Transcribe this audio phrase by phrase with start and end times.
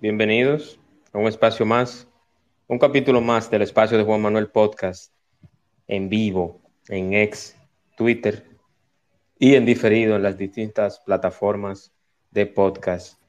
[0.00, 0.78] Bienvenidos
[1.12, 2.06] a un espacio más,
[2.68, 5.12] un capítulo más del espacio de Juan Manuel Podcast
[5.88, 7.56] en vivo, en ex,
[7.96, 8.46] Twitter
[9.40, 11.92] y en diferido en las distintas plataformas
[12.30, 13.20] de podcast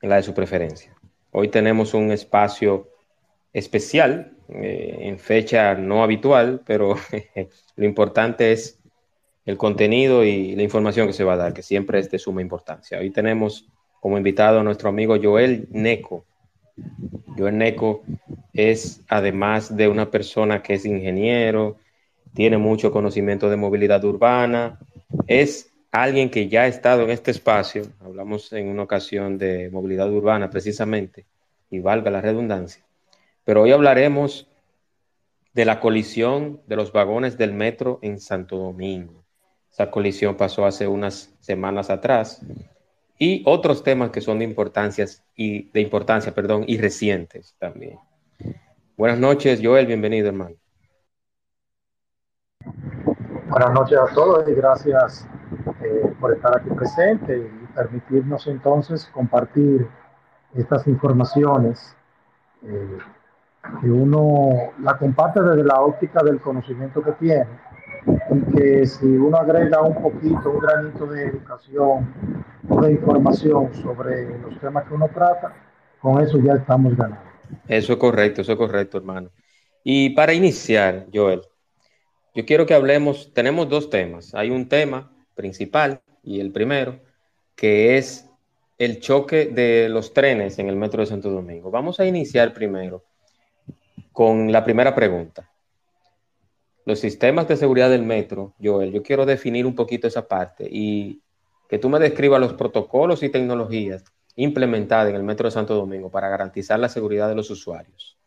[0.00, 0.94] en la de su preferencia.
[1.32, 2.88] Hoy tenemos un espacio
[3.52, 6.94] especial eh, en fecha no habitual, pero
[7.74, 8.80] lo importante es
[9.44, 12.42] el contenido y la información que se va a dar, que siempre es de suma
[12.42, 13.00] importancia.
[13.00, 13.68] Hoy tenemos
[14.00, 16.24] como invitado nuestro amigo Joel Neco.
[17.36, 18.02] Joel Neco
[18.52, 21.76] es, además de una persona que es ingeniero,
[22.34, 24.78] tiene mucho conocimiento de movilidad urbana,
[25.26, 30.10] es alguien que ya ha estado en este espacio, hablamos en una ocasión de movilidad
[30.10, 31.26] urbana precisamente,
[31.70, 32.82] y valga la redundancia,
[33.44, 34.48] pero hoy hablaremos
[35.52, 39.24] de la colisión de los vagones del metro en Santo Domingo.
[39.72, 42.42] Esa colisión pasó hace unas semanas atrás
[43.22, 45.04] y otros temas que son de importancia
[45.36, 47.98] y de importancia, perdón, y recientes también.
[48.96, 50.56] Buenas noches, Joel, bienvenido, hermano.
[53.50, 55.28] Buenas noches a todos y gracias
[55.82, 59.86] eh, por estar aquí presente y permitirnos entonces compartir
[60.54, 61.94] estas informaciones
[62.62, 62.98] eh,
[63.82, 67.46] que uno la comparte desde la óptica del conocimiento que tiene
[68.06, 74.38] y que si uno agrega un poquito, un granito de educación o de información sobre
[74.38, 75.54] los temas que uno trata,
[76.00, 77.30] con eso ya estamos ganando.
[77.66, 79.30] Eso es correcto, eso es correcto, hermano.
[79.82, 81.42] Y para iniciar, Joel,
[82.34, 84.34] yo quiero que hablemos, tenemos dos temas.
[84.34, 87.00] Hay un tema principal y el primero,
[87.56, 88.28] que es
[88.78, 91.70] el choque de los trenes en el metro de Santo Domingo.
[91.70, 93.02] Vamos a iniciar primero
[94.12, 95.50] con la primera pregunta
[96.86, 101.22] los sistemas de seguridad del metro, Joel, yo quiero definir un poquito esa parte y
[101.68, 104.04] que tú me describas los protocolos y tecnologías
[104.36, 108.18] implementadas en el metro de Santo Domingo para garantizar la seguridad de los usuarios.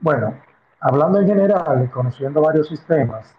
[0.00, 0.38] Bueno,
[0.80, 3.34] hablando en general y conociendo varios sistemas,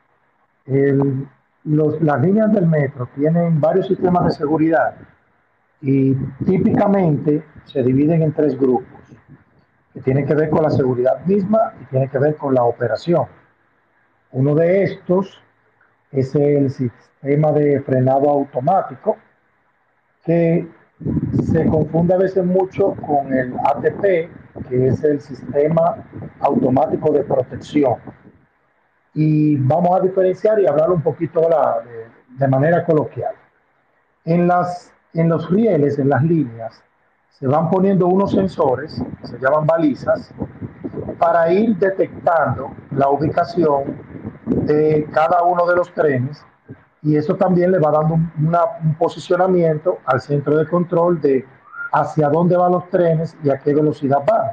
[0.66, 4.96] las líneas del metro tienen varios sistemas de seguridad
[5.82, 6.14] y
[6.46, 9.01] típicamente se dividen en tres grupos
[9.94, 13.26] que tiene que ver con la seguridad misma y tiene que ver con la operación.
[14.32, 15.42] Uno de estos
[16.12, 19.18] es el sistema de frenado automático,
[20.26, 20.68] que
[21.52, 24.30] se confunde a veces mucho con el ATP,
[24.70, 25.98] que es el sistema
[26.40, 27.96] automático de protección.
[29.14, 32.06] Y vamos a diferenciar y hablar un poquito de,
[32.38, 33.34] de manera coloquial.
[34.24, 36.84] En, las, en los rieles, en las líneas,
[37.32, 40.34] se van poniendo unos sensores, se llaman balizas,
[41.18, 43.96] para ir detectando la ubicación
[44.46, 46.46] de cada uno de los trenes
[47.04, 51.46] y eso también le va dando un, posicionamiento al centro de control de
[51.94, 54.52] hacia dónde van los trenes y a qué velocidad van,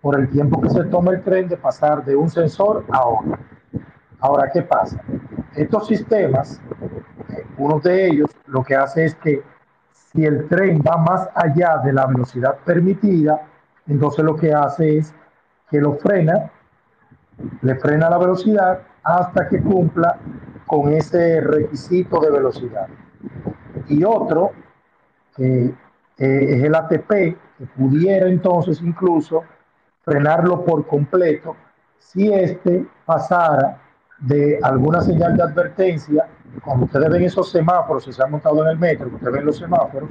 [0.00, 3.38] por el tiempo que se toma el tren de pasar de un sensor a otro.
[4.20, 5.00] Ahora, ¿qué pasa?
[5.54, 6.60] Estos sistemas,
[7.30, 9.42] eh, uno de ellos lo que hace es que
[10.12, 13.42] si el tren va más allá de la velocidad permitida,
[13.86, 15.14] entonces lo que hace es
[15.70, 16.50] que lo frena,
[17.62, 20.18] le frena la velocidad hasta que cumpla
[20.66, 22.88] con ese requisito de velocidad.
[23.86, 24.52] Y otro,
[25.36, 25.74] que
[26.16, 29.44] es el ATP, que pudiera entonces incluso
[30.02, 31.54] frenarlo por completo
[31.98, 33.80] si éste pasara
[34.20, 36.28] de alguna señal de advertencia
[36.64, 39.58] cuando ustedes ven esos semáforos, si se han montado en el metro, ustedes ven los
[39.58, 40.08] semáforos,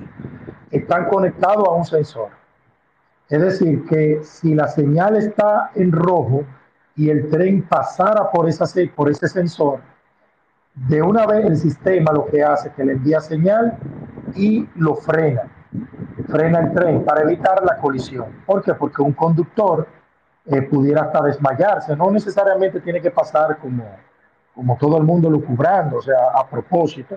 [0.72, 2.30] están conectados a un sensor.
[3.30, 6.44] Es decir, que si la señal está en rojo
[6.96, 8.66] y el tren pasara por, esa,
[8.96, 9.80] por ese sensor,
[10.74, 13.78] de una vez el sistema lo que hace es que le envía señal
[14.36, 15.44] y lo frena.
[16.28, 18.26] Frena el tren para evitar la colisión.
[18.46, 18.74] ¿Por qué?
[18.74, 19.88] Porque un conductor
[20.46, 21.96] eh, pudiera hasta desmayarse.
[21.96, 23.84] No necesariamente tiene que pasar como,
[24.58, 27.16] como todo el mundo lo cubrando, o sea, a propósito,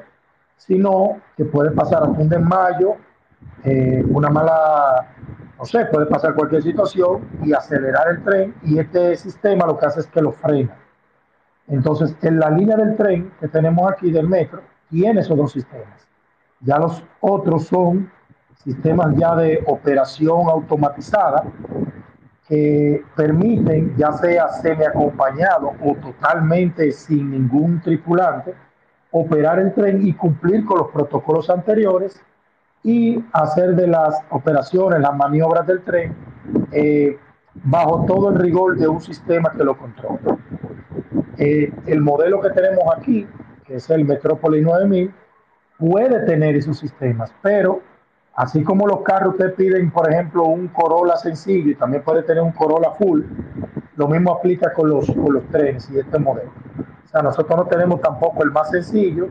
[0.59, 2.97] sino que puede pasar hasta un desmayo,
[3.65, 5.07] eh, una mala,
[5.59, 9.87] no sé, puede pasar cualquier situación y acelerar el tren y este sistema lo que
[9.87, 10.77] hace es que lo frena.
[11.67, 14.61] Entonces, en la línea del tren que tenemos aquí del metro,
[14.91, 16.07] tiene esos dos sistemas.
[16.61, 18.13] Ya los otros son
[18.63, 21.45] sistemas ya de operación automatizada
[22.51, 28.55] que permiten, ya sea semi acompañado o totalmente sin ningún tripulante,
[29.13, 32.21] operar el tren y cumplir con los protocolos anteriores
[32.83, 36.13] y hacer de las operaciones, las maniobras del tren,
[36.73, 37.17] eh,
[37.55, 40.37] bajo todo el rigor de un sistema que lo controla.
[41.39, 43.29] Eh, el modelo que tenemos aquí,
[43.65, 45.15] que es el Metrópolis 9000,
[45.79, 47.81] puede tener esos sistemas, pero
[48.35, 52.43] así como los carros que piden, por ejemplo, un Corolla sencillo y también puede tener
[52.43, 53.23] un Corolla full,
[53.97, 56.51] lo mismo aplica con los, con los trenes y este modelo.
[57.05, 59.29] O sea, nosotros no tenemos tampoco el más sencillo,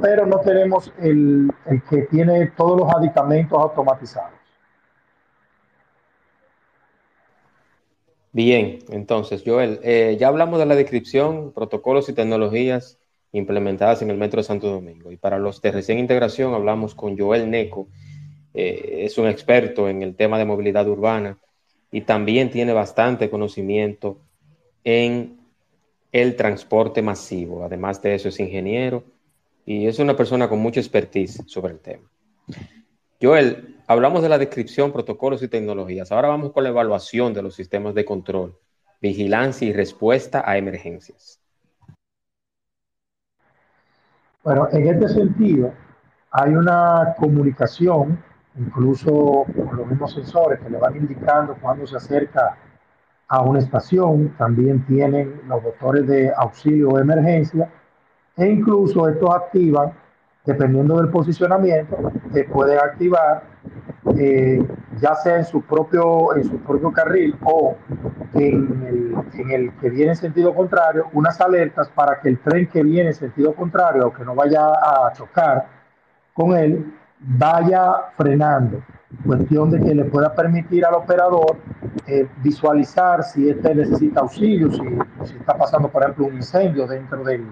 [0.00, 4.36] pero no tenemos el, el que tiene todos los aditamentos automatizados.
[8.32, 12.98] Bien, entonces, Joel, eh, ya hablamos de la descripción, protocolos y tecnologías
[13.32, 15.10] implementadas en el Metro de Santo Domingo.
[15.10, 17.88] Y para los de recién integración hablamos con Joel Neco,
[18.56, 21.36] eh, es un experto en el tema de movilidad urbana
[21.92, 24.18] y también tiene bastante conocimiento
[24.82, 25.38] en
[26.10, 27.64] el transporte masivo.
[27.64, 29.04] Además de eso, es ingeniero
[29.66, 32.08] y es una persona con mucha expertise sobre el tema.
[33.20, 36.10] Joel, hablamos de la descripción, protocolos y tecnologías.
[36.10, 38.56] Ahora vamos con la evaluación de los sistemas de control,
[39.02, 41.40] vigilancia y respuesta a emergencias.
[44.42, 45.74] Bueno, en este sentido,
[46.30, 48.22] hay una comunicación,
[48.58, 52.56] incluso con los mismos sensores que le van indicando cuando se acerca
[53.28, 57.68] a una estación, también tienen los motores de auxilio o emergencia,
[58.36, 59.92] e incluso estos activan
[60.44, 63.42] dependiendo del posicionamiento, se puede activar
[64.16, 64.64] eh,
[65.00, 67.76] ya sea en su propio, en su propio carril o
[68.34, 72.68] en el, en el, que viene en sentido contrario, unas alertas para que el tren
[72.68, 75.66] que viene en sentido contrario o que no vaya a chocar
[76.32, 78.82] con él, vaya frenando.
[79.24, 81.56] Cuestión de que le pueda permitir al operador
[82.06, 87.46] eh, visualizar si este necesita auxilio, si, está pasando, por ejemplo, un incendio dentro del,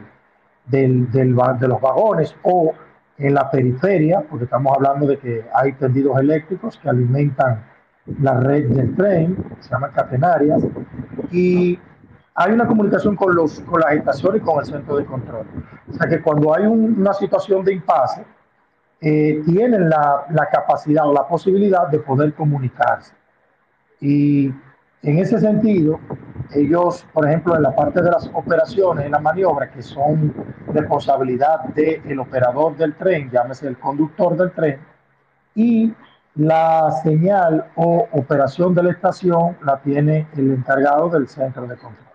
[0.67, 2.75] del, del, de los vagones o
[3.19, 7.65] en la periferia, porque estamos hablando de que hay tendidos eléctricos que alimentan
[8.21, 10.63] la red del tren, se llaman catenarias,
[11.31, 11.79] y
[12.35, 15.47] hay una comunicación con, los, con las estaciones y con el centro de control.
[15.89, 18.25] O sea que cuando hay un, una situación de impasse,
[19.07, 23.13] eh, tienen la, capacidad o la posibilidad de poder comunicarse.
[24.01, 24.47] Y
[25.03, 26.01] en ese sentido,
[26.55, 30.33] ellos, por ejemplo, en la parte de las operaciones, en la maniobra, que son
[30.73, 34.81] responsabilidad del operador del tren, llámese el conductor del tren,
[35.55, 35.93] y
[36.37, 42.09] la señal o operación de la estación la tiene el encargado del centro de control.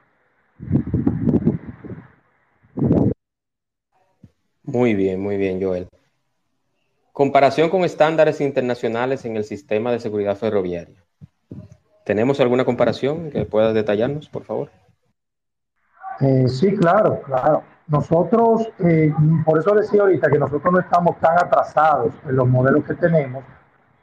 [4.63, 5.88] Muy bien, muy bien, Joel.
[7.19, 11.04] Comparación con estándares internacionales en el sistema de seguridad ferroviaria.
[12.06, 14.69] ¿Tenemos alguna comparación que puedas detallarnos, por favor?
[16.21, 17.63] Eh, sí, claro, claro.
[17.88, 19.13] Nosotros, eh,
[19.44, 23.44] por eso decía ahorita que nosotros no estamos tan atrasados en los modelos que tenemos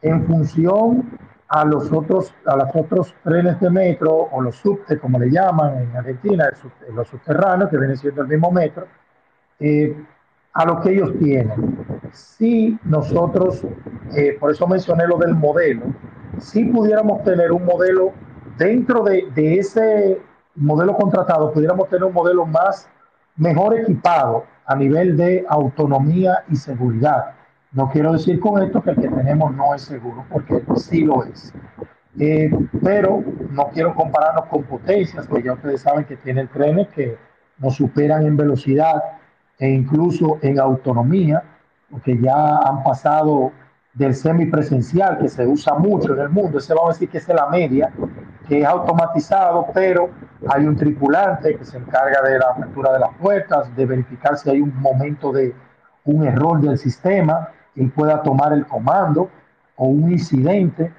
[0.02, 5.18] en función a los otros, a los otros trenes de metro o los subte, como
[5.18, 6.50] le llaman en Argentina,
[6.92, 8.86] los subterráneos, que vienen siendo el mismo metro,
[9.58, 9.96] eh,
[10.52, 11.95] a lo que ellos tienen.
[12.12, 13.62] Si nosotros,
[14.14, 15.86] eh, por eso mencioné lo del modelo,
[16.38, 18.12] si pudiéramos tener un modelo
[18.58, 20.20] dentro de, de, ese
[20.54, 22.88] modelo contratado, pudiéramos tener un modelo más
[23.36, 27.34] mejor equipado a nivel de autonomía y seguridad.
[27.72, 31.24] No quiero decir con esto que el que tenemos no es seguro, porque sí lo
[31.24, 31.52] es.
[32.18, 32.50] Eh,
[32.82, 37.18] pero no quiero compararnos con potencias, porque ya ustedes saben que tienen trenes que
[37.58, 39.02] nos superan en velocidad
[39.58, 41.42] e incluso en autonomía,
[41.90, 43.52] porque ya han pasado
[43.94, 47.28] del semipresencial que se usa mucho en el mundo, ese vamos a decir que es
[47.28, 47.90] la media,
[48.46, 50.10] que es automatizado, pero
[50.48, 54.50] hay un tripulante que se encarga de la apertura de las puertas, de verificar si
[54.50, 55.54] hay un momento de
[56.04, 59.30] un error del sistema, él pueda tomar el comando
[59.76, 60.92] o un incidente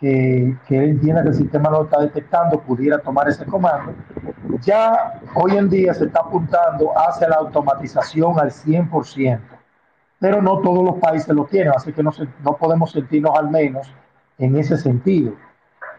[0.00, 3.94] que, que él entienda que el sistema no lo está detectando, pudiera tomar ese comando.
[4.60, 9.40] Ya hoy en día se está apuntando hacia la automatización al 100%
[10.20, 13.50] pero no todos los países lo tienen, así que no, se, no podemos sentirnos al
[13.50, 13.92] menos
[14.38, 15.32] en ese sentido.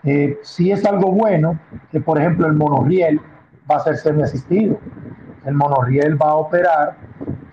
[0.03, 1.59] Eh, sí es algo bueno
[1.91, 3.19] que, por ejemplo, el monorriel
[3.69, 4.79] va a ser semi-asistido.
[5.43, 6.97] El monorriel va a operar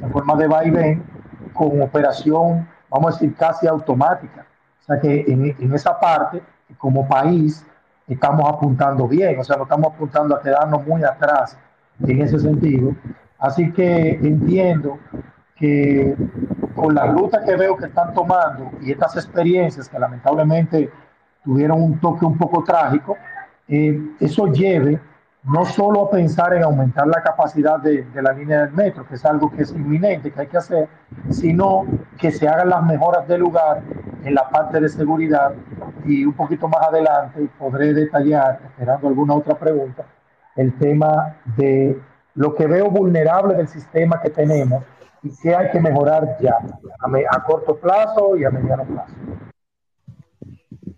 [0.00, 1.02] en forma de vaivén
[1.54, 4.46] con operación, vamos a decir, casi automática.
[4.82, 6.42] O sea que en, en esa parte,
[6.76, 7.66] como país,
[8.06, 11.58] estamos apuntando bien, o sea, no estamos apuntando a quedarnos muy atrás
[12.06, 12.94] en ese sentido.
[13.38, 14.98] Así que entiendo
[15.58, 16.14] que
[16.74, 20.90] con la ruta que veo que están tomando y estas experiencias que lamentablemente
[21.44, 23.16] tuvieron un toque un poco trágico,
[23.68, 25.00] eh, eso lleve
[25.44, 29.14] no solo a pensar en aumentar la capacidad de, de, la línea del metro, que
[29.14, 30.88] es algo que es inminente, que hay que hacer,
[31.30, 31.86] sino
[32.18, 33.80] que se hagan las mejoras del lugar
[34.24, 35.52] en la parte de seguridad
[36.04, 40.04] y un poquito más adelante podré detallar, esperando alguna otra pregunta,
[40.56, 41.98] el tema de
[42.34, 44.84] lo que veo vulnerable del sistema que tenemos
[45.22, 46.58] y que hay que mejorar ya,
[47.30, 49.14] a, corto plazo y a mediano plazo.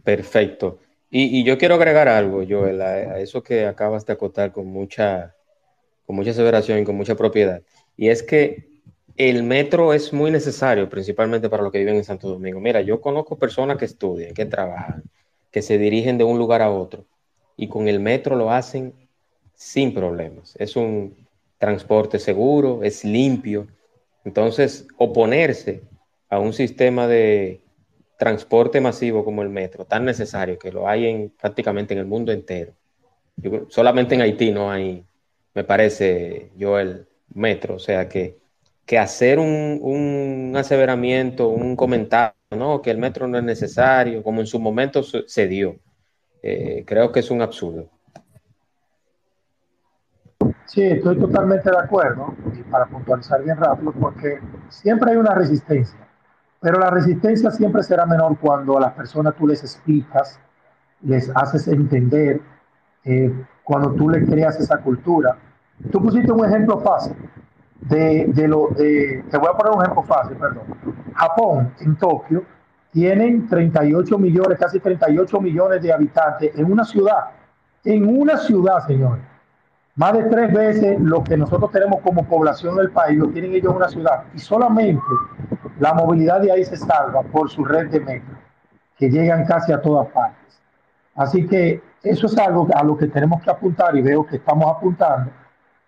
[0.04, 0.78] Perfecto.
[1.10, 5.34] Y, yo quiero agregar algo, Joel, a, a, eso que acabas de acotar con mucha,
[6.06, 7.62] con mucha aseveración y con mucha propiedad.
[7.96, 8.70] Y es que
[9.16, 12.60] el metro es muy necesario, principalmente para los que viven en Santo Domingo.
[12.60, 15.02] Mira, yo conozco personas que estudian, que trabajan,
[15.50, 17.04] que se dirigen de un lugar a otro,
[17.56, 18.94] y con el metro lo hacen
[19.54, 20.54] sin problemas.
[20.58, 21.14] Es un
[21.58, 23.66] transporte seguro, es limpio.
[24.24, 25.82] Entonces, oponerse
[26.28, 27.60] a un sistema de,
[28.20, 32.32] transporte masivo como el metro, tan necesario que lo hay en, prácticamente en el mundo
[32.32, 32.74] entero.
[33.70, 35.02] Solamente en Haití no hay,
[35.54, 38.36] me parece, yo el metro, o sea que,
[38.84, 42.82] que hacer un, un aseveramiento, un comentario, ¿no?
[42.82, 45.76] que el metro no es necesario, como en su momento se dio,
[46.42, 47.88] eh, creo que es un absurdo.
[50.70, 55.98] Sí, estoy totalmente de acuerdo, y para puntualizar bien rápido, porque siempre hay una resistencia
[56.60, 60.38] pero la resistencia siempre será menor cuando a las personas tú les explicas,
[61.02, 62.40] les haces entender,
[63.04, 63.32] eh,
[63.64, 65.36] cuando tú le creas esa cultura.
[65.90, 67.16] Tú pusiste un ejemplo fácil
[67.80, 70.64] de, de lo de, te voy a poner un ejemplo fácil, perdón.
[71.14, 72.44] Japón, en Tokio,
[72.92, 77.30] tienen 38 millones, casi 38 millones de habitantes en una ciudad.
[77.84, 79.29] En una ciudad, señores.
[80.00, 83.72] Más de tres veces lo que nosotros tenemos como población del país lo tienen ellos
[83.72, 84.24] en una ciudad.
[84.34, 85.04] Y solamente
[85.78, 88.34] la movilidad de ahí se salva por su red de metro,
[88.96, 90.58] que llegan casi a todas partes.
[91.14, 94.74] Así que eso es algo a lo que tenemos que apuntar y veo que estamos
[94.74, 95.32] apuntando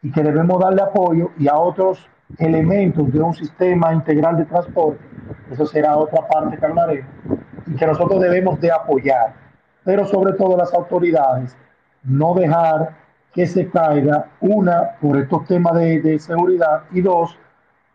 [0.02, 5.02] y que debemos darle apoyo y a otros elementos de un sistema integral de transporte,
[5.50, 7.08] eso será otra parte que hablaremos,
[7.66, 9.32] y que nosotros debemos de apoyar,
[9.84, 11.56] pero sobre todo las autoridades,
[12.04, 13.01] no dejar
[13.32, 17.38] que se caiga, una, por estos temas de, de seguridad, y dos,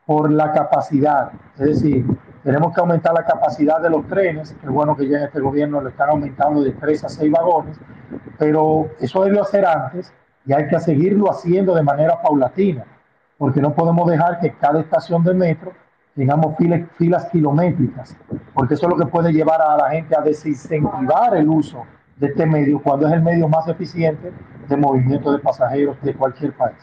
[0.06, 1.32] por la capacidad.
[1.58, 2.06] Es decir,
[2.44, 5.42] tenemos que aumentar la capacidad de los trenes, que es bueno que ya en este
[5.42, 7.78] gobierno lo están aumentando de 3 a 6 vagones,
[8.40, 10.14] pero eso debió hacer antes
[10.46, 12.86] y hay que seguirlo haciendo de manera paulatina,
[13.38, 15.74] porque no podemos dejar que cada estación de metro
[16.16, 18.16] tengamos filas, filas kilométricas,
[18.54, 21.84] porque eso es lo que puede llevar a la gente a desincentivar el uso
[22.18, 24.32] de este medio cuando es el medio más eficiente
[24.68, 26.78] de movimiento de pasajeros de cualquier país.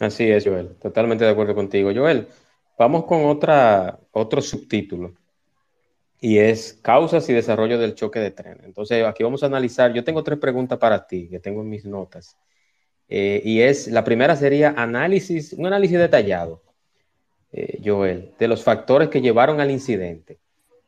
[0.00, 0.76] Así es, Joel.
[0.80, 1.90] Totalmente de acuerdo contigo.
[1.94, 2.28] Joel,
[2.78, 5.14] vamos con otra, otro subtítulo.
[6.20, 8.58] Y es causas y desarrollo del choque de tren.
[8.64, 9.92] Entonces, aquí vamos a analizar.
[9.92, 12.36] Yo tengo tres preguntas para ti que tengo en mis notas.
[13.08, 16.62] Eh, y es, la primera sería análisis, un análisis detallado,
[17.52, 20.38] eh, Joel, de los factores que llevaron al incidente.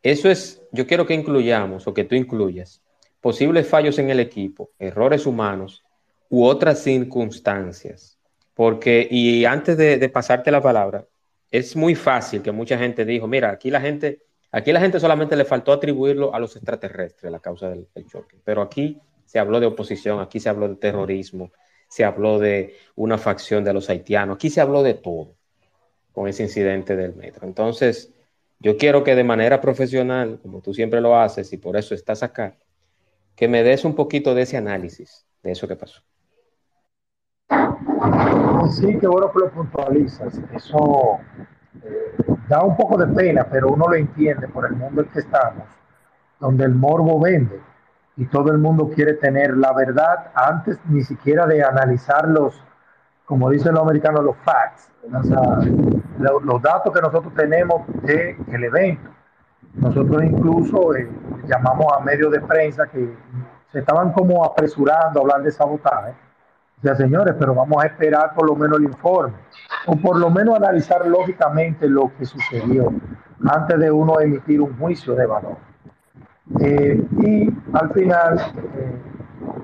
[0.03, 2.83] Eso es, yo quiero que incluyamos o que tú incluyas
[3.21, 5.85] posibles fallos en el equipo, errores humanos
[6.29, 8.19] u otras circunstancias
[8.59, 11.07] porque, y antes de, pasarte la palabra,
[11.49, 15.37] es muy fácil que mucha gente dijo, mira, aquí la gente, aquí la gente solamente
[15.37, 18.37] le faltó atribuirlo a los extraterrestres, la causa del, del choque.
[18.43, 21.53] Pero aquí se habló de oposición, aquí se habló de terrorismo,
[21.87, 25.37] se habló de una facción de los haitianos, aquí se habló de todo
[26.11, 27.47] con ese incidente del metro.
[27.47, 28.13] Entonces,
[28.59, 32.25] yo quiero que de manera profesional, como tú siempre lo haces y por eso estás
[32.25, 32.57] acá,
[33.39, 36.03] que me des un poquito de ese análisis de eso que pasó.
[38.69, 40.37] Sí, qué bueno que lo puntualizas.
[40.53, 41.21] Eso
[41.85, 42.17] eh,
[42.49, 45.69] da un poco de pena, pero uno lo entiende por el mundo en que estamos,
[46.41, 47.61] donde el morbo vende
[48.17, 52.61] y todo el mundo quiere tener la verdad antes ni siquiera de analizar los,
[53.25, 55.61] como dicen los americanos, los facts, o sea,
[56.19, 59.11] los, los, datos que nosotros tenemos del el evento.
[59.75, 61.09] Nosotros incluso eh,
[61.47, 63.15] llamamos a medios de prensa que
[63.73, 66.15] se estaban como apresurando a hablar de sabotaje
[66.83, 69.35] ya señores, pero vamos a esperar por lo menos el informe,
[69.87, 72.93] o por lo menos analizar lógicamente lo que sucedió
[73.49, 75.57] antes de uno emitir un juicio de valor.
[76.61, 78.39] Eh, y al final
[78.75, 78.97] eh,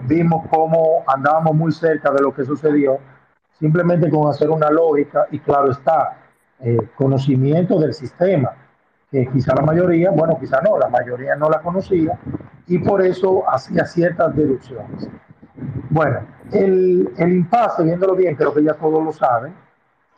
[0.06, 2.98] vimos cómo andábamos muy cerca de lo que sucedió,
[3.58, 6.18] simplemente con hacer una lógica y claro está,
[6.60, 8.52] eh, conocimiento del sistema,
[9.32, 12.18] quizá la mayoría, bueno, quizá no, la mayoría no la conocía
[12.66, 15.08] y por eso hacía ciertas deducciones.
[15.90, 16.20] Bueno,
[16.52, 19.54] el, el impasse, viéndolo bien, creo que ya todos lo saben,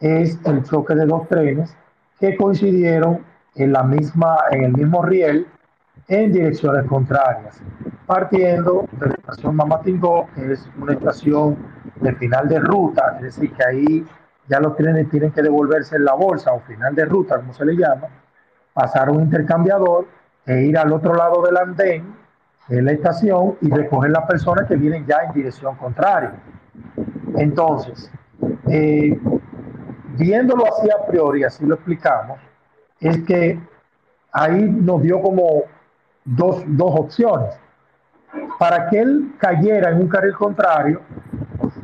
[0.00, 1.76] es el choque de dos trenes
[2.18, 3.20] que coincidieron
[3.54, 5.46] en, la misma, en el mismo riel
[6.08, 7.60] en direcciones contrarias,
[8.06, 11.56] partiendo de la estación Mamatingó, que es una estación
[11.96, 14.06] de final de ruta, es decir, que ahí
[14.48, 17.64] ya los trenes tienen que devolverse en la bolsa o final de ruta, como se
[17.64, 18.06] le llama,
[18.76, 20.06] pasar un intercambiador
[20.45, 22.14] e ir al otro lado del andén,
[22.68, 26.35] en la estación, y recoger las personas que vienen ya en dirección contraria.
[27.37, 28.11] Entonces,
[28.68, 29.18] eh,
[30.18, 32.38] viéndolo así a priori, así lo explicamos,
[33.00, 33.59] es que
[34.30, 35.62] ahí nos dio como
[36.26, 37.59] dos, dos opciones.
[38.59, 41.00] Para que él cayera en un carril contrario,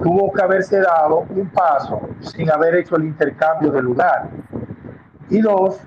[0.03, 4.29] tuvo que haberse dado un paso sin haber hecho el intercambio de lugar.
[5.31, 5.81] Y dos,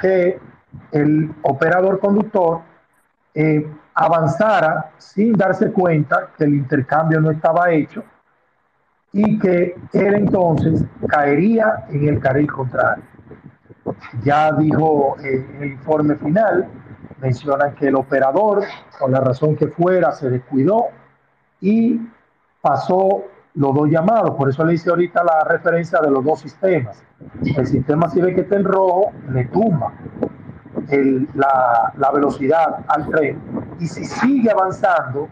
[0.00, 0.38] que
[0.92, 2.60] el operador conductor
[3.34, 8.04] eh, avanzara sin darse cuenta que el intercambio no estaba hecho
[9.12, 13.04] y que él entonces caería en el carril contrario.
[14.22, 16.68] Ya dijo eh, el informe final,
[17.20, 18.64] mencionan que el operador,
[18.98, 20.86] por la razón que fuera, se descuidó
[21.60, 22.00] y
[22.60, 23.24] pasó
[23.56, 24.36] los dos llamados.
[24.36, 27.02] Por eso le hice ahorita la referencia de los dos sistemas.
[27.42, 29.92] El sistema si ve que está en rojo, le tumba
[31.34, 33.40] la, velocidad al tren.
[33.80, 35.28] Y si sigue avanzando,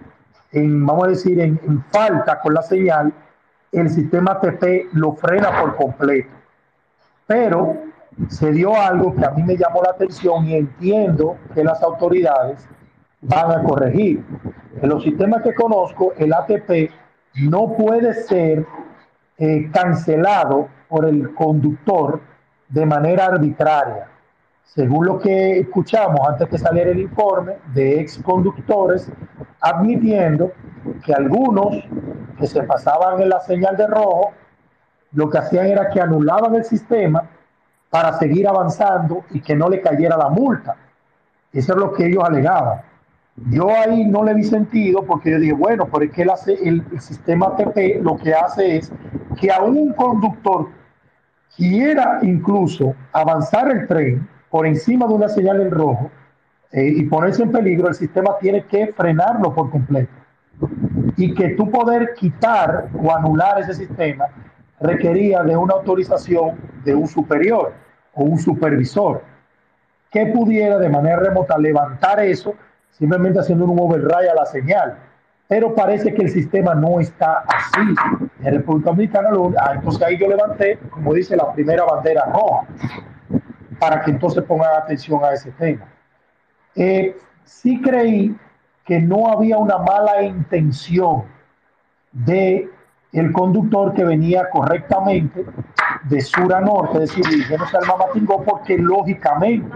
[0.52, 3.12] en, vamos a decir, en, en falta con la señal,
[3.72, 6.30] el sistema TP lo frena por completo.
[7.26, 7.76] Pero
[8.28, 12.66] se dio algo que a mí me llamó la atención y entiendo que las autoridades
[13.22, 14.24] van a corregir.
[14.80, 16.90] En los sistemas que conozco, el ATP
[17.34, 18.66] no puede ser
[19.38, 22.20] eh, cancelado por el conductor
[22.68, 24.08] de manera arbitraria.
[24.62, 29.10] Según lo que escuchamos antes que saliera el informe de ex conductores,
[29.60, 30.52] admitiendo
[31.04, 31.76] que algunos
[32.38, 34.32] que se pasaban en la señal de rojo,
[35.12, 37.28] lo que hacían era que anulaban el sistema
[37.90, 40.76] para seguir avanzando y que no le cayera la multa.
[41.52, 42.82] Eso es lo que ellos alegaban.
[43.36, 47.46] Yo ahí no le vi sentido porque yo dije, bueno, pero es que el, sistema
[47.46, 48.92] ATP lo que hace es
[49.40, 50.68] que a un conductor
[51.56, 56.10] quiera incluso avanzar el tren por encima de una señal en rojo
[56.70, 60.12] eh, y ponerse en peligro, el sistema tiene que frenarlo por completo.
[61.16, 64.26] Y que tú poder quitar o anular ese sistema
[64.80, 67.72] requería de una autorización de un superior
[68.14, 69.22] o un supervisor
[70.10, 72.54] que pudiera de manera remota levantar eso
[72.98, 74.96] simplemente haciendo un override a la señal.
[75.48, 77.94] Pero parece que el sistema no está así.
[78.40, 79.28] En República Dominicana,
[79.60, 82.66] ah, entonces ahí yo levanté, como dice, la primera bandera roja,
[83.78, 85.86] para que entonces pongan atención a ese tema.
[86.74, 88.34] Eh, sí creí
[88.84, 91.24] que no había una mala intención
[92.12, 92.70] de
[93.12, 95.44] el conductor que venía correctamente
[96.04, 99.68] de sur a norte, es decir, dirigiéndose al Mamatingó, porque lógicamente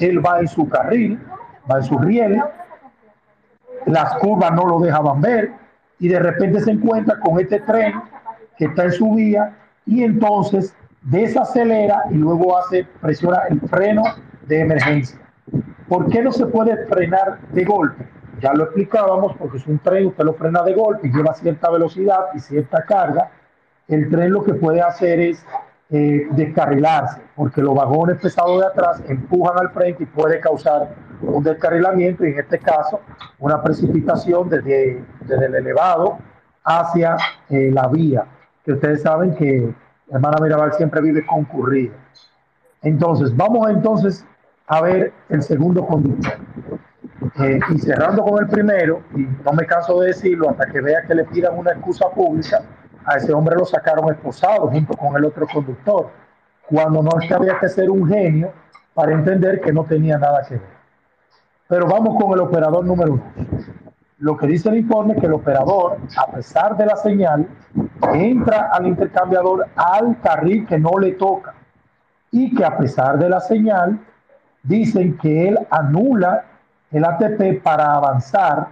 [0.00, 1.18] él va en su carril,
[1.70, 2.42] va en su riel,
[3.86, 5.52] las curvas no lo dejaban ver
[5.98, 7.94] y de repente se encuentra con este tren
[8.56, 14.02] que está en su vía y entonces desacelera y luego hace presiona el freno
[14.46, 15.18] de emergencia.
[15.88, 18.06] ¿Por qué no se puede frenar de golpe?
[18.40, 21.70] Ya lo explicábamos, porque es un tren, usted lo frena de golpe y lleva cierta
[21.70, 23.30] velocidad y cierta carga.
[23.88, 25.44] El tren lo que puede hacer es
[25.90, 31.42] eh, descarrilarse, porque los vagones pesados de atrás empujan al frente y puede causar un
[31.42, 33.00] descarrilamiento y en este caso
[33.38, 36.18] una precipitación desde, desde el elevado
[36.64, 37.16] hacia
[37.48, 38.24] eh, la vía,
[38.64, 39.74] que ustedes saben que
[40.10, 41.94] hermana Mirabal siempre vive concurrida.
[42.82, 44.26] Entonces, vamos entonces
[44.66, 46.38] a ver el segundo conductor.
[47.40, 51.02] Eh, y cerrando con el primero, y no me canso de decirlo hasta que vea
[51.02, 52.62] que le pidan una excusa pública,
[53.04, 56.10] a ese hombre lo sacaron esposado junto con el otro conductor,
[56.68, 58.52] cuando no había que ser un genio
[58.94, 60.71] para entender que no tenía nada que ver.
[61.72, 63.22] Pero vamos con el operador número uno.
[64.18, 67.48] Lo que dice el informe es que el operador, a pesar de la señal,
[68.12, 71.54] entra al intercambiador al carril que no le toca
[72.30, 73.98] y que a pesar de la señal,
[74.62, 76.44] dicen que él anula
[76.90, 78.68] el ATP para avanzar.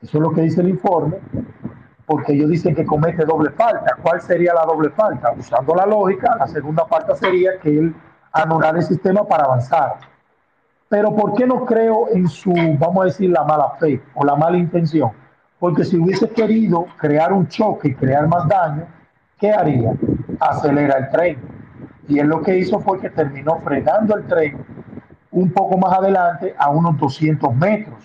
[0.00, 1.18] Eso es lo que dice el informe,
[2.06, 3.98] porque ellos dicen que comete doble falta.
[4.00, 5.30] ¿Cuál sería la doble falta?
[5.38, 7.94] Usando la lógica, la segunda falta sería que él
[8.32, 10.13] anular el sistema para avanzar.
[10.88, 14.36] Pero ¿por qué no creo en su, vamos a decir, la mala fe o la
[14.36, 15.10] mala intención?
[15.58, 18.86] Porque si hubiese querido crear un choque y crear más daño,
[19.38, 19.92] ¿qué haría?
[20.40, 21.38] Acelera el tren.
[22.08, 24.58] Y él lo que hizo fue que terminó frenando el tren
[25.30, 27.98] un poco más adelante a unos 200 metros.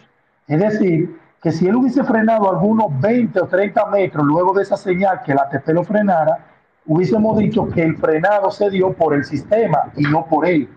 [0.48, 4.78] Es decir, que si él hubiese frenado algunos 20 o 30 metros luego de esa
[4.78, 6.40] señal que la ATP lo frenara,
[6.86, 10.68] hubiésemos dicho que el frenado se dio por el sistema y no por él.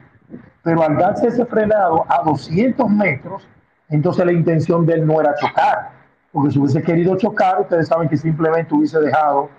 [0.62, 3.46] Pero al darse ese frenado a 200 metros,
[3.88, 5.90] entonces la intención de él no era chocar,
[6.30, 9.50] porque si hubiese querido chocar, ustedes saben que simplemente hubiese dejado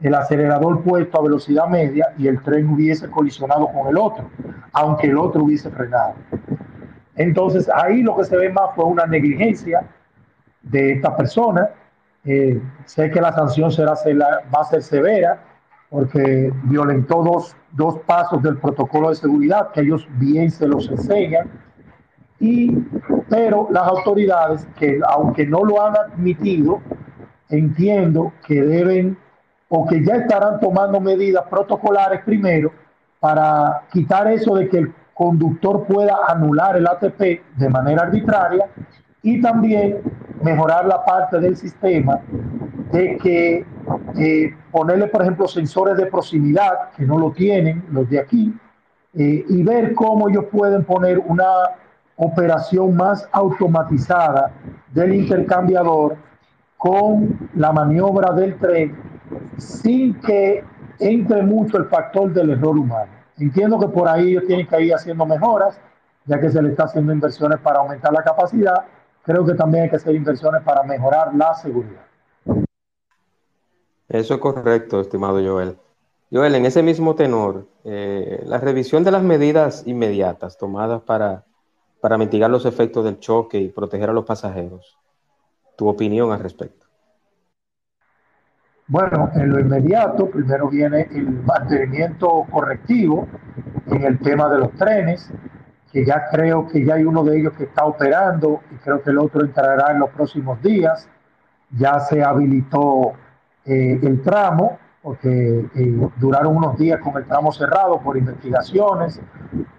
[0.00, 4.28] el acelerador puesto a velocidad media y el tren hubiese colisionado con el otro,
[4.72, 6.14] aunque el otro hubiese frenado.
[7.16, 9.82] Entonces ahí lo que se ve más fue una negligencia
[10.62, 11.70] de esta persona.
[12.24, 15.40] Eh, sé que la sanción será, va a ser severa
[15.90, 21.50] porque violentó dos, dos pasos del protocolo de seguridad que ellos bien se los enseñan.
[22.40, 22.76] Y,
[23.28, 26.80] pero las autoridades que aunque no lo han admitido,
[27.48, 29.16] entiendo que deben
[29.68, 32.72] o que ya estarán tomando medidas protocolares primero
[33.20, 38.66] para quitar eso de que el conductor pueda anular el ATP de manera arbitraria
[39.22, 40.00] y también
[40.42, 42.20] mejorar la parte del sistema
[42.92, 43.66] de que
[44.16, 48.54] eh, ponerle, por ejemplo, sensores de proximidad, que no lo tienen los de aquí,
[49.14, 51.46] eh, y ver cómo ellos pueden poner una
[52.16, 54.52] operación más automatizada
[54.92, 56.16] del intercambiador
[56.76, 58.96] con la maniobra del tren
[59.56, 60.64] sin que
[61.00, 63.10] entre mucho el factor del error humano.
[63.38, 65.80] Entiendo que por ahí ellos tienen que ir haciendo mejoras,
[66.24, 68.84] ya que se le está haciendo inversiones para aumentar la capacidad.
[69.24, 72.07] Creo que también hay que hacer inversiones para mejorar la seguridad.
[74.08, 75.76] Eso es correcto, estimado Joel.
[76.32, 81.44] Joel, en ese mismo tenor, eh, la revisión de las medidas inmediatas tomadas para,
[82.00, 84.98] para mitigar los efectos del choque y proteger a los pasajeros.
[85.76, 86.86] ¿Tu opinión al respecto?
[88.86, 93.28] Bueno, en lo inmediato, primero viene el mantenimiento correctivo
[93.86, 95.30] en el tema de los trenes,
[95.92, 99.10] que ya creo que ya hay uno de ellos que está operando y creo que
[99.10, 101.06] el otro entrará en los próximos días.
[101.70, 103.12] Ya se habilitó
[103.68, 109.20] eh, el tramo, porque eh, duraron unos días con el tramo cerrado por investigaciones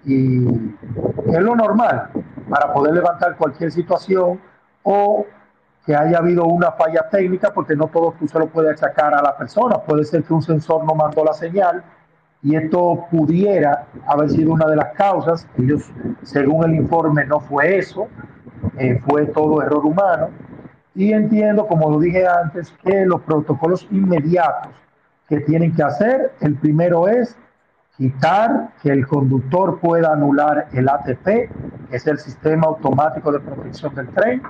[0.06, 2.10] y es lo normal
[2.50, 4.40] para poder levantar cualquier situación
[4.84, 5.26] o
[5.86, 9.22] que haya habido una falla técnica, porque no todo tú se lo puedes achacar a
[9.22, 9.78] la persona.
[9.78, 11.84] Puede ser que un sensor no mandó la señal
[12.44, 15.48] y esto pudiera haber sido una de las causas.
[15.58, 15.92] Ellos,
[16.24, 18.08] según el informe, no fue eso,
[18.78, 20.30] eh, fue todo error humano.
[20.96, 24.72] Y entiendo, como lo dije antes, que los protocolos inmediatos
[25.28, 27.38] que tienen que hacer, el primero es
[27.96, 31.50] quitar que el conductor pueda anular el ATP, que
[31.92, 34.42] es el sistema automático de protección del tren,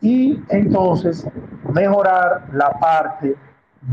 [0.00, 1.26] y entonces
[1.72, 3.36] mejorar la parte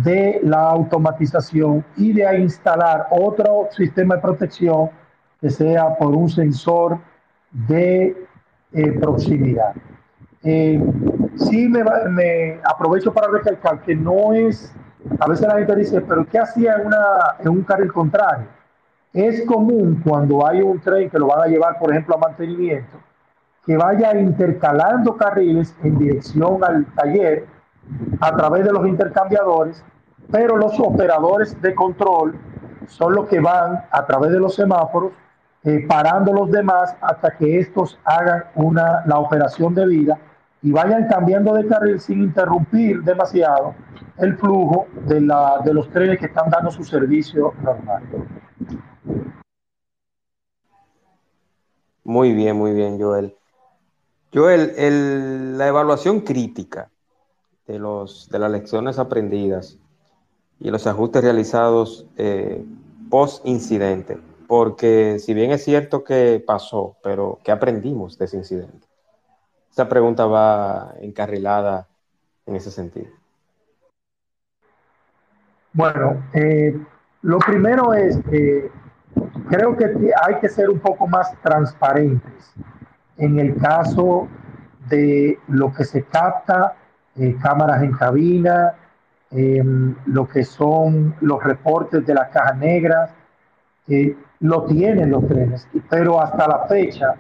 [0.04, 4.90] de la automatización y de instalar otro sistema de protección
[5.40, 6.98] que sea por un sensor
[7.52, 8.16] de
[8.74, 9.74] eh, proximidad.
[10.44, 10.82] Eh,
[11.38, 14.74] sí me, aprovecho para recalcar que no es,
[15.20, 16.76] a veces la gente dice, pero ¿qué hacía
[17.40, 18.48] en un carril contrario?
[19.14, 22.98] Es común cuando hay un tren que lo van a llevar, por ejemplo, a mantenimiento,
[23.66, 27.46] que vaya intercalando carriles en dirección al taller
[28.20, 29.84] a través de los intercambiadores,
[30.32, 32.38] pero los operadores de control
[32.88, 35.12] son los que van a través de los semáforos
[35.64, 40.18] eh, parando los demás hasta que estos hagan una, la operación de vida
[40.62, 43.76] y vayan cambiando de carril sin interrumpir demasiado
[44.18, 48.04] el flujo de, la, de los trenes que están dando su servicio normal.
[52.04, 53.36] Muy bien, muy bien, Joel.
[54.34, 56.90] Joel, el, la evaluación crítica
[57.68, 59.78] de, los, de las lecciones aprendidas
[60.60, 62.66] y los ajustes realizados eh,
[63.10, 64.18] post incidente,
[64.48, 68.87] porque si bien es cierto que pasó, pero ¿qué aprendimos de ese incidente?
[69.78, 71.86] Esa pregunta va encarrilada
[72.48, 73.12] en ese sentido.
[75.72, 76.76] Bueno, eh,
[77.22, 78.72] lo primero es que
[79.48, 79.86] creo que
[80.26, 82.56] hay que ser un poco más transparentes
[83.18, 84.28] en el caso
[84.90, 86.76] de lo que se capta,
[87.16, 88.74] eh, cámaras en cabina,
[89.30, 93.12] em, lo que son los reportes de las cajas negras,
[93.88, 97.14] eh, lo tienen los trenes, pero hasta la fecha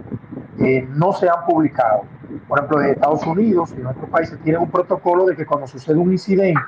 [0.58, 2.17] eh, no se han publicado.
[2.48, 5.68] Por ejemplo, en Estados Unidos y en otros países tienen un protocolo de que cuando
[5.68, 6.62] sucede un incidente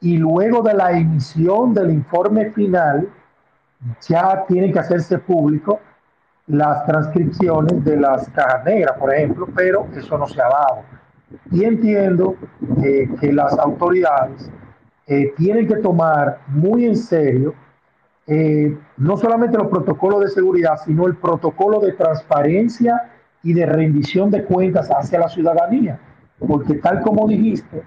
[0.00, 3.08] y luego de la emisión del informe final,
[4.08, 5.80] ya tienen que hacerse público
[6.46, 10.82] las transcripciones de las cajas negras, por ejemplo, pero eso no se ha dado.
[11.50, 12.36] Y entiendo
[12.84, 14.50] eh, que las autoridades
[15.06, 17.54] eh, tienen que tomar muy en serio
[18.26, 23.11] eh, no solamente los protocolos de seguridad, sino el protocolo de transparencia
[23.42, 25.98] y de rendición de cuentas hacia la ciudadanía.
[26.38, 27.82] Porque tal como dijiste,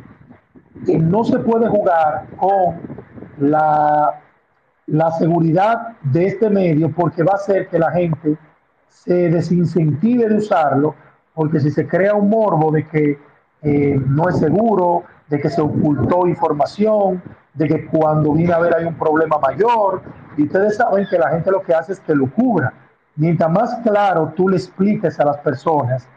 [1.00, 2.78] no se puede jugar con
[3.39, 4.22] la
[4.88, 8.38] la seguridad de este medio porque va a hacer que la gente
[8.89, 10.96] se desincentive de usarlo,
[11.34, 13.20] porque si se crea un morbo de que
[13.62, 17.22] eh, no es seguro, de que se ocultó información,
[17.54, 20.02] de que cuando viene a ver hay un problema mayor,
[20.38, 22.74] y ustedes saben que la gente lo que hace es que lo cubra.
[23.15, 26.08] Mientras más claro tú le expliques a las personas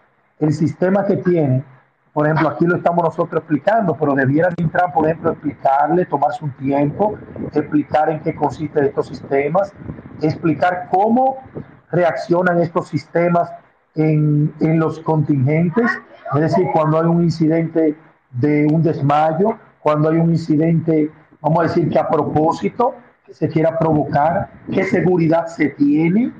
[0.40, 1.64] el sistema que tiene,
[2.12, 6.50] por ejemplo, aquí lo estamos nosotros explicando, pero debieran entrar, por ejemplo, explicarle, tomarse un
[6.52, 7.16] tiempo,
[7.52, 9.72] explicar en qué consisten estos sistemas,
[10.20, 11.38] explicar cómo
[11.92, 13.50] reaccionan estos sistemas
[13.94, 15.90] en, en los contingentes,
[16.34, 17.96] es decir, cuando hay un incidente
[18.32, 23.48] de un desmayo, cuando hay un incidente, vamos a decir que a propósito, que se
[23.48, 26.32] quiera provocar, qué seguridad se tiene,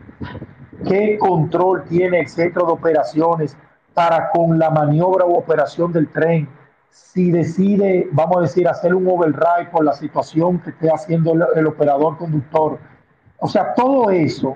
[0.87, 3.57] qué control tiene el centro de operaciones
[3.95, 6.49] para con la maniobra u operación del tren,
[6.91, 11.67] si decide, vamos a decir, hacer un override por la situación que esté haciendo el,
[11.67, 12.79] operador conductor.
[13.39, 14.55] O sea, todo eso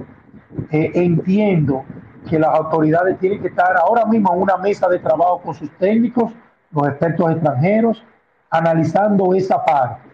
[0.70, 1.84] eh, entiendo
[2.28, 5.70] que las autoridades tienen que estar ahora mismo en una mesa de trabajo con sus
[5.78, 6.32] técnicos,
[6.70, 8.04] los expertos extranjeros,
[8.50, 10.08] analizando esa parte.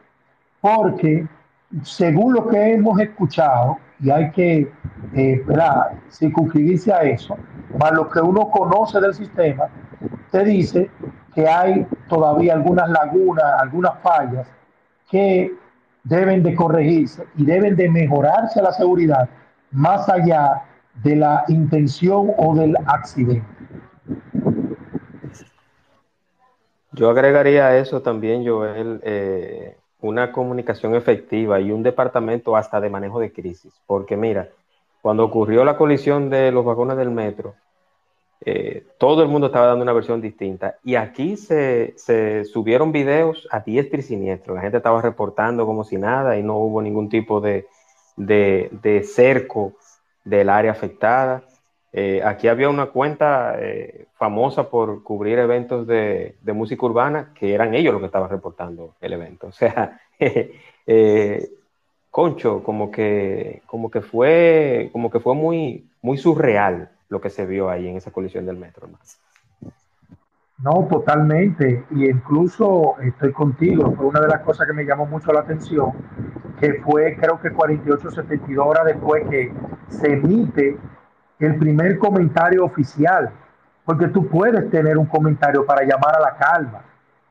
[0.61, 1.27] Porque
[1.83, 4.71] según lo que hemos escuchado, y hay que
[5.15, 5.45] eh,
[6.11, 7.37] circunscribirse a eso,
[7.79, 9.65] más lo que uno conoce del sistema,
[10.31, 10.91] te dice
[11.35, 14.47] que hay todavía algunas lagunas, algunas fallas
[15.11, 15.53] que
[16.05, 19.29] deben de corregirse y deben de mejorarse la seguridad
[19.71, 20.63] más allá
[21.03, 23.47] de la intención o del accidente.
[26.93, 33.21] Yo agregaría eso también, Joel, eh, una comunicación efectiva y un departamento hasta de manejo
[33.21, 33.73] de crisis.
[33.87, 34.49] Porque mira,
[35.03, 37.55] cuando ocurrió la colisión de los vagones del metro,
[38.41, 40.77] eh, todo el mundo estaba dando una versión distinta.
[40.85, 41.95] Y aquí se,
[42.45, 44.55] subieron videos a diestra y siniestro.
[44.55, 47.67] La gente estaba reportando como si nada y no hubo ningún tipo de,
[48.17, 49.73] de cerco
[50.25, 51.43] del área afectada.
[52.01, 57.75] Eh, aquí había una cuenta eh, famosa por cubrir eventos de, música urbana que eran
[57.75, 59.49] ellos los que estaban reportando el evento.
[59.49, 60.01] O sea,
[60.87, 61.51] eh,
[62.09, 67.45] Concho, como que, como que fue, como que fue muy, muy surreal lo que se
[67.47, 68.89] vio ahí en esa colisión del metro.
[70.59, 71.85] No, totalmente.
[71.91, 73.93] Y incluso estoy contigo.
[73.97, 75.93] Fue una de las cosas que me llamó mucho la atención,
[76.61, 79.53] que fue creo que 48, 72 horas después que
[79.89, 80.79] se emite
[81.41, 83.31] el primer comentario oficial,
[83.85, 86.83] porque tú puedes tener un comentario para llamar a la calma.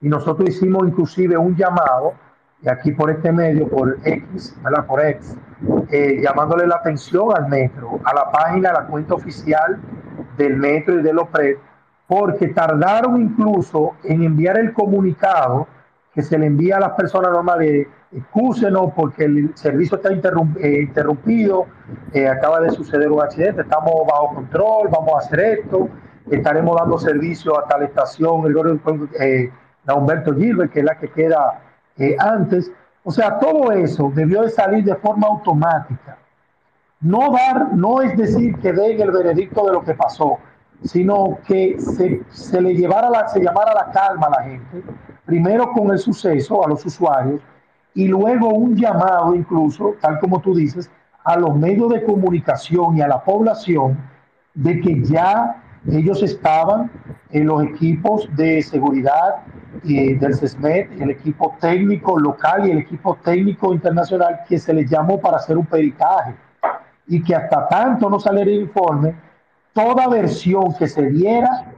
[0.01, 2.13] Y nosotros hicimos inclusive un llamado,
[2.61, 4.85] y aquí por este medio, por X, ¿verdad?
[4.85, 5.37] Por X,
[5.89, 9.79] eh, llamándole la atención al metro, a la página, a la cuenta oficial
[10.37, 11.57] del metro y del OPRED,
[12.07, 15.67] porque tardaron incluso en enviar el comunicado
[16.17, 21.67] que se le envía a las personas normales excúsenos porque el servicio está eh, interrumpido,
[22.11, 25.87] eh, acaba de suceder un accidente, estamos bajo control, vamos a hacer esto,
[26.31, 28.79] estaremos dando servicio hasta la estación el
[29.19, 29.51] eh,
[29.95, 31.61] Humberto Gilbert, que es la que queda
[31.99, 32.71] eh, antes.
[33.03, 36.17] O sea, todo eso debió de salir de forma automática.
[36.99, 40.39] No dar, no es decir que den el veredicto de lo que pasó,
[40.83, 44.83] sino que se, se le llevara la, se llamara la calma a la gente,
[45.27, 47.41] primero con el suceso, a los usuarios,
[47.93, 50.89] y luego un llamado incluso, tal como tú dices,
[51.25, 53.97] a los medios de comunicación y a la población
[54.53, 55.61] de que ya
[55.91, 56.89] ellos estaban
[57.31, 59.43] en los equipos de seguridad
[59.83, 64.89] eh, del CESMET, el equipo técnico local y el equipo técnico internacional que se les
[64.89, 66.35] llamó para hacer un peritaje
[67.07, 69.15] y que hasta tanto no saliera el informe,
[69.73, 71.73] toda versión que se diera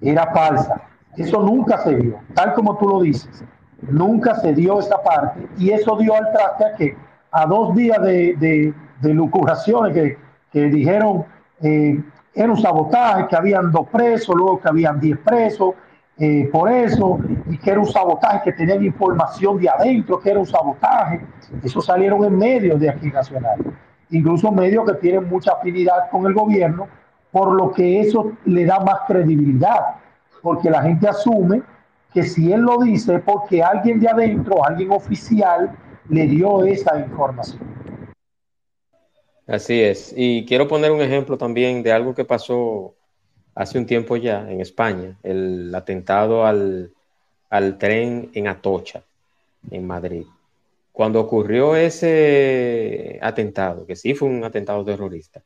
[0.00, 0.91] era falsa.
[1.16, 3.44] Eso nunca se vio, tal como tú lo dices.
[3.82, 5.46] Nunca se dio esa parte.
[5.58, 6.96] Y eso dio al traste a que
[7.32, 10.16] a dos días de, de, de
[10.52, 11.24] que, dijeron
[11.60, 12.02] eh,
[12.34, 15.74] era un sabotaje, que habían dos presos, luego que habían diez presos,
[16.18, 20.38] eh, por eso, y que era un sabotaje, que tenían información de adentro, que era
[20.38, 21.20] un sabotaje.
[21.62, 23.58] Eso salieron en medios de aquí nacional,
[24.10, 26.86] incluso medios que tienen mucha afinidad con el gobierno,
[27.30, 29.96] por lo que eso le da más credibilidad,
[30.42, 31.62] porque la gente asume
[32.12, 35.74] que si él lo dice porque alguien de adentro, alguien oficial,
[36.08, 37.62] le dio esa información.
[39.46, 40.12] Así es.
[40.16, 42.94] Y quiero poner un ejemplo también de algo que pasó
[43.54, 46.92] hace un tiempo ya en España, el atentado al,
[47.50, 49.02] al tren en Atocha,
[49.70, 50.26] en Madrid.
[50.90, 55.42] Cuando ocurrió ese atentado, que sí fue un atentado terrorista,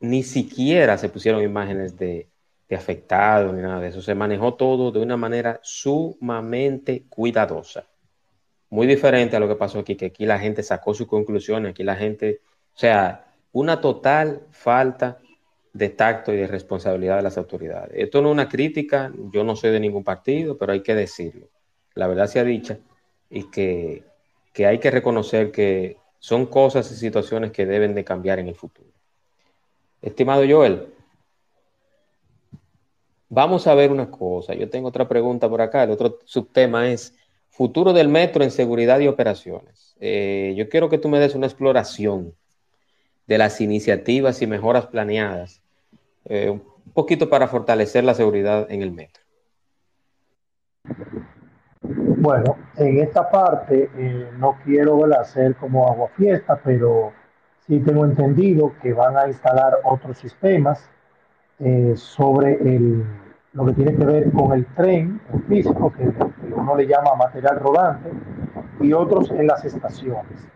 [0.00, 2.28] ni siquiera se pusieron imágenes de,
[2.68, 4.02] de afectado ni nada de eso.
[4.02, 7.86] Se manejó todo de una manera sumamente cuidadosa.
[8.70, 11.84] Muy diferente a lo que pasó aquí, que aquí la gente sacó sus conclusiones, aquí
[11.84, 12.40] la gente,
[12.74, 15.18] o sea, una total falta
[15.72, 17.92] de tacto y de responsabilidad de las autoridades.
[17.94, 21.48] Esto no es una crítica, yo no soy de ningún partido, pero hay que decirlo.
[21.94, 22.78] La verdad sea dicha
[23.30, 24.04] y que,
[24.52, 28.54] que hay que reconocer que son cosas y situaciones que deben de cambiar en el
[28.54, 28.88] futuro.
[30.02, 30.88] Estimado Joel,
[33.28, 34.54] vamos a ver una cosa.
[34.54, 35.84] Yo tengo otra pregunta por acá.
[35.84, 37.14] El otro subtema es
[37.48, 39.96] futuro del metro en seguridad y operaciones.
[40.00, 42.34] Eh, yo quiero que tú me des una exploración
[43.26, 45.62] de las iniciativas y mejoras planeadas
[46.26, 49.22] eh, un poquito para fortalecer la seguridad en el metro.
[51.82, 57.12] Bueno, en esta parte eh, no quiero hacer como agua fiesta, pero
[57.66, 60.88] sí tengo entendido que van a instalar otros sistemas
[61.58, 63.04] eh, sobre el,
[63.52, 66.12] lo que tiene que ver con el tren el físico, que,
[66.54, 68.10] uno le llama material rodante,
[68.80, 70.46] y otros en las estaciones.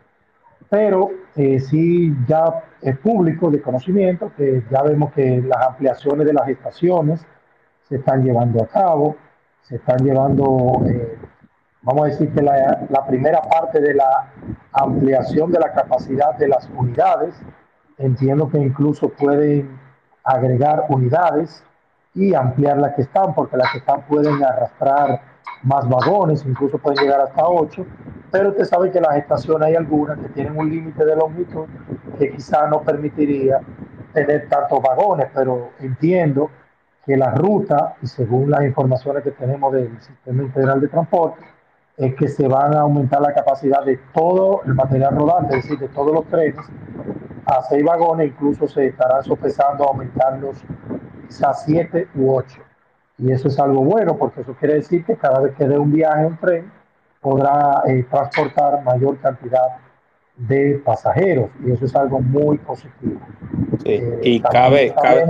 [0.68, 6.32] Pero eh, sí ya es público de conocimiento que ya vemos que las ampliaciones de
[6.32, 7.26] las estaciones
[7.88, 9.16] se están llevando a cabo,
[9.62, 11.18] se están llevando, eh,
[11.82, 14.32] vamos a decir que la, primera parte de la
[14.72, 17.34] ampliación de la capacidad de las unidades,
[17.98, 19.78] entiendo que incluso pueden
[20.24, 21.62] agregar unidades
[22.14, 25.22] y ampliar las que están, porque las que están pueden arrastrar
[25.62, 27.84] más vagones, incluso pueden llegar hasta 8,
[28.30, 31.66] pero usted sabe que las estaciones hay algunas que tienen un límite de longitud
[32.18, 33.60] que quizá no permitiría
[34.12, 36.50] tener tantos vagones, pero entiendo
[37.04, 41.40] que la ruta, y según las informaciones que tenemos del Sistema Integral de Transporte,
[42.00, 45.78] es que se van a aumentar la capacidad de todo el material rodante, es decir,
[45.78, 46.56] de todos los trenes,
[47.44, 50.56] a 6 vagones, incluso se estarán sopesando aumentarlos
[51.44, 52.58] a 7 u 8.
[53.18, 55.92] Y eso es algo bueno porque eso quiere decir que cada vez que dé un
[55.92, 56.72] viaje en tren
[57.20, 59.76] podrá eh, transportar mayor cantidad
[60.36, 63.20] de pasajeros y eso es algo muy positivo.
[63.84, 65.26] Sí, eh, y cabe, cabe,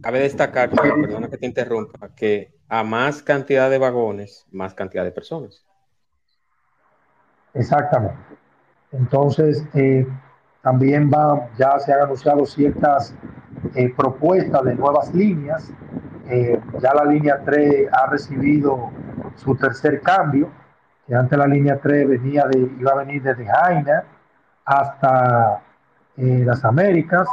[0.00, 5.12] cabe, destacar, perdona que te interrumpa, que a más cantidad de vagones, más cantidad de
[5.12, 5.66] personas.
[7.54, 8.16] Exactamente.
[8.92, 10.06] Entonces, eh,
[10.62, 13.14] también va, ya se han anunciado ciertas
[13.74, 15.72] eh, propuestas de nuevas líneas
[16.28, 18.90] eh, ya la línea 3 ha recibido
[19.36, 20.48] su tercer cambio,
[21.06, 24.04] que antes la línea 3 venía de, iba a venir desde Jaina
[24.64, 25.60] hasta
[26.16, 27.28] las Américas,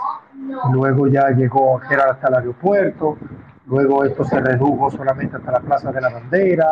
[0.74, 3.18] luego ya llegó hasta el aeropuerto,
[3.68, 6.68] luego esto se redujo solamente hasta la Plaza de la Bandera,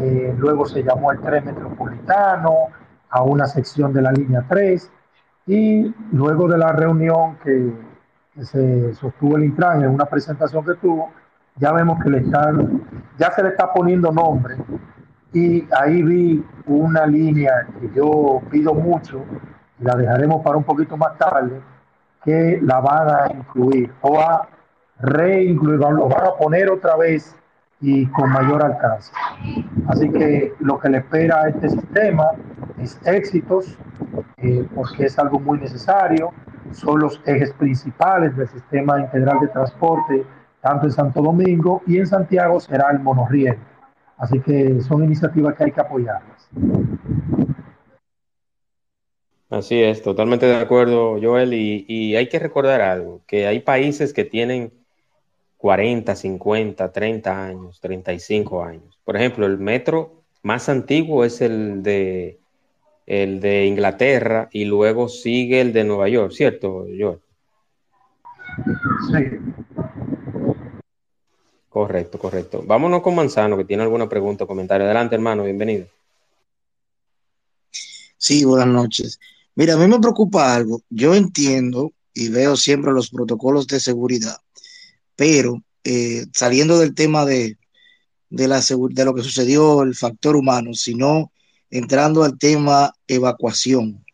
[0.00, 2.68] eh, luego se llamó el tren metropolitano
[3.10, 4.90] a una sección de la línea 3
[5.46, 7.72] y luego de la reunión que,
[8.34, 11.10] que se sostuvo el Intran en una presentación que tuvo,
[11.56, 12.82] ya vemos que le están,
[13.18, 14.56] ya se le está poniendo nombre
[15.32, 19.24] y ahí vi una línea que yo pido mucho
[19.80, 21.60] la dejaremos para un poquito más tarde,
[22.24, 24.48] que la van a incluir o a
[25.00, 27.34] reincluir, lo van a poner otra vez
[27.80, 29.12] y con mayor alcance.
[29.86, 32.32] Así que lo que le espera a este sistema
[32.78, 33.78] es éxitos,
[34.38, 36.30] eh, porque es algo muy necesario,
[36.72, 40.26] son los ejes principales del sistema integral de transporte
[40.60, 43.58] tanto en Santo Domingo y en Santiago será el monorriel.
[44.16, 46.48] Así que son iniciativas que hay que apoyarlas.
[49.50, 51.54] Así es, totalmente de acuerdo, Joel.
[51.54, 54.72] Y, y, hay que recordar algo, que hay países que tienen
[55.58, 58.98] 40, 50, 30 años, 35 años.
[59.04, 62.38] Por ejemplo, el metro más antiguo es el de,
[63.06, 67.18] el de Inglaterra y luego sigue el de Nueva York, ¿cierto, Joel?
[69.10, 69.38] Sí,
[71.68, 72.64] Correcto, correcto.
[72.66, 74.84] Vámonos con Manzano, que tiene alguna pregunta o comentario.
[74.84, 75.86] Adelante, hermano, bienvenido.
[78.16, 79.20] Sí, buenas noches.
[79.54, 80.82] Mira, a mí me preocupa algo.
[80.88, 84.38] Yo entiendo y veo siempre los protocolos de seguridad,
[85.18, 87.58] pero eh, saliendo del tema de,
[88.30, 91.32] de, lo que sucedió, el factor humano, sino
[91.70, 94.04] entrando al tema evacuación.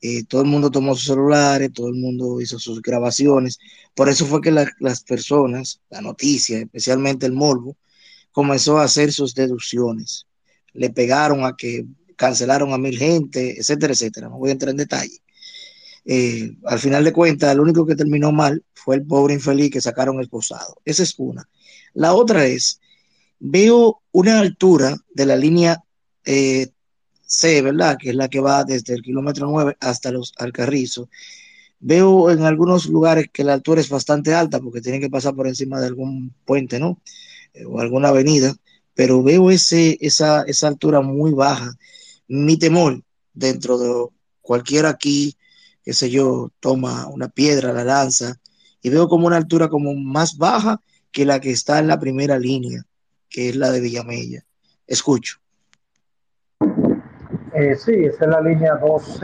[0.00, 3.58] Eh, todo el mundo tomó sus celulares, todo el mundo hizo sus grabaciones.
[3.94, 7.76] Por eso fue que la, las personas, la noticia, especialmente el morbo,
[8.30, 10.26] comenzó a hacer sus deducciones.
[10.72, 11.84] Le pegaron a que
[12.16, 14.30] cancelaron a mil gente, etcétera, etcétera.
[14.30, 15.18] No voy a entrar en detalle.
[16.04, 19.80] Eh, al final de cuentas, lo único que terminó mal fue el pobre infeliz que
[19.80, 20.80] sacaron esposado.
[20.84, 21.48] Esa es una.
[21.94, 22.80] La otra es,
[23.38, 25.82] veo una altura de la línea
[26.24, 26.68] eh,
[27.24, 27.96] C, ¿verdad?
[27.98, 31.08] Que es la que va desde el kilómetro 9 hasta los Alcarrizos.
[31.80, 35.48] Veo en algunos lugares que la altura es bastante alta porque tienen que pasar por
[35.48, 37.00] encima de algún puente, ¿no?
[37.54, 38.54] Eh, o alguna avenida,
[38.94, 41.72] pero veo ese, esa, esa altura muy baja.
[42.28, 43.02] mi temor
[43.34, 44.08] dentro de
[44.40, 45.36] cualquiera aquí,
[45.84, 48.36] qué sé yo, toma una piedra, la lanza,
[48.80, 50.80] y veo como una altura como más baja
[51.10, 52.82] que la que está en la primera línea,
[53.28, 54.42] que es la de Villamella.
[54.86, 55.38] Escucho.
[57.54, 59.20] Eh, sí, esa es la línea 2C,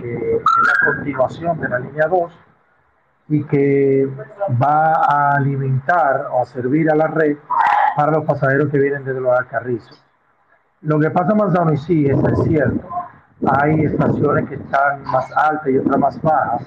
[0.00, 2.32] que es la continuación de la línea 2
[3.28, 4.08] y que
[4.60, 7.36] va a alimentar o a servir a la red
[7.96, 10.02] para los pasajeros que vienen desde los Alcarrizos.
[10.82, 12.88] Lo que pasa Manzano y sí, eso es cierto.
[13.46, 16.62] Hay estaciones que están más altas y otras más bajas.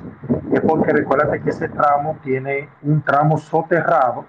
[0.51, 4.25] Es porque recuérdate que ese tramo tiene un tramo soterrado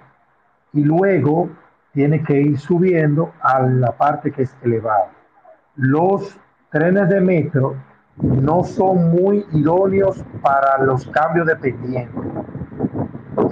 [0.73, 1.49] y luego
[1.93, 5.11] tiene que ir subiendo a la parte que es elevada.
[5.77, 6.39] Los
[6.71, 7.77] trenes de metro
[8.17, 12.21] no son muy idóneos para los cambios de pendiente.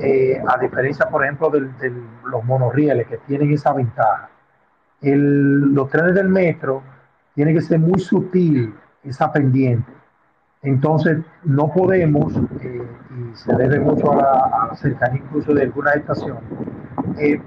[0.01, 1.93] Eh, a diferencia, por ejemplo, de
[2.25, 4.29] los monorrieles que tienen esa ventaja.
[5.01, 6.83] los trenes del metro
[7.35, 8.75] tienen que ser muy sutil
[9.05, 9.91] esa pendiente.
[10.63, 16.43] Entonces, no podemos, eh, y se debe mucho a la, cercanía incluso de algunas estaciones,
[17.19, 17.41] eh,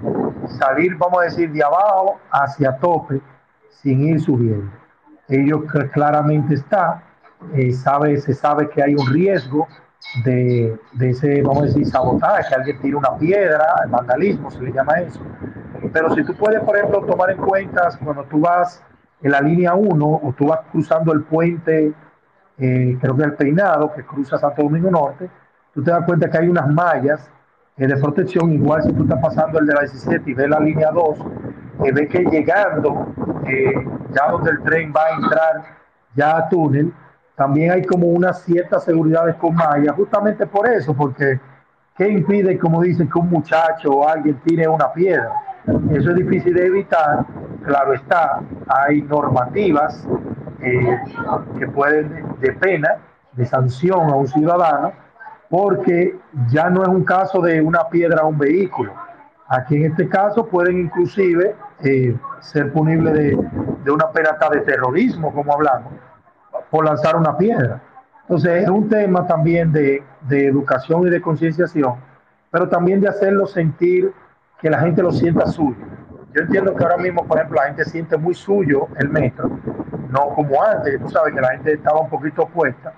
[0.58, 3.20] salir, vamos a decir, de abajo hacia tope
[3.70, 4.70] sin ir subiendo
[5.28, 7.02] ello claramente está,
[7.54, 9.66] eh, sabe, se sabe que hay un riesgo
[10.24, 14.62] de, de, ese, vamos a decir, sabotaje, que alguien tire una piedra, el vandalismo se
[14.62, 15.20] le llama eso.
[15.92, 18.82] Pero si tú puedes, por ejemplo, tomar en cuenta cuando tú vas
[19.22, 21.92] en la línea 1 o tú vas cruzando el puente,
[22.58, 25.28] eh, creo que el peinado, que cruza Santo Domingo Norte,
[25.74, 27.30] tú te das cuenta que hay unas mallas
[27.76, 30.60] eh, de protección, igual si tú estás pasando el de la 17 y ves la
[30.60, 31.18] línea 2,
[31.82, 33.12] que ve que llegando
[34.10, 35.64] ya donde el tren va a entrar
[36.14, 36.92] ya a túnel,
[37.36, 41.38] también hay como unas ciertas seguridades con malla, justamente por eso, porque
[41.96, 45.30] ¿qué impide, como dicen, que un muchacho o alguien tire una piedra?
[45.90, 47.26] Eso es difícil de evitar,
[47.64, 50.06] claro está, hay normativas
[50.60, 50.98] eh,
[51.58, 52.96] que pueden de pena,
[53.32, 54.92] de sanción a un ciudadano,
[55.50, 56.16] porque
[56.48, 58.92] ya no es un caso de una piedra a un vehículo.
[59.48, 61.54] Aquí en este caso pueden inclusive
[61.84, 65.92] eh, ser punible de, una pena de terrorismo, como hablamos,
[66.70, 67.80] por lanzar una piedra.
[68.22, 71.94] Entonces es un tema también de, educación y de concienciación,
[72.50, 74.12] pero también de hacerlo sentir
[74.60, 75.76] que la gente lo sienta suyo.
[76.34, 79.50] Yo entiendo que ahora mismo, por ejemplo, la gente siente muy suyo el metro,
[80.10, 82.92] no como antes, tú sabes que la gente estaba un poquito opuesta,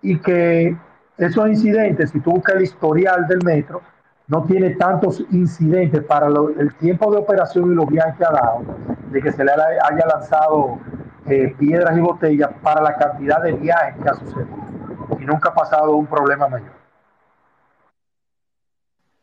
[0.00, 0.76] y que
[1.18, 3.82] esos incidentes, si tú buscas el historial del metro,
[4.28, 8.62] no tiene tantos incidentes para el tiempo de operación y los viajes que ha dado,
[9.10, 10.78] de que se le haya lanzado
[11.26, 14.56] eh, piedras y botellas para la cantidad de viajes que ha sucedido.
[15.18, 16.70] Y nunca ha pasado un problema mayor.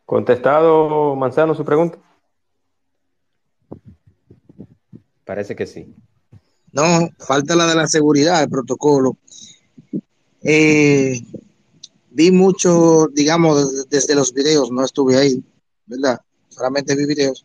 [0.06, 1.98] ¿Contestado Manzano su pregunta?
[5.26, 5.94] Parece que sí.
[6.72, 9.18] No, falta la de la seguridad, el protocolo.
[10.44, 11.20] Eh,
[12.12, 15.44] vi mucho, digamos, desde los videos, no estuve ahí,
[15.88, 16.20] ¿verdad?
[16.50, 17.44] Solamente vi videos,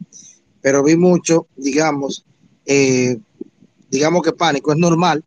[0.60, 2.26] pero vi mucho, digamos,
[2.66, 3.18] eh,
[3.88, 5.24] digamos que pánico es normal,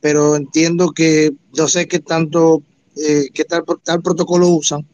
[0.00, 2.62] pero entiendo que yo sé que tanto,
[2.96, 4.86] eh, que tal, tal protocolo usan,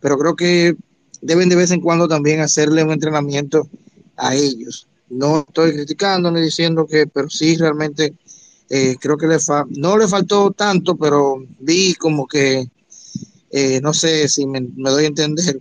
[0.00, 0.76] pero creo que
[1.24, 3.66] deben de vez en cuando también hacerle un entrenamiento
[4.16, 4.86] a ellos.
[5.08, 8.14] No estoy criticando ni diciendo que, pero sí realmente
[8.68, 12.66] eh, creo que le fa no le faltó tanto, pero vi como que
[13.50, 15.60] eh, no sé si me, doy a entender,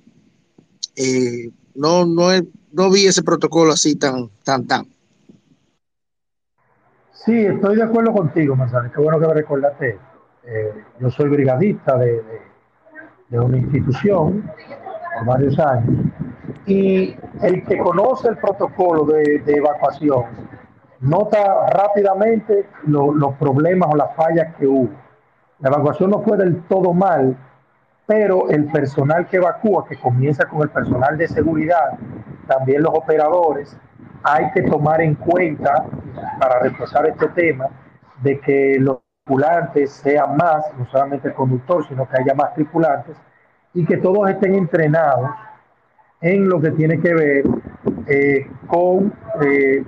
[0.95, 2.29] eh, no, no,
[2.71, 4.85] no vi ese protocolo así tan, tan, tan.
[7.13, 8.91] Sí, estoy de acuerdo contigo, Manzano.
[8.91, 9.97] Qué bueno que me recordaste.
[10.99, 12.21] Yo soy brigadista de,
[13.29, 14.43] de, una institución
[15.13, 16.13] por varios años
[16.65, 20.25] y el que conoce el protocolo de, evacuación
[21.01, 24.89] nota rápidamente los problemas o las fallas que hubo.
[25.59, 27.35] La evacuación no fue del todo mal,
[28.05, 31.97] pero el personal que evacúa, que comienza con el personal de seguridad,
[32.47, 33.77] también los operadores,
[34.23, 35.85] hay que tomar en cuenta
[36.39, 37.67] para reforzar este tema
[38.21, 43.17] de que los tripulantes sean más, no solamente el conductor, sino que haya más tripulantes
[43.73, 45.29] y que todos estén entrenados
[46.21, 47.43] en lo que tiene que ver
[48.07, 49.83] eh, con eh,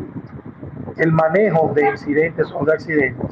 [0.97, 3.31] el manejo de incidentes o de accidentes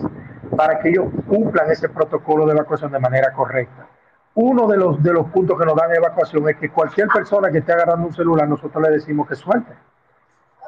[0.55, 3.87] para que ellos cumplan ese protocolo de evacuación de manera correcta
[4.35, 7.59] uno de los, de los puntos que nos dan evacuación es que cualquier persona que
[7.59, 9.71] esté agarrando un celular, nosotros le decimos que suelte.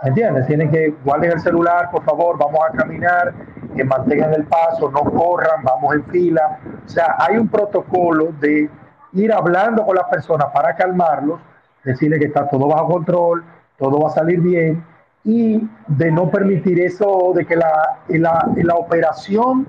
[0.04, 0.46] ¿Entiendes?
[0.46, 3.34] Tienen que guarden el celular, por favor, vamos a caminar,
[3.76, 6.60] que mantengan el paso, no corran, vamos en fila.
[6.86, 8.70] O sea, hay un protocolo de
[9.16, 11.40] ir hablando con las personas para calmarlos,
[11.84, 13.44] decirle que está todo bajo control,
[13.78, 14.84] todo va a salir bien
[15.24, 19.68] y de no permitir eso, de que la, la, operación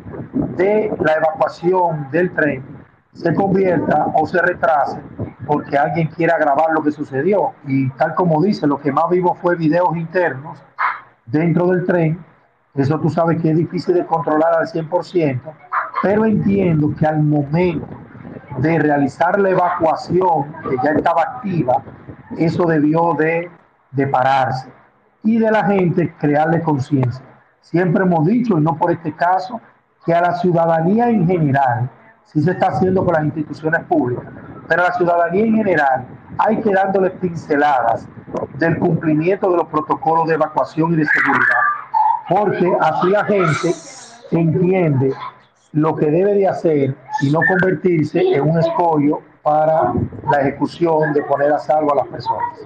[0.56, 2.62] de la evacuación del tren
[3.14, 5.00] se convierta o se retrase
[5.46, 7.54] porque alguien quiera grabar lo que sucedió.
[7.66, 10.62] Y tal como dice, lo que más vivo fue videos internos
[11.24, 12.22] dentro del tren.
[12.74, 15.40] Eso tú sabes que es difícil de controlar al 100%,
[16.02, 17.86] pero entiendo que al momento
[18.58, 21.82] de realizar la evacuación, que ya estaba activa,
[22.36, 23.50] eso debió de,
[23.92, 24.68] de pararse
[25.22, 27.24] y de la gente crearle conciencia.
[27.60, 29.60] Siempre hemos dicho, y no por este caso,
[30.04, 31.90] que a la ciudadanía en general,
[32.24, 34.26] sí se está haciendo con las instituciones públicas,
[34.68, 36.06] pero a la ciudadanía en general
[36.38, 38.06] hay que dándole pinceladas
[38.58, 41.62] del cumplimiento de los protocolos de evacuación y de seguridad,
[42.28, 43.74] porque así la gente
[44.30, 45.12] entiende
[45.72, 49.94] lo que debe de hacer y no convertirse en un escollo para
[50.30, 52.58] la ejecución de poner a salvo a las personas.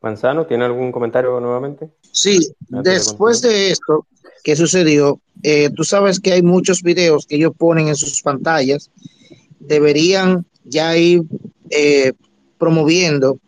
[0.00, 1.90] Manzano, ¿tiene algún comentario nuevamente?
[2.10, 4.06] Sí, después de esto
[4.42, 8.90] que sucedió, eh, tú sabes que hay muchos videos que ellos ponen en sus pantallas,
[9.60, 11.22] deberían ya ir
[11.70, 12.12] eh,
[12.58, 13.38] promoviendo,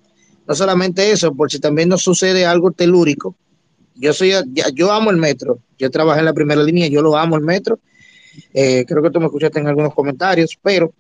[0.47, 3.35] no solamente eso, por si también nos sucede algo telúrico.
[3.95, 4.33] Yo soy,
[4.75, 7.79] yo amo el metro, yo trabajé en la primera línea, yo lo amo el metro.
[8.53, 10.93] Eh, creo que tú me escuchaste en algunos comentarios, pero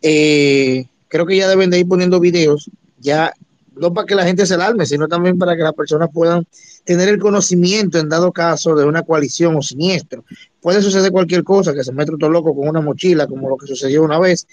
[0.00, 3.34] creo que ya deben de ir poniendo videos ya
[3.74, 6.46] no para que la gente se alarme, sino también para que las personas puedan
[6.84, 10.24] tener el conocimiento en dado caso de una coalición o siniestro.
[10.60, 13.66] Puede suceder cualquier cosa, que se mete otro loco con una mochila, como lo que
[13.66, 14.46] sucedió una vez,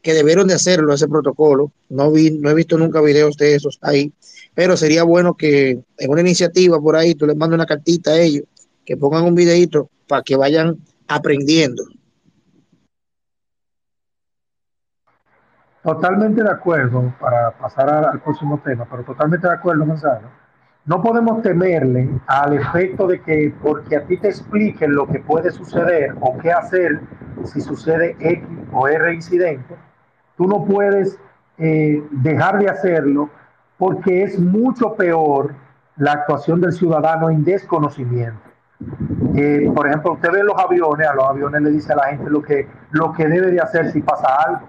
[0.00, 1.72] que debieron de hacerlo ese protocolo.
[1.88, 4.12] No, vi, no he visto nunca videos de esos ahí,
[4.54, 8.18] pero sería bueno que en una iniciativa por ahí tú les mandes una cartita a
[8.18, 8.44] ellos,
[8.84, 10.76] que pongan un videito para que vayan
[11.08, 11.82] aprendiendo.
[15.82, 20.28] Totalmente de acuerdo, para pasar al, próximo tema, pero totalmente de acuerdo, Gonzalo.
[20.84, 25.50] No podemos temerle al efecto de que porque a ti te expliquen lo que puede
[25.50, 27.00] suceder o qué hacer
[27.44, 29.76] si sucede X o R incidente,
[30.36, 31.18] tú no puedes
[31.58, 33.30] eh, dejar de hacerlo
[33.82, 35.54] porque es mucho peor
[35.96, 38.38] la actuación del ciudadano en desconocimiento.
[39.34, 42.30] Eh, por ejemplo, usted ve los aviones, a los aviones le dice a la gente
[42.30, 44.60] lo que, lo que debe de hacer si pasa algo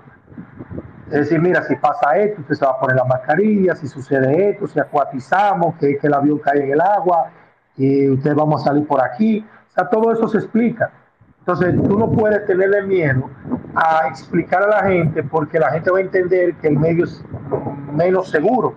[1.11, 4.49] es decir, mira, si pasa esto, usted se va a poner la mascarilla, si sucede
[4.49, 7.29] esto, si acuatizamos, que, que el avión cae en el agua,
[7.77, 9.45] y usted vamos a salir por aquí.
[9.69, 10.89] O sea, todo eso se explica.
[11.37, 13.29] Entonces, tú no puedes tenerle miedo
[13.75, 17.23] a explicar a la gente porque la gente va a entender que el medio es
[17.93, 18.75] menos seguro.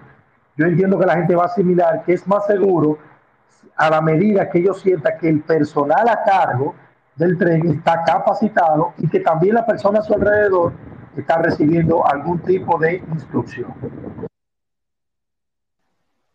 [0.57, 2.99] Yo entiendo que la gente va a asimilar que es más seguro
[3.77, 6.75] a la medida que ellos sientan que el personal a cargo
[7.15, 10.73] del tren está capacitado y que también la persona a su alrededor
[11.17, 13.75] está recibiendo algún tipo de instrucción.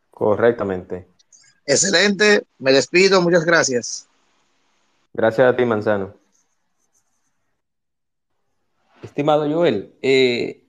[0.09, 1.07] Correctamente.
[1.65, 4.07] Excelente, me despido, muchas gracias.
[5.13, 6.13] Gracias a ti, Manzano.
[9.01, 10.63] Estimado Joel, eh,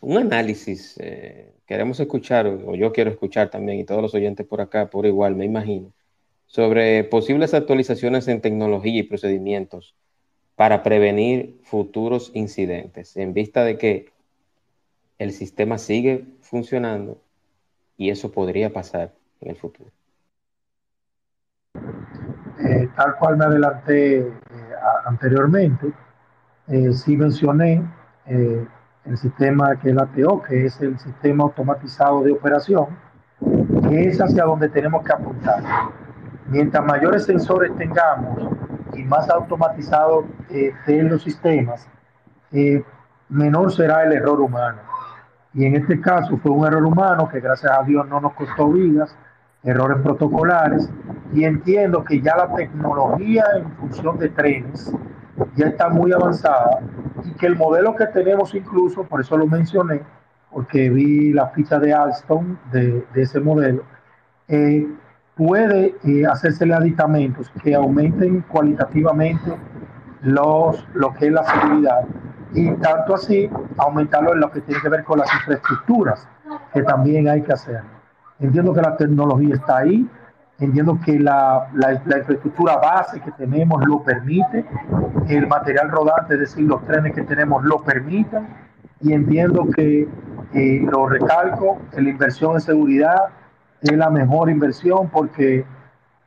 [0.00, 4.60] un análisis eh, queremos escuchar, o yo quiero escuchar también, y todos los oyentes por
[4.60, 5.92] acá, por igual, me imagino,
[6.46, 9.94] sobre posibles actualizaciones en tecnología y procedimientos
[10.56, 14.12] para prevenir futuros incidentes, en vista de que
[15.20, 17.22] el sistema sigue funcionando
[17.96, 19.92] y eso podría pasar en el futuro.
[22.64, 24.32] Eh, tal cual me adelanté eh,
[25.04, 25.92] anteriormente,
[26.66, 27.88] eh, sí mencioné
[29.04, 32.86] el sistema que es la ATO, que es el sistema automatizado de operación,
[33.88, 35.62] que es hacia donde tenemos que apuntar.
[36.48, 38.50] Mientras mayores sensores tengamos
[38.94, 41.88] y más automatizado eh, los sistemas,
[42.52, 42.84] eh,
[43.28, 44.78] menor será el error humano.
[45.54, 48.70] Y en este caso fue un error humano que gracias a Dios no nos costó
[48.70, 49.16] vidas,
[49.62, 50.88] errores protocolares,
[51.32, 54.92] y entiendo que ya la tecnología en función de trenes
[55.56, 56.80] ya está muy avanzada
[57.24, 60.02] y que el modelo que tenemos incluso, por eso lo mencioné,
[60.50, 63.82] porque vi la ficha de Alstom de, de ese modelo,
[64.48, 64.86] eh,
[65.36, 69.56] puede eh, hacérsele aditamentos que aumenten cualitativamente
[70.22, 72.04] los, lo que es la seguridad
[72.52, 76.28] y tanto así aumentarlo en lo que tiene que ver con las infraestructuras,
[76.74, 77.80] que también hay que hacer.
[78.40, 80.08] Entiendo que la tecnología está ahí,
[80.60, 84.64] entiendo que la, la, infraestructura base que tenemos lo permite,
[85.28, 88.46] el material rodante, es decir, los trenes que tenemos lo permiten,
[89.00, 90.06] y entiendo que,
[90.82, 93.28] lo recalco, que la inversión en seguridad
[93.80, 95.64] es la mejor inversión porque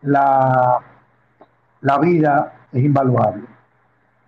[0.02, 0.80] la,
[1.82, 3.44] la vida es invaluable.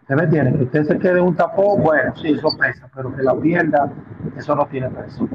[0.07, 0.57] ¿Se me entiende?
[0.59, 3.89] Que usted se quede un tapón, bueno, sí, eso pesa, pero que la pierda,
[4.37, 5.27] eso no tiene precio.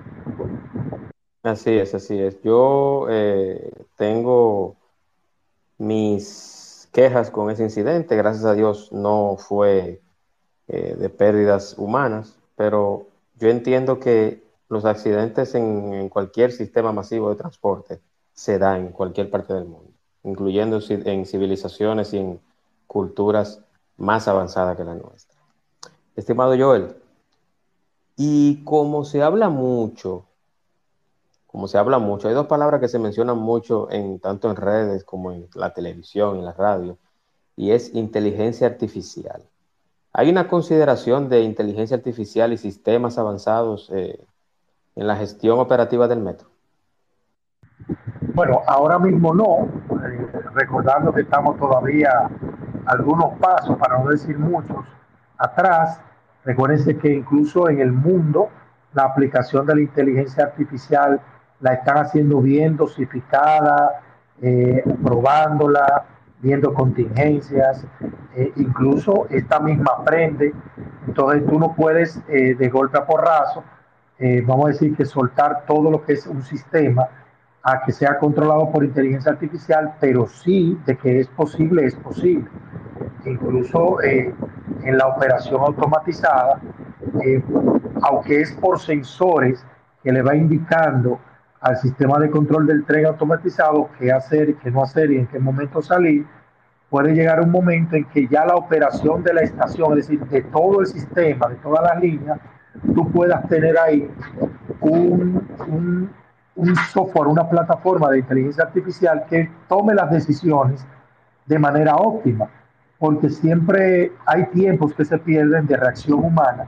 [1.42, 2.42] Así es, así es.
[2.42, 4.76] Yo eh, tengo
[5.78, 8.16] mis quejas con ese incidente.
[8.16, 10.02] Gracias a Dios no fue
[10.68, 13.06] eh, de pérdidas humanas, pero
[13.38, 18.00] yo entiendo que los accidentes en, en, cualquier sistema masivo de transporte
[18.34, 19.90] se dan en cualquier parte del mundo,
[20.22, 22.40] incluyendo en civilizaciones y en
[22.86, 23.60] culturas
[23.96, 25.38] más avanzadas que la nuestra.
[26.14, 26.94] Estimado Joel,
[28.16, 30.26] y como se habla mucho
[31.50, 35.02] como se habla mucho, hay dos palabras que se mencionan mucho en tanto en redes
[35.02, 36.96] como en la televisión, en la radio,
[37.56, 39.42] y es inteligencia artificial.
[40.12, 44.24] ¿Hay una consideración de inteligencia artificial y sistemas avanzados eh,
[44.94, 46.50] en la gestión operativa del metro?
[48.32, 49.68] Bueno, ahora mismo no,
[50.04, 52.30] eh, recordando que estamos todavía
[52.86, 54.84] algunos pasos, para no decir muchos,
[55.36, 56.00] atrás.
[56.44, 58.50] Recuérdense que incluso en el mundo
[58.94, 61.20] la aplicación de la inteligencia artificial
[61.60, 64.00] la están haciendo bien dosificada,
[64.42, 66.04] eh, probándola,
[66.40, 67.84] viendo contingencias,
[68.34, 70.54] eh, incluso esta misma aprende.
[71.06, 73.62] Entonces tú no puedes eh, de golpe a porrazo,
[74.46, 77.08] vamos a decir que soltar todo lo que es un sistema
[77.62, 82.44] a que sea controlado por inteligencia artificial, pero sí de que es posible, es posible.
[83.24, 86.60] Incluso en la operación automatizada,
[88.02, 89.64] aunque es por sensores
[90.02, 91.18] que le va indicando
[91.60, 95.38] al sistema de control del tren automatizado qué hacer, qué no hacer y en qué
[95.38, 96.26] momento salir,
[96.88, 100.42] puede llegar un momento en que ya la operación de la estación, es decir, de
[100.42, 102.38] todo el sistema, de todas las líneas,
[102.94, 104.10] tú puedas tener ahí
[104.80, 106.10] un, un,
[106.56, 110.84] un software, una plataforma de inteligencia artificial que tome las decisiones
[111.46, 112.48] de manera óptima,
[113.00, 116.66] porque siempre hay tiempos que se pierden de reacción humana,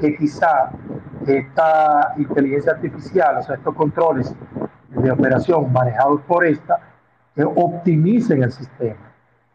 [0.00, 0.70] que quizá
[1.26, 4.34] esta inteligencia artificial, o sea, estos controles
[4.88, 6.80] de operación manejados por esta,
[7.54, 8.96] optimicen el sistema.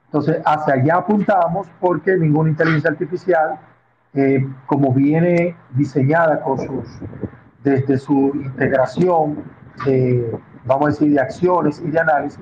[0.06, 3.60] Entonces, hacia allá apuntamos porque ninguna inteligencia artificial,
[4.14, 6.86] eh, como viene diseñada con sus,
[7.64, 9.44] desde su integración,
[10.66, 12.40] vamos a decir, de acciones y de análisis,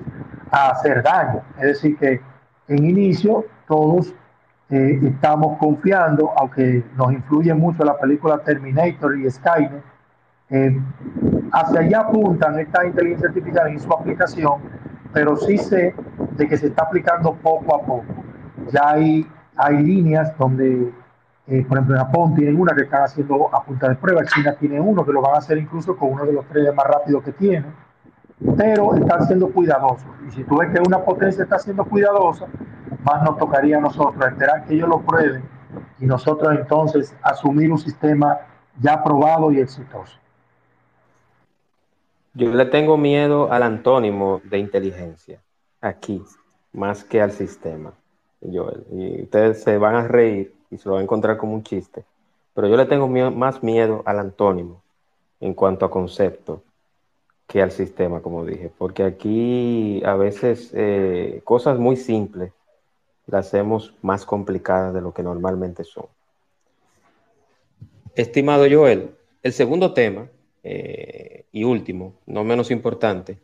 [0.50, 1.40] a hacer daño.
[1.56, 2.20] Es decir, que
[2.68, 4.14] en inicio todos
[4.70, 9.82] eh, estamos confiando, aunque nos influye mucho la película Terminator y Skynet,
[10.50, 10.78] eh,
[11.52, 14.60] hacia allá apuntan esta inteligencia artificial en su aplicación,
[15.12, 15.94] pero sí sé
[16.36, 18.04] de que se está aplicando poco a poco.
[18.70, 20.92] Ya hay, hay líneas donde,
[21.46, 24.78] eh, por ejemplo, Japón tienen una que están haciendo a punta de prueba, China tiene
[24.78, 27.32] uno que lo van a hacer incluso con uno de los trenes más rápidos que
[27.32, 27.66] tiene,
[28.56, 30.06] pero están siendo cuidadosos.
[30.26, 32.46] Y si tú ves que una potencia está siendo cuidadosa,
[33.04, 35.42] más nos tocaría a nosotros esperar que ellos lo prueben
[35.98, 38.38] y nosotros entonces asumir un sistema
[38.80, 40.18] ya probado y exitoso.
[42.34, 45.40] Yo le tengo miedo al antónimo de inteligencia
[45.80, 46.22] aquí,
[46.72, 47.92] más que al sistema.
[48.40, 52.04] Y ustedes se van a reír y se lo van a encontrar como un chiste,
[52.54, 54.80] pero yo le tengo más miedo al antónimo
[55.40, 56.62] en cuanto a concepto
[57.48, 62.52] que al sistema, como dije, porque aquí a veces eh, cosas muy simples
[63.26, 66.06] las hacemos más complicadas de lo que normalmente son.
[68.14, 70.28] Estimado Joel, el segundo tema
[70.62, 73.38] eh, y último, no menos importante,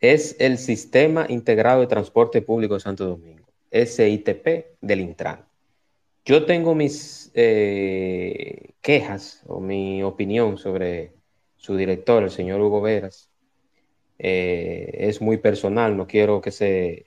[0.00, 5.44] es el Sistema Integrado de Transporte Público de Santo Domingo, SITP del Intran.
[6.24, 11.12] Yo tengo mis eh, quejas o mi opinión sobre
[11.64, 13.30] su director, el señor Hugo Veras.
[14.18, 17.06] Eh, es muy personal, no quiero que se,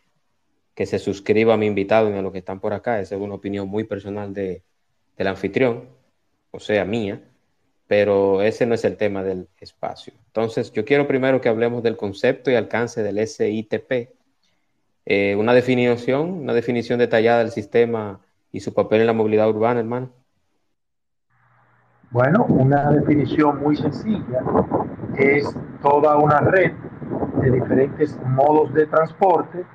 [0.75, 3.21] que se suscriba a mi invitado ni a los que están por acá, esa es
[3.21, 4.63] una opinión muy personal de,
[5.15, 5.89] del anfitrión,
[6.51, 7.21] o sea, mía
[7.87, 10.13] pero ese no es el tema del espacio.
[10.27, 14.13] Entonces, yo quiero primero que hablemos del concepto y alcance del SITP.
[15.05, 18.19] Eh, una definición, una definición detallada del sistema
[18.51, 20.11] y su papel en la movilidad urbana, hermano.
[22.09, 24.41] Bueno, una definición muy sencilla
[25.17, 25.45] es
[25.81, 26.71] toda una red
[27.41, 29.65] de diferentes modos de transporte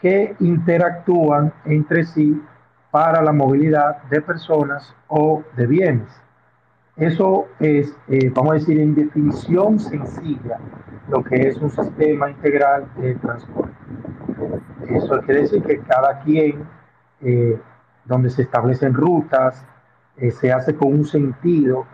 [0.00, 2.42] que interactúan entre sí
[2.90, 6.08] para la movilidad de personas o de bienes.
[6.96, 10.58] Eso es, eh, vamos a decir, en definición sencilla,
[11.08, 13.74] lo que es un sistema integral de transporte.
[14.88, 16.64] Eso quiere decir que cada quien,
[17.20, 17.60] eh,
[18.06, 19.62] donde se establecen rutas,
[20.18, 21.86] eh, se hace con un sentido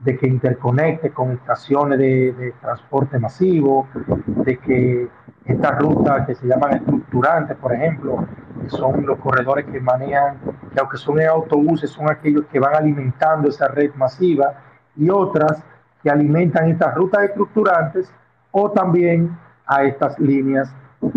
[0.00, 3.88] de que interconecte con estaciones de, transporte masivo,
[4.26, 5.08] de que
[5.44, 8.26] estas rutas que se llaman estructurantes, por ejemplo,
[8.62, 10.38] que son los corredores que manejan,
[10.72, 14.54] que aunque son autobuses, son aquellos que van alimentando esa red masiva,
[14.96, 15.62] y otras
[16.02, 18.12] que alimentan estas rutas estructurantes
[18.52, 20.72] o también a estas líneas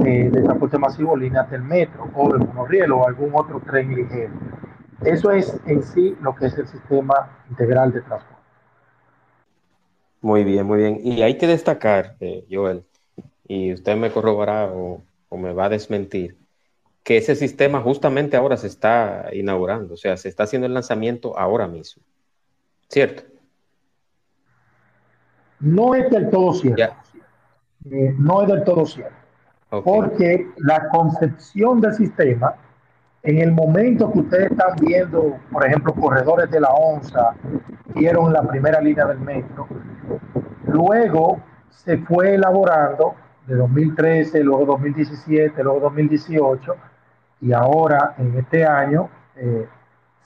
[0.06, 4.34] eh, de transporte masivo, líneas del metro o del monorriel o algún otro tren ligero.
[5.04, 8.42] Eso es en sí lo que es el sistema integral de transporte.
[10.22, 11.00] Muy bien, muy bien.
[11.02, 12.86] Y hay que destacar, eh, Joel,
[13.48, 16.38] y usted me corroborará o, o me va a desmentir,
[17.04, 21.38] que ese sistema justamente ahora se está inaugurando, o sea, se está haciendo el lanzamiento
[21.38, 22.04] ahora mismo.
[22.88, 23.24] ¿Cierto?
[25.60, 26.84] No es del todo cierto.
[27.90, 29.16] Eh, no es del todo cierto.
[29.70, 32.56] Porque la concepción del sistema,
[33.24, 37.36] en el momento que ustedes están viendo, por ejemplo, corredores de la ONSA,
[37.94, 39.68] vieron la primera línea del metro,
[40.68, 43.14] luego se fue elaborando
[43.46, 46.76] de 2013, luego 2017, luego 2018,
[47.42, 49.68] y ahora en este año eh,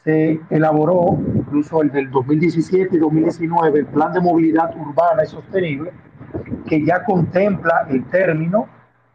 [0.03, 5.91] se elaboró incluso el del 2017 y 2019, el Plan de Movilidad Urbana y Sostenible,
[6.67, 8.67] que ya contempla el término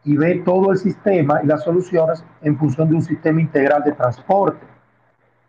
[0.04, 3.92] y ve todo el sistema y las soluciones en función de un sistema integral de
[3.92, 4.66] transporte.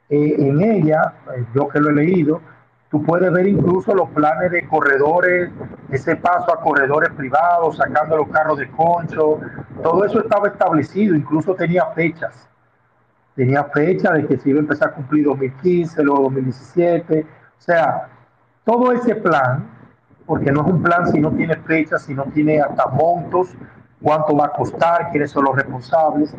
[0.09, 2.41] Eh, en ella, eh, yo que lo he leído,
[2.89, 5.49] tú puedes ver incluso los planes de corredores,
[5.89, 9.39] ese paso a corredores privados, sacando los carros de concho,
[9.81, 12.47] todo eso estaba establecido, incluso tenía fechas.
[13.35, 17.21] Tenía fecha de que se iba a empezar a cumplir 2015, luego 2017.
[17.21, 18.09] O sea,
[18.65, 19.65] todo ese plan,
[20.25, 23.55] porque no es un plan si no tiene fechas, si no tiene hasta montos,
[24.01, 26.35] cuánto va a costar, quiénes son los responsables,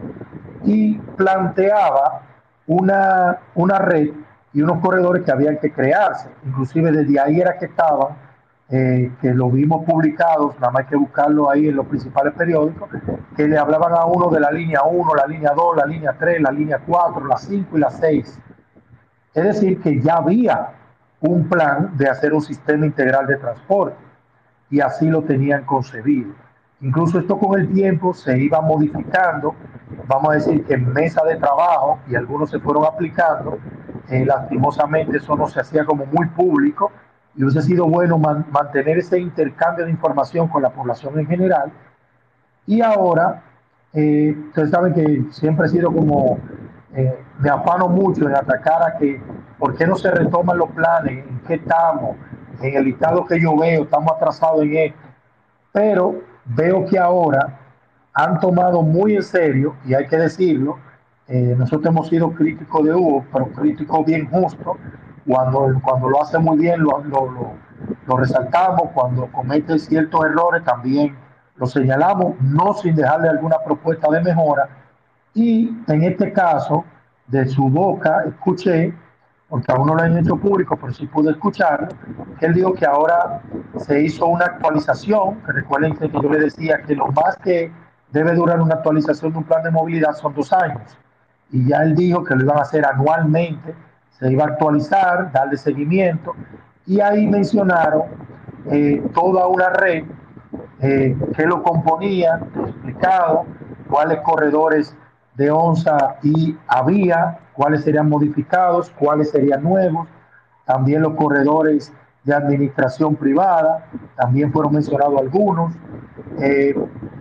[0.65, 2.23] y planteaba
[2.67, 4.11] una, una red
[4.53, 6.29] y unos corredores que habían que crearse.
[6.45, 8.17] Inclusive desde ahí era que estaban,
[8.69, 12.89] eh, que lo vimos publicados, nada más hay que buscarlo ahí en los principales periódicos,
[13.37, 16.43] que le hablaban a uno de la línea 1, la línea 2, la línea 3,
[16.43, 18.41] la línea 4, la 5 y la 6.
[19.35, 20.73] Es decir, que ya había
[21.21, 23.97] un plan de hacer un sistema integral de transporte
[24.71, 26.33] y así lo tenían concebido.
[26.83, 29.55] Incluso esto con el tiempo se iba modificando,
[30.09, 33.59] vamos a decir que en mesa de trabajo y algunos se fueron aplicando,
[34.09, 36.91] eh, lastimosamente eso no se hacía como muy público
[37.37, 41.73] y hubiese sido bueno mantener ese intercambio de información con la población en general.
[42.67, 43.45] Y ahora,
[43.93, 46.39] eh, ustedes saben que siempre he sido como,
[46.95, 49.23] eh, me afano mucho en atacar a que,
[49.57, 51.25] ¿por qué no se retoman los planes?
[51.27, 52.17] ¿En qué estamos?
[52.61, 54.99] En el listado que yo veo, estamos atrasados en esto.
[55.73, 57.59] Pero veo que ahora
[58.15, 60.79] han tomado muy en serio, y hay que decirlo,
[61.29, 64.77] eh, nosotros hemos sido críticos de Hugo, pero críticos bien justos,
[65.27, 67.55] cuando, cuando lo hace muy bien lo, lo,
[68.07, 71.17] lo, resaltamos, cuando comete ciertos errores también
[71.57, 74.69] lo señalamos, no sin dejarle alguna propuesta de mejora,
[75.35, 76.85] y en este caso,
[77.29, 78.93] de su boca, escuché
[79.53, 81.89] porque aún no lo han hecho público, pero sí pude escucharlo,
[82.41, 83.43] que él dijo que ahora
[83.77, 87.71] se hizo una actualización, que recuerden que yo le decía que lo más que
[88.13, 90.97] debe durar una actualización de un plan de movilidad son dos años,
[91.51, 93.75] y ya él dijo que lo iban a hacer anualmente,
[94.19, 96.35] se iba a actualizar, darle seguimiento,
[96.87, 98.05] y ahí mencionaron
[98.71, 100.05] eh, toda una red
[100.81, 103.45] eh, que lo componía, explicado
[103.91, 104.97] cuáles corredores
[105.35, 110.09] de onza y había, cuáles serían modificados, cuáles serían nuevos,
[110.65, 111.93] también los corredores
[112.25, 113.87] de administración privada,
[114.17, 115.75] también fueron mencionados algunos,
[116.41, 116.75] eh,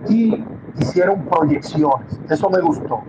[0.08, 0.46] y
[0.80, 3.02] hicieron proyecciones, eso me gustó.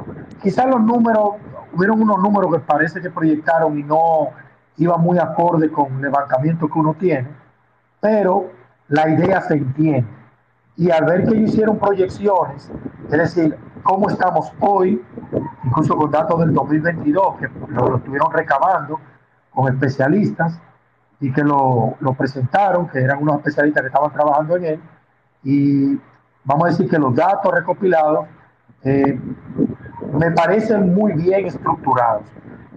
[0.43, 1.35] Quizás los números,
[1.75, 4.31] hubieron unos números que parece que proyectaron y no
[4.79, 7.29] iba muy acorde con el levantamiento que uno tiene,
[8.01, 8.51] pero
[8.89, 10.09] la idea se entiende.
[10.77, 12.71] Y al ver que hicieron proyecciones,
[13.05, 15.03] es decir, cómo estamos hoy,
[15.65, 19.01] incluso con datos del 2022 que lo, estuvieron recabando
[19.51, 20.59] con especialistas
[21.21, 24.81] y que lo, lo, presentaron, que eran unos especialistas que estaban trabajando en él.
[25.45, 26.01] Y
[26.45, 28.27] vamos a decir que los datos recopilados
[28.85, 29.19] eh,
[30.15, 32.25] me parecen muy bien estructurados.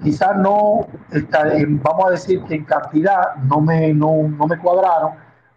[0.04, 1.46] Quizás no, está,
[1.82, 5.14] vamos a decir que en cantidad no me, no, no me cuadraron,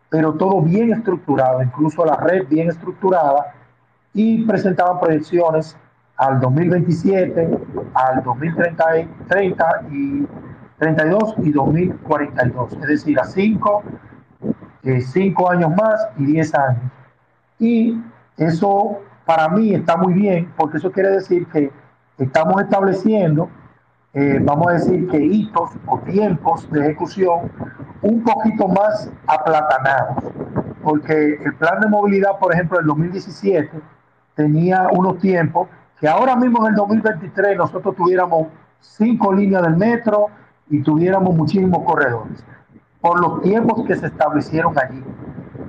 [0.08, 3.54] pero todo bien estructurado, incluso la red bien estructurada
[4.14, 5.76] y presentaban proyecciones
[6.16, 7.48] al 2027,
[7.94, 8.84] al 2030
[9.28, 10.26] 30 y
[10.78, 13.82] 32 y 2042, es decir, a 5
[14.84, 16.92] eh, cinco años más y 10 años.
[17.58, 18.00] Y
[18.36, 21.70] eso para mí está muy bien, porque eso quiere decir que
[22.16, 23.50] estamos estableciendo,
[24.14, 27.52] eh, vamos a decir que hitos o tiempos de ejecución
[28.00, 30.24] un poquito más aplatanados,
[30.82, 33.70] porque el plan de movilidad, por ejemplo, del 2017,
[34.38, 35.68] tenía unos tiempos
[36.00, 38.46] que ahora mismo en el 2023 nosotros tuviéramos
[38.78, 40.28] cinco líneas del metro
[40.70, 42.44] y tuviéramos muchísimos corredores.
[43.00, 45.02] por los tiempos que se establecieron allí.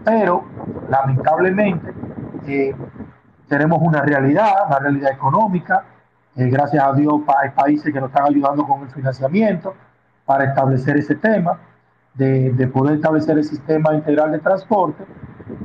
[0.04, 0.44] Pero,
[0.90, 1.94] lamentablemente,
[2.48, 2.76] eh,
[3.48, 5.84] tenemos una realidad, una realidad económica.
[6.36, 9.76] Eh, gracias a Dios hay países que nos están ayudando con el financiamiento
[10.26, 11.60] para establecer ese tema,
[12.16, 15.06] de, de poder establecer el sistema integral de transporte,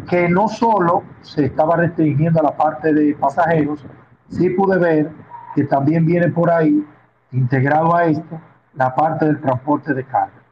[0.09, 3.85] que no solo se estaba restringiendo a la parte de pasajeros,
[4.29, 5.11] sí pude ver
[5.55, 6.85] que también viene por ahí,
[7.33, 8.41] integrado a esto,
[8.75, 10.43] la parte del transporte de carga.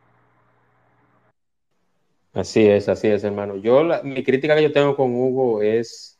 [2.34, 3.56] Así es, así es, hermano.
[3.56, 6.18] Yo, mi crítica que yo tengo con Hugo es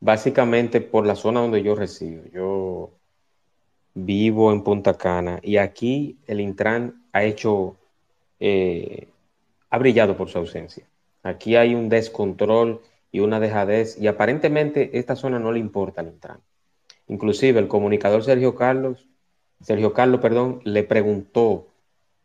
[0.00, 2.24] básicamente por la zona donde yo resido.
[2.32, 2.90] Yo
[3.94, 7.76] vivo en Punta Cana y aquí el Intran ha hecho,
[8.40, 9.08] eh,
[9.70, 10.86] ha brillado por su ausencia.
[11.24, 16.08] Aquí hay un descontrol y una dejadez y aparentemente esta zona no le importa al
[16.08, 16.40] Intran.
[17.08, 19.08] Inclusive el comunicador Sergio Carlos,
[19.62, 21.68] Sergio Carlos, perdón, le preguntó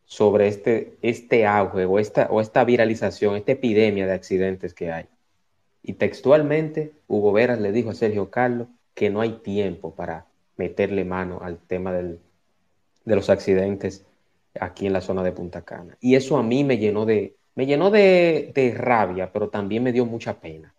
[0.06, 5.06] sobre este, este auge o esta, o esta viralización, esta epidemia de accidentes que hay.
[5.82, 10.26] Y textualmente, Hugo Veras le dijo a Sergio Carlos que no hay tiempo para
[10.58, 12.20] meterle mano al tema del,
[13.06, 14.06] de los accidentes
[14.60, 15.98] aquí en la zona de Punta Cana.
[16.02, 20.06] Y eso a mí me llenó de, me llenó de, rabia, pero también me dio
[20.06, 20.74] mucha pena.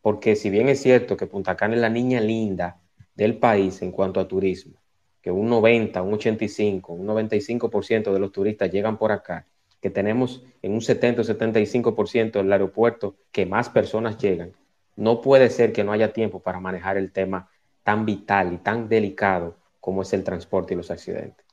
[0.00, 2.80] Porque si bien es cierto que Punta Cana es la niña linda
[3.14, 4.80] del país en cuanto a turismo,
[5.20, 9.46] que un 90, un 85, un 95% de los turistas llegan por acá,
[9.78, 14.52] que tenemos en un 70 o 75% el aeropuerto que más personas llegan,
[14.96, 17.50] no puede ser que no haya tiempo para manejar el tema
[17.82, 21.44] tan vital y tan delicado como es el transporte y los accidentes.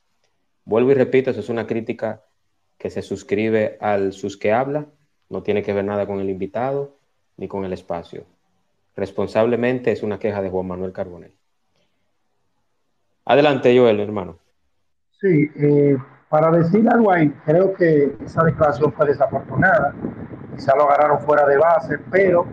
[0.64, 2.24] Vuelvo y repito, eso es una crítica
[2.80, 4.86] que se suscribe al sus que habla,
[5.28, 6.96] no tiene que ver nada con el invitado
[7.36, 8.24] ni con el espacio.
[8.96, 11.34] Responsablemente es una queja de Juan Manuel Carbonell.
[13.26, 14.38] Adelante, Joel, hermano.
[15.20, 15.98] Sí, eh,
[16.30, 19.94] para decir algo ahí, creo que esa declaración fue desafortunada,
[20.56, 22.46] quizá lo agarraron fuera de base, pero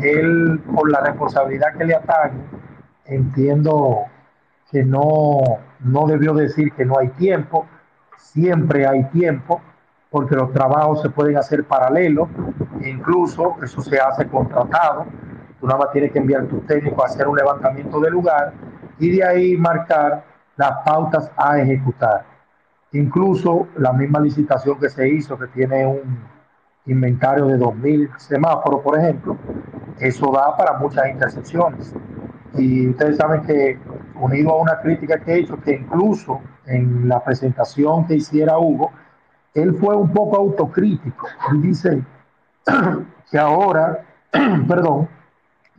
[0.00, 2.40] él, por la responsabilidad que le atañe,
[3.04, 4.06] entiendo
[4.70, 5.42] que no,
[5.80, 7.66] no debió decir que no hay tiempo,
[8.18, 9.60] siempre hay tiempo,
[10.10, 12.28] porque los trabajos se pueden hacer paralelos,
[12.84, 15.06] incluso eso se hace contratado,
[15.60, 18.52] tú nada más tienes que enviar tu técnico a hacer un levantamiento de lugar
[18.98, 20.24] y de ahí marcar
[20.56, 22.24] las pautas a ejecutar.
[22.92, 26.18] Incluso la misma licitación que se hizo, que tiene un
[26.86, 29.36] inventario de 2.000 semáforos, por ejemplo,
[29.98, 31.94] eso da para muchas intersecciones.
[32.54, 33.78] Y ustedes saben que,
[34.20, 38.92] unido a una crítica que he hecho, que incluso en la presentación que hiciera Hugo,
[39.54, 41.26] él fue un poco autocrítico.
[41.50, 42.02] Él dice
[43.30, 44.04] que ahora,
[44.68, 45.08] perdón,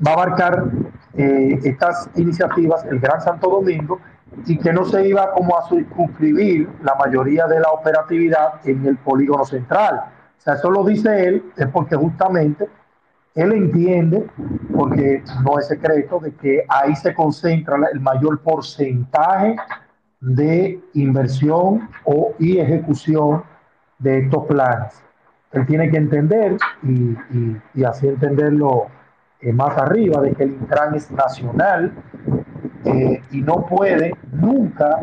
[0.06, 0.66] va a abarcar
[1.16, 4.00] eh, estas iniciativas el Gran Santo Domingo
[4.46, 8.98] y que no se iba como a suscribir la mayoría de la operatividad en el
[8.98, 10.04] polígono central.
[10.38, 12.70] O sea, eso lo dice él, es porque justamente
[13.36, 14.28] él entiende,
[14.76, 19.56] porque no es secreto, de que ahí se concentra el mayor porcentaje
[20.20, 23.44] de inversión o, y ejecución
[24.00, 25.02] de estos planes.
[25.52, 28.88] Él tiene que entender y, así entenderlo
[29.42, 31.94] eh, más arriba de que el Intran es nacional
[32.86, 35.00] eh, y no puede nunca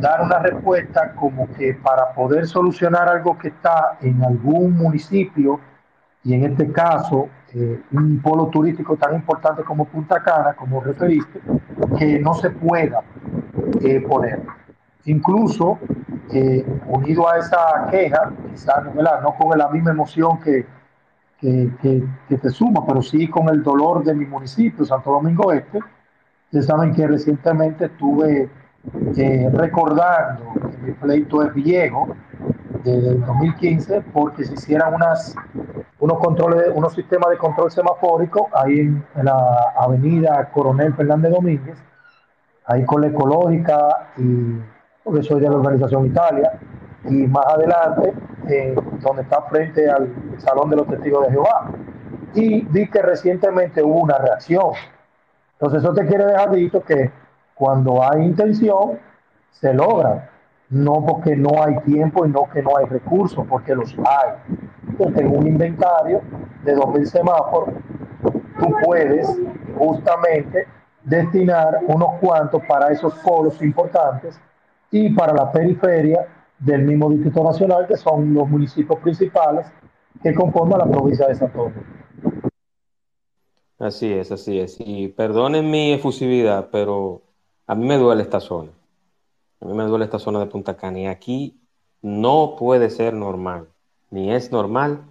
[0.00, 5.60] dar una respuesta como que para poder solucionar algo que está en algún municipio
[6.24, 11.40] y en este caso eh, un polo turístico tan importante como Punta Cana, como referiste,
[11.98, 13.02] que no se pueda
[14.08, 14.42] poner.
[15.06, 15.78] Incluso
[16.88, 20.66] unido a esa queja, quizás no con la misma emoción que,
[21.40, 21.70] que,
[22.28, 25.78] que, te suma, pero sí con el dolor de mi municipio, Santo Domingo Este.
[26.46, 28.48] Ustedes saben que recientemente estuve
[29.16, 32.08] eh, recordando que mi pleito es viejo,
[32.82, 35.34] del 2015, porque se hicieran unas,
[35.98, 41.78] unos controles, unos sistemas de control semafórico ahí en, la avenida Coronel Fernández Domínguez,
[42.66, 44.60] ahí con la ecológica y
[45.06, 46.58] porque soy de la organización Italia,
[47.04, 48.12] y más adelante,
[49.00, 51.70] donde está frente al Salón de los Testigos de Jehová.
[52.34, 54.72] Y vi que recientemente hubo una reacción.
[55.52, 57.12] Entonces eso te quiere dejar dicho que
[57.54, 58.98] cuando hay intención,
[59.52, 60.28] se logra.
[60.68, 64.56] No porque no hay tiempo y no que no hay recursos, porque los hay.
[64.88, 66.22] Entonces, en un inventario
[66.64, 67.74] de 2.000 semáforos,
[68.58, 69.28] tú puedes
[69.78, 70.66] justamente
[71.04, 74.40] destinar unos cuantos para esos polos importantes
[74.90, 76.26] y para la periferia
[76.58, 79.66] del mismo Distrito Nacional, que son los municipios principales
[80.22, 81.70] que conforman la provincia de Santo.
[83.78, 84.76] Así es, así es.
[84.78, 87.22] Y perdonen mi efusividad, pero
[87.66, 88.70] a mí me duele esta zona.
[89.60, 91.58] A mí me duele esta zona de Punta Cana y aquí
[92.02, 93.68] no puede ser normal
[94.10, 95.04] ni es normal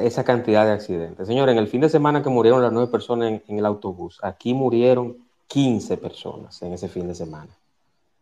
[0.00, 1.26] esa cantidad de accidentes.
[1.26, 4.18] Señores, en el fin de semana que murieron las nueve personas en, en el autobús,
[4.22, 5.18] aquí murieron
[5.48, 7.50] 15 personas en ese fin de semana.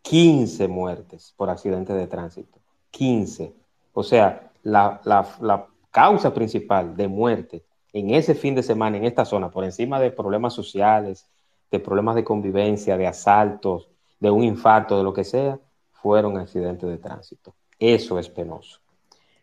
[0.03, 2.59] 15 muertes por accidentes de tránsito.
[2.91, 3.53] 15.
[3.93, 9.05] O sea, la, la, la, causa principal de muerte en ese fin de semana, en
[9.05, 11.27] esta zona, por encima de problemas sociales,
[11.71, 13.89] de problemas de convivencia, de asaltos,
[14.21, 15.59] de un infarto, de lo que sea,
[15.91, 17.55] fueron accidentes de tránsito.
[17.79, 18.81] Eso es penoso.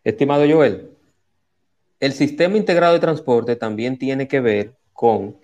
[0.03, 0.91] Estimado Joel,
[1.99, 5.37] el sistema integrado de transporte también tiene que ver con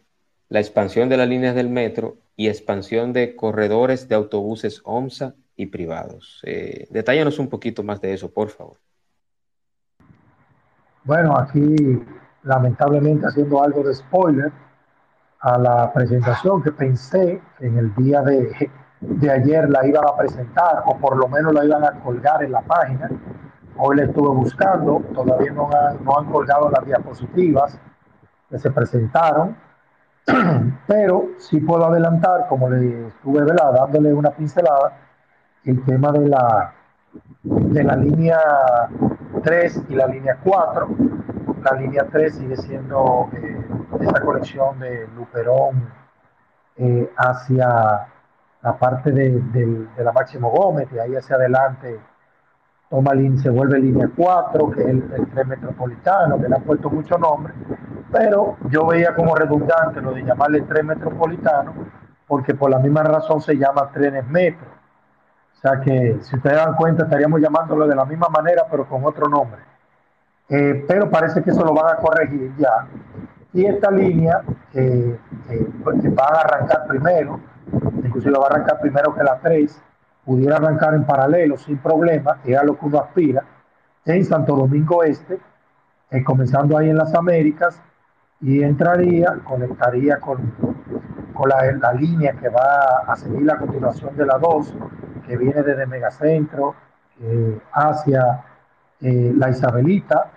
[0.50, 5.68] la expansión de las líneas del metro y expansión de corredores de autobuses OMSA y
[5.68, 6.42] privados.
[6.46, 8.78] Eh, detállanos un poquito más de eso, por favor.
[11.04, 11.76] Bueno, aquí
[12.44, 14.52] lamentablemente haciendo algo de spoiler
[15.40, 18.70] a la presentación que pensé en el día de,
[19.08, 22.52] de ayer la iban a presentar o por lo menos la iban a colgar en
[22.52, 23.10] la página.
[23.78, 27.78] Hoy la estuve buscando, todavía no han, no han colgado las diapositivas
[28.50, 29.58] que se presentaron,
[30.88, 34.94] pero sí puedo adelantar, como le estuve dándole una pincelada,
[35.66, 36.74] el tema de la,
[37.44, 38.40] de la línea
[39.44, 40.88] 3 y la línea 4.
[41.64, 43.66] La línea 3 sigue siendo eh,
[44.02, 45.90] esa conexión de Luperón
[46.78, 48.13] eh, hacia
[48.64, 52.00] la parte de, de, de, la Máximo Gómez y ahí hacia adelante
[52.90, 53.12] toma
[53.42, 57.18] se vuelve línea 4, que es el, el, tren metropolitano, que le han puesto mucho
[57.18, 57.54] nombre,
[58.12, 61.74] pero yo veía como redundante lo de llamarle tren metropolitano,
[62.28, 64.68] porque por la misma razón se llama trenes metro.
[65.56, 69.04] O sea que, si ustedes dan cuenta, estaríamos llamándolo de la misma manera, pero con
[69.06, 69.62] otro nombre.
[70.50, 72.88] Eh, pero parece que eso lo van a corregir ya.
[73.54, 74.42] Y esta línea,
[74.74, 75.18] eh,
[75.50, 75.68] eh,
[76.02, 77.40] que van a arrancar primero,
[78.04, 79.82] inclusive va a arrancar primero que la 3,
[80.26, 83.44] pudiera arrancar en paralelo sin problema, que es lo que uno aspira,
[84.06, 85.40] en Santo Domingo Este,
[86.12, 87.82] eh, comenzando ahí en las Américas,
[88.42, 90.54] y entraría, conectaría con,
[91.34, 94.74] con la, la, línea que va a seguir la continuación de la 2,
[95.26, 96.76] que viene desde Megacentro
[97.22, 98.44] eh, hacia
[99.00, 100.32] eh, la Isabelita,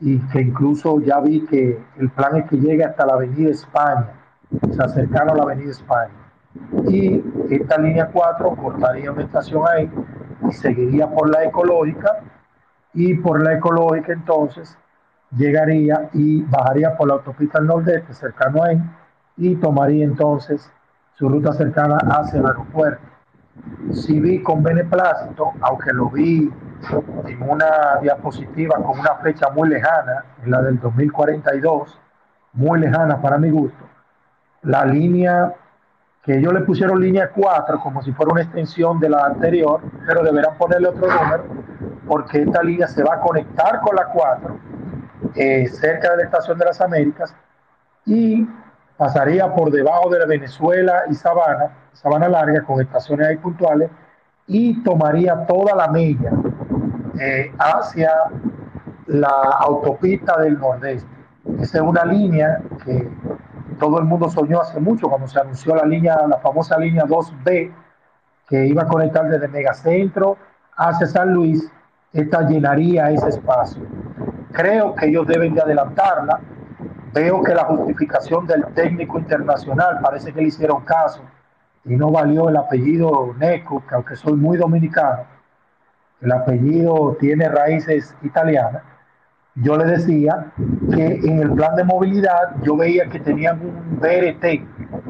[0.00, 4.10] y que incluso ya vi que el plan es que llegue hasta la Avenida España,
[4.60, 6.26] o sea, cercano a la Avenida España
[6.88, 9.90] y esta línea 4 cortaría una estación ahí
[10.48, 12.20] y seguiría por la ecológica
[12.94, 14.76] y por la ecológica entonces
[15.36, 18.80] llegaría y bajaría por la autopista al nordeste cercano ahí
[19.36, 20.70] y tomaría entonces
[21.14, 23.02] su ruta cercana hacia el aeropuerto.
[23.90, 26.50] Si vi con beneplácito, aunque lo vi
[27.26, 31.98] en una diapositiva con una fecha muy lejana, la del 2042,
[32.54, 33.84] muy lejana para mi gusto,
[34.62, 35.54] la línea
[36.22, 40.22] que ellos le pusieron línea 4 como si fuera una extensión de la anterior, pero
[40.22, 41.44] deberán ponerle otro número
[42.06, 44.58] porque esta línea se va a conectar con la 4
[45.34, 47.34] eh, cerca de la Estación de las Américas
[48.04, 48.48] y
[48.96, 53.90] pasaría por debajo de Venezuela y Sabana, Sabana Larga, con estaciones ahí puntuales,
[54.46, 56.32] y tomaría toda la milla
[57.18, 58.10] eh, hacia
[59.06, 59.28] la
[59.60, 61.08] autopista del Nordeste.
[61.60, 63.08] Esa es una línea que
[63.78, 67.72] todo el mundo soñó hace mucho cuando se anunció la línea, la famosa línea 2B,
[68.48, 70.36] que iba a conectar desde Megacentro
[70.76, 71.70] hacia San Luis,
[72.12, 73.82] esta llenaría ese espacio.
[74.52, 76.40] Creo que ellos deben de adelantarla.
[77.12, 81.20] Veo que la justificación del técnico internacional parece que le hicieron caso
[81.84, 85.35] y no valió el apellido Neco, que aunque soy muy dominicano,
[86.20, 88.82] el apellido tiene raíces italianas
[89.56, 90.52] yo le decía
[90.94, 94.62] que en el plan de movilidad yo veía que tenían un BRT,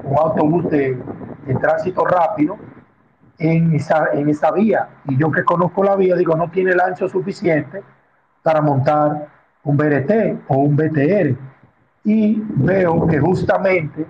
[0.05, 0.97] un autobús de,
[1.61, 2.57] tránsito rápido,
[3.39, 4.89] en esa, en esa vía.
[5.07, 7.83] Y yo que conozco la vía, digo, no tiene el ancho suficiente
[8.43, 9.27] para montar
[9.65, 11.37] un BRT o un BTR.
[12.05, 14.07] Y veo que justamente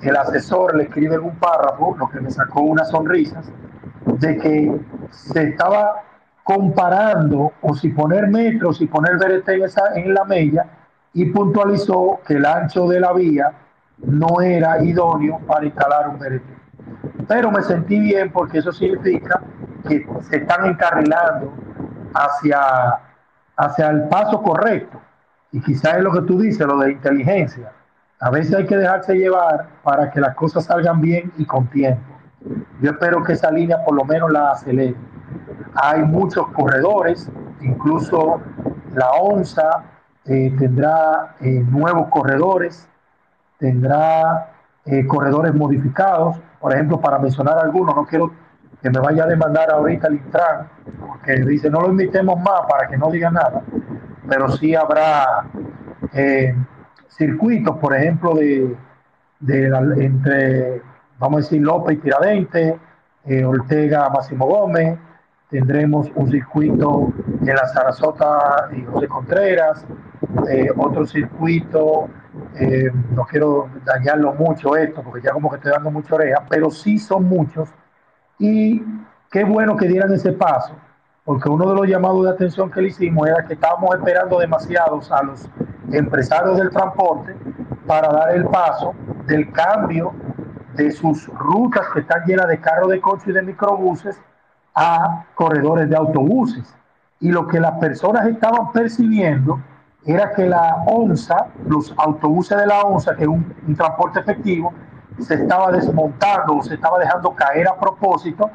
[0.00, 3.52] el asesor le escribe en un párrafo, lo que me sacó unas sonrisas,
[4.06, 4.80] de que
[5.10, 6.02] se estaba
[6.44, 9.48] comparando o si poner metros, si poner BRT
[9.96, 10.66] en la mella
[11.14, 13.50] y puntualizó que el ancho de la vía
[13.98, 16.42] no era idóneo para instalar un BRT.
[17.26, 19.40] Pero me sentí bien porque eso significa
[19.88, 21.52] que se están encarrilando
[22.12, 23.00] hacia,
[23.56, 25.00] hacia el paso correcto.
[25.50, 27.72] Y quizás es lo que tú dices, lo de inteligencia.
[28.20, 32.02] A veces hay que dejarse llevar para que las cosas salgan bien y con tiempo.
[32.82, 34.94] Yo espero que esa línea por lo menos la acelere
[35.74, 37.28] hay muchos corredores,
[37.60, 38.40] incluso
[38.94, 39.84] la ONSA
[40.26, 42.88] eh, tendrá eh, nuevos corredores,
[43.58, 44.52] tendrá
[44.84, 48.32] eh, corredores modificados, por ejemplo, para mencionar algunos, no quiero
[48.82, 50.68] que me vaya a demandar ahorita el Intran,
[51.06, 53.62] porque dice no lo invitemos más para que no diga nada,
[54.28, 55.46] pero sí habrá
[57.08, 58.76] circuitos, por ejemplo, de,
[59.98, 60.82] entre,
[61.18, 62.74] vamos a decir, López y Tiradentes,
[63.46, 64.98] Ortega Máximo Gómez,
[65.54, 69.86] tendremos un circuito en la Sarasota y José Contreras,
[70.50, 72.08] eh, otro circuito,
[72.58, 76.72] eh, no quiero dañarlo mucho esto, porque ya como que estoy dando mucha oreja, pero
[76.72, 77.68] sí son muchos,
[78.36, 78.82] y
[79.30, 80.74] qué bueno que dieran ese paso,
[81.24, 85.12] porque uno de los llamados de atención que le hicimos era que estábamos esperando demasiados
[85.12, 85.48] a los
[85.92, 87.32] empresarios del transporte
[87.86, 88.92] para dar el paso
[89.26, 90.14] del cambio
[90.74, 94.20] de sus rutas que están llenas de carros de coche y de microbuses
[94.74, 96.74] a corredores de autobuses.
[97.20, 99.60] Y lo que las personas estaban percibiendo
[100.04, 104.72] era que la ONSA, los autobuses de la ONSA, que es un, transporte efectivo,
[105.18, 108.50] se estaba desmontando, se estaba dejando caer a propósito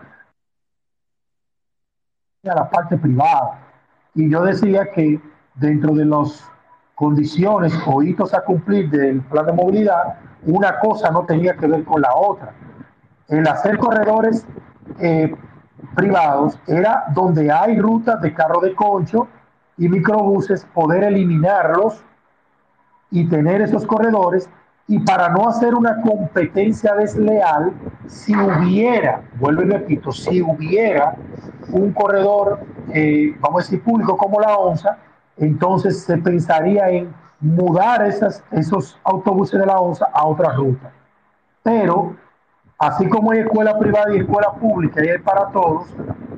[2.43, 3.59] a la parte privada.
[4.13, 5.19] Y yo decía que
[5.55, 6.45] dentro de las
[6.95, 11.83] condiciones o hitos a cumplir del plan de movilidad, una cosa no tenía que ver
[11.85, 12.53] con la otra.
[13.27, 14.45] El hacer corredores
[14.99, 15.33] eh,
[15.95, 19.27] privados era donde hay rutas de carro de concho
[19.77, 22.03] y microbuses, poder eliminarlos
[23.11, 24.49] y tener esos corredores
[24.89, 27.71] y para no hacer una competencia desleal,
[28.07, 31.15] si hubiera, vuelvo y repito, si hubiera
[31.71, 32.61] un corredor,
[32.91, 34.97] eh, vamos a decir, público como la ONSA,
[35.37, 40.91] entonces se pensaría en mudar esas, esos autobuses de la ONSA a otra ruta.
[41.61, 42.15] Pero,
[42.79, 45.87] así como hay escuela privada y escuela pública y hay para todos,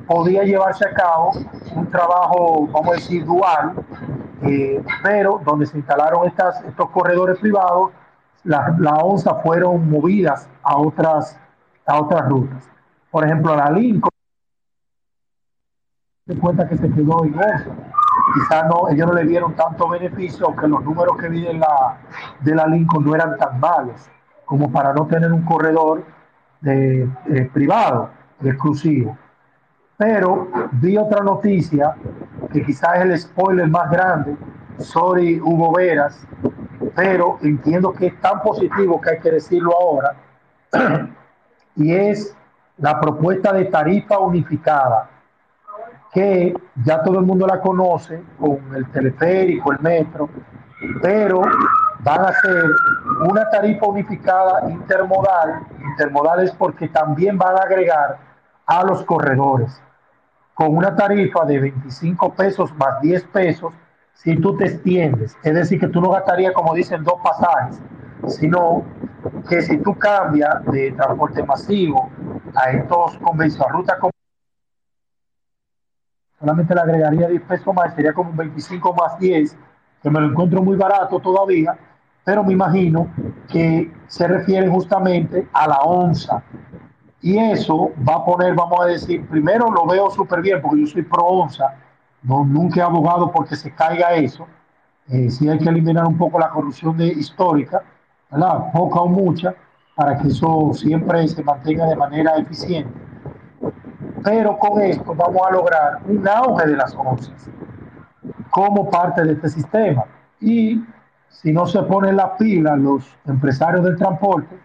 [0.07, 1.31] podía llevarse a cabo
[1.75, 3.75] un trabajo, vamos a decir, dual,
[4.41, 7.91] eh, pero donde se instalaron estos corredores privados,
[8.43, 11.39] la, la ONSA fueron movidas a otras,
[11.85, 12.67] a otras rutas.
[13.11, 14.09] Por ejemplo, la Lincoln
[16.25, 17.71] se cuenta que se quedó en eso.
[18.33, 21.97] Quizá no, ellos no le dieron tanto beneficio, aunque los números que vi de la,
[22.39, 24.09] de la Lincoln no eran tan malos,
[24.45, 26.03] como para no tener un corredor
[26.61, 27.09] de,
[27.53, 28.09] privado,
[28.43, 29.17] exclusivo.
[29.97, 31.95] Pero vi otra noticia,
[32.51, 34.35] que quizás es el spoiler más grande,
[34.79, 36.25] sorry Hugo Veras,
[36.95, 40.15] pero entiendo que es tan positivo que hay que decirlo ahora,
[41.75, 42.35] y es
[42.77, 45.09] la propuesta de tarifa unificada
[46.11, 46.53] que
[46.83, 50.29] ya todo el mundo la conoce con el teleférico, el metro,
[51.01, 51.41] pero
[51.99, 52.65] van a ser
[53.29, 55.61] una tarifa unificada intermodal.
[55.83, 58.17] Intermodal es porque también van a agregar
[58.65, 59.81] a los corredores
[60.53, 63.73] con una tarifa de 25 pesos más 10 pesos
[64.13, 65.35] si tú te extiendes.
[65.43, 67.81] Es decir, que tú no gastarías, como dicen, dos pasajes,
[68.27, 68.83] sino
[69.49, 72.09] que si tú cambias de transporte masivo
[72.55, 73.97] a estos convenios, a ruta
[76.39, 79.55] solamente le agregaría 10 pesos más, sería como un 25 más 10,
[80.01, 81.77] que me lo encuentro muy barato todavía,
[82.23, 83.07] pero me imagino
[83.47, 86.43] que se refiere justamente a la onza.
[87.21, 90.87] Y eso va a poner, vamos a decir, primero lo veo súper bien porque yo
[90.87, 91.75] soy pro onza,
[92.23, 94.47] no, nunca he abogado porque se caiga eso.
[95.07, 97.83] Eh, sí hay que eliminar un poco la corrupción de, histórica,
[98.31, 98.71] ¿verdad?
[98.71, 99.53] poca o mucha,
[99.95, 102.91] para que eso siempre se mantenga de manera eficiente
[104.23, 107.49] pero con esto vamos a lograr un auge de las onzas
[108.49, 110.05] como parte de este sistema.
[110.39, 110.83] Y
[111.31, 114.59] si no se ponen las pilas los empresarios del transporte,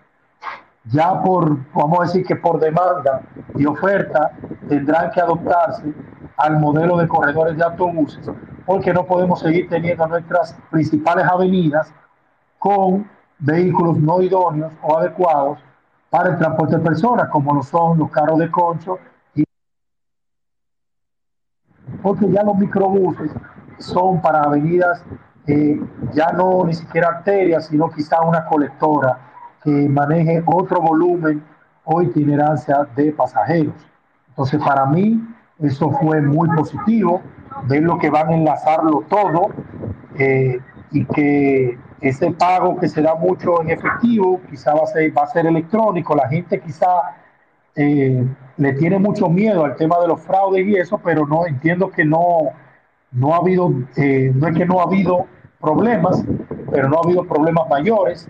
[0.84, 3.22] ya por, vamos a decir que por demanda
[3.56, 4.32] y oferta,
[4.68, 5.92] tendrán que adoptarse
[6.36, 8.30] al modelo de corredores de autobuses,
[8.66, 11.92] porque no podemos seguir teniendo nuestras principales avenidas
[12.58, 13.08] con
[13.38, 15.58] vehículos no idóneos o adecuados
[16.10, 18.98] para el transporte de personas, como lo son los carros de concho
[22.02, 23.32] porque ya los microbuses
[23.78, 25.02] son para avenidas
[26.12, 29.18] ya no ni siquiera arterias, sino quizá una colectora
[29.62, 31.42] que maneje otro volumen
[31.84, 33.74] o itinerancia de pasajeros.
[34.28, 35.22] Entonces, para mí,
[35.60, 37.22] eso fue muy positivo,
[37.68, 39.48] ver lo que van a enlazarlo todo
[40.18, 40.58] eh,
[40.90, 45.22] y que ese pago que se da mucho en efectivo, quizá va a ser, va
[45.22, 47.16] a ser electrónico, la gente quizá
[47.74, 48.24] eh,
[48.56, 52.04] le tiene mucho miedo al tema de los fraudes y eso, pero no entiendo que
[52.04, 52.50] no,
[53.12, 55.26] no ha habido, eh, no es que no ha habido
[55.60, 56.24] problemas,
[56.70, 58.28] pero no ha habido problemas mayores.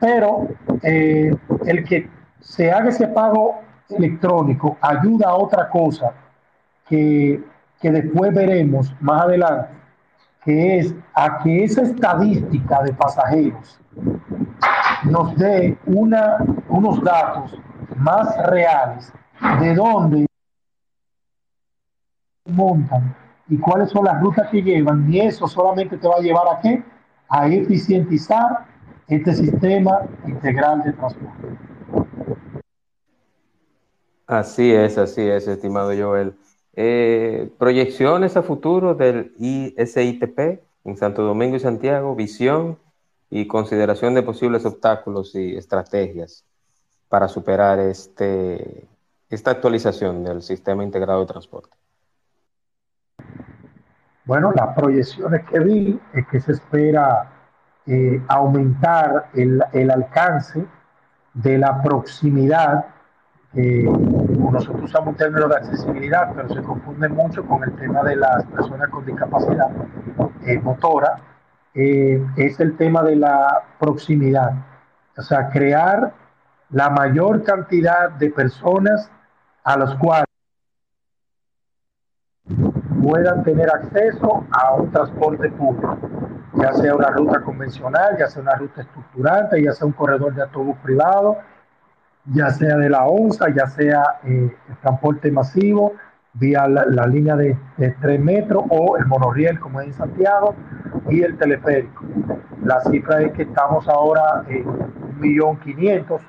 [0.00, 0.48] Pero
[0.82, 1.30] eh,
[1.66, 2.08] el que
[2.40, 6.12] se haga ese pago electrónico ayuda a otra cosa
[6.88, 7.42] que,
[7.80, 9.68] que después veremos más adelante,
[10.44, 13.80] que es a que esa estadística de pasajeros
[15.04, 16.38] nos dé una,
[16.68, 17.58] unos datos
[17.96, 19.12] más reales
[19.60, 20.26] de dónde
[22.46, 23.14] montan
[23.48, 26.60] y cuáles son las rutas que llevan, y eso solamente te va a llevar a
[26.60, 26.82] qué?
[27.28, 28.66] A eficientizar
[29.06, 31.58] este sistema integral de transporte.
[34.26, 36.34] Así es, así es, estimado Joel.
[36.74, 42.78] Eh, proyecciones a futuro del ISITP en Santo Domingo y Santiago, visión
[43.30, 46.44] y consideración de posibles obstáculos y estrategias
[47.08, 48.86] para superar este,
[49.30, 51.74] esta actualización del sistema integrado de transporte.
[54.28, 57.30] Bueno, las proyecciones que vi es que se espera
[57.86, 60.66] eh, aumentar el, el, alcance
[61.32, 62.84] de la proximidad.
[63.54, 68.16] Eh, nosotros usamos un término de accesibilidad, pero se confunde mucho con el tema de
[68.16, 69.70] las personas con discapacidad
[70.44, 71.20] eh, motora.
[71.72, 74.52] es el tema de la proximidad.
[75.16, 76.12] O sea, crear
[76.68, 79.10] la mayor cantidad de personas
[79.64, 80.27] a los cuales
[83.08, 85.96] puedan tener acceso a un transporte público,
[86.54, 90.42] ya sea una ruta convencional, ya sea una ruta estructurante, ya sea un corredor de
[90.42, 91.38] autobús privado,
[92.26, 95.94] ya sea de la ONSA, ya sea eh, el transporte masivo
[96.34, 100.54] vía la, línea de, de 3 metros o el monorriel como es en Santiago
[101.08, 102.04] y el teleférico.
[102.62, 104.64] La cifra es que estamos ahora en
[105.18, 106.20] 1.500.000,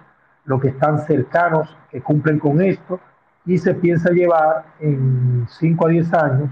[0.45, 3.01] los que están cercanos que cumplen con esto
[3.45, 6.49] y se piensa llevar en 5 a 10 años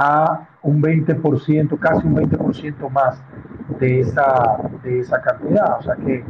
[0.00, 3.20] a un 20%, casi un 20% más
[3.80, 5.78] de esa, de esa cantidad.
[5.80, 6.24] O sea que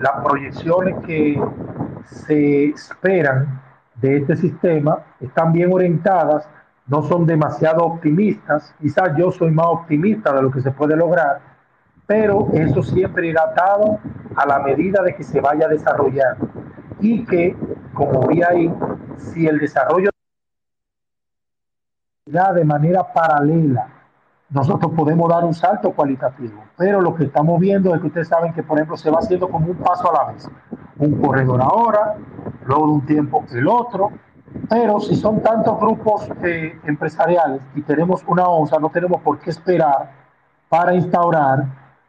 [0.00, 1.40] las proyecciones que
[2.06, 3.60] se esperan
[3.96, 6.48] de este sistema están bien orientadas,
[6.86, 11.40] no son demasiado optimistas, quizás yo soy más optimista de lo que se puede lograr,
[12.06, 13.98] pero eso siempre irá atado
[14.34, 16.48] a la medida de que se vaya desarrollando
[17.00, 17.54] y que,
[17.92, 18.74] como vi ahí,
[19.18, 20.09] si el desarrollo
[22.30, 23.88] de manera paralela,
[24.50, 26.62] nosotros podemos dar un salto cualitativo.
[26.76, 29.48] Pero lo que estamos viendo es que ustedes saben que, por ejemplo, se va haciendo
[29.48, 30.48] como un paso a la vez.
[30.98, 32.16] Un corredor ahora,
[32.66, 34.10] luego de un tiempo el otro.
[34.68, 39.50] Pero si son tantos grupos eh, empresariales y tenemos una onza, no tenemos por qué
[39.50, 40.10] esperar
[40.68, 41.66] para instaurar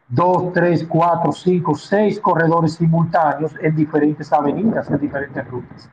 [0.08, 5.88] dos, tres, cuatro, cinco, seis corredores simultáneos en diferentes avenidas, en diferentes rutas.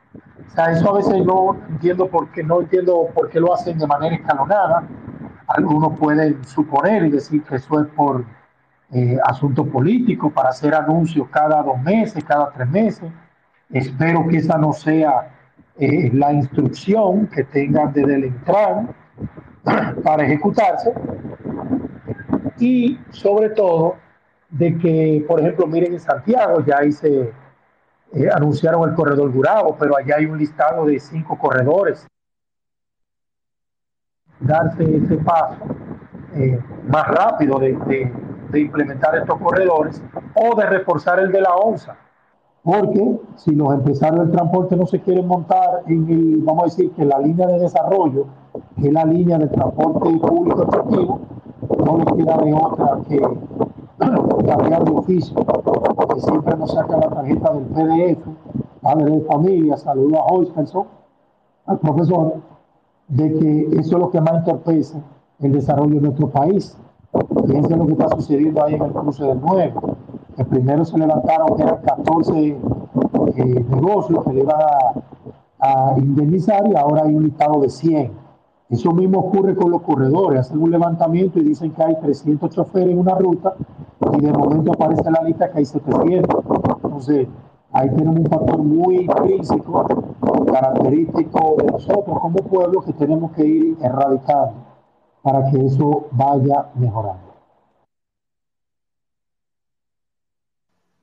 [0.50, 3.78] O sea, eso a veces no entiendo por qué, no entiendo por qué lo hacen
[3.78, 4.82] de manera escalonada.
[5.46, 8.24] Algunos pueden suponer y decir que eso es por
[8.92, 13.12] eh, asunto político, para hacer anuncios cada dos meses, cada tres meses.
[13.70, 15.30] Espero que esa no sea
[15.78, 18.86] eh, la instrucción que tengan desde el entrar
[20.02, 20.92] para ejecutarse.
[22.58, 23.94] Y sobre todo,
[24.50, 27.32] de que, por ejemplo, miren en Santiago, ya hice
[28.12, 32.06] eh, anunciaron el corredor Gurabo, pero allá hay un listado de cinco corredores.
[34.40, 35.58] Darse ese paso
[36.34, 36.58] eh,
[36.88, 38.12] más rápido de,
[38.54, 40.02] implementar estos corredores
[40.34, 41.96] o de reforzar el de la ONSA.
[42.62, 46.90] Porque si los empresarios del transporte no se quieren montar en el, vamos a decir
[46.92, 48.26] que la línea de desarrollo,
[48.76, 51.20] que es la línea de transporte público efectivo,
[51.84, 53.20] no les queda de otra que
[54.00, 58.26] cambiar de oficio, que siempre nos saca la tarjeta del PDF,
[58.80, 60.86] padre de familia, saludo a Hoisperson,
[61.66, 62.34] al profesor,
[63.08, 65.00] de que eso es lo que más entorpece
[65.40, 66.76] el desarrollo de nuestro país.
[67.46, 69.74] Fíjense lo que está sucediendo ahí en el cruce del 9.
[70.38, 74.56] El primero se levantaron que eran 14 eh, negocios que le iban
[75.58, 78.29] a, a indemnizar y ahora hay un listado de 100
[78.70, 80.40] eso mismo ocurre con los corredores.
[80.40, 83.54] Hacen un levantamiento y dicen que hay 300 choferes en una ruta
[84.16, 86.44] y de momento aparece la lista que hay 700.
[86.84, 87.26] Entonces,
[87.72, 89.86] ahí tenemos un factor muy intrínseco,
[90.46, 94.54] característico de nosotros como pueblo que tenemos que ir erradicando
[95.22, 97.30] para que eso vaya mejorando.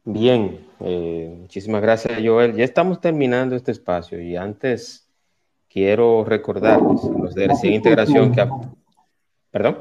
[0.06, 2.56] Bien, eh, muchísimas gracias Joel.
[2.56, 5.07] Ya estamos terminando este espacio y antes
[5.70, 8.48] quiero recordarles los de recién integración que...
[9.52, 9.78] ¿Perdón?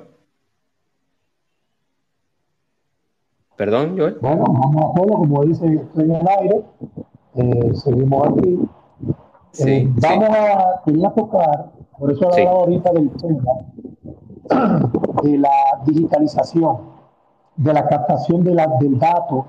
[3.57, 4.19] ¿Perdón, Joel?
[4.21, 6.63] Bueno, vamos a hacerlo, como dice, estoy en el aire,
[7.35, 8.59] eh, seguimos aquí.
[9.53, 10.35] Sí, eh, vamos sí.
[10.37, 12.47] a, quería tocar, por eso hablaba sí.
[12.47, 13.53] ahorita del tema,
[15.23, 16.77] de la digitalización,
[17.57, 19.47] de la captación de la, del dato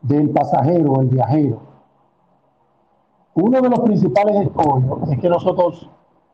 [0.00, 1.71] del pasajero, el viajero
[3.34, 5.88] uno de los principales escollos es que nosotros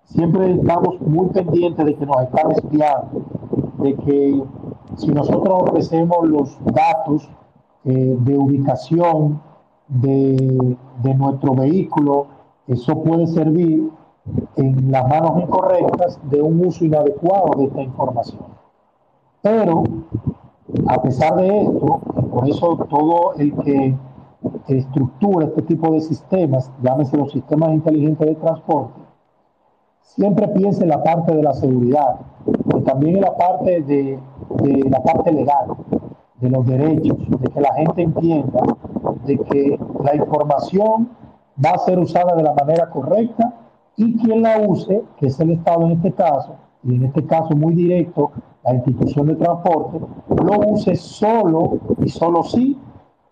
[0.05, 3.23] siempre estamos muy pendientes de que nos están espiando,
[3.79, 4.43] de que
[4.97, 7.29] si nosotros ofrecemos los datos
[7.85, 9.41] eh, de ubicación
[9.87, 12.27] de, de, nuestro vehículo,
[12.67, 13.91] eso puede servir
[14.57, 18.43] en las manos incorrectas de un uso inadecuado de esta información.
[19.41, 19.85] Pero,
[20.89, 22.01] a pesar de esto,
[22.31, 23.97] por eso todo el que
[24.77, 29.01] estructura este tipo de sistemas, llámese los sistemas inteligentes de transporte,
[30.03, 32.21] siempre piensa en la parte de la seguridad,
[32.67, 34.19] pero también en la parte de,
[34.63, 35.77] de la parte legal,
[36.41, 38.61] de los derechos, de que la gente entienda
[39.25, 41.09] de que la información
[41.65, 43.55] va a ser usada de la manera correcta
[43.97, 46.55] y quien la use, que es el Estado en este caso,
[46.85, 48.31] y en este caso muy directo,
[48.65, 52.79] la institución de transporte, lo use solo y solo si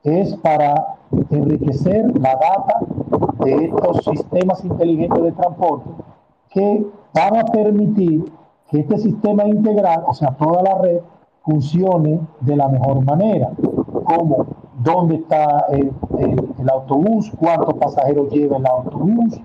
[0.07, 0.97] es para
[1.31, 2.81] enriquecer la data
[3.45, 5.91] de estos sistemas inteligentes de transporte
[6.51, 8.25] que van a permitir
[8.71, 11.01] que este sistema integral, o sea, toda la red,
[11.45, 13.51] funcione de la mejor manera,
[14.05, 14.47] como
[14.83, 15.93] dónde está el,
[16.71, 19.41] autobús, cuántos pasajeros lleva el autobús,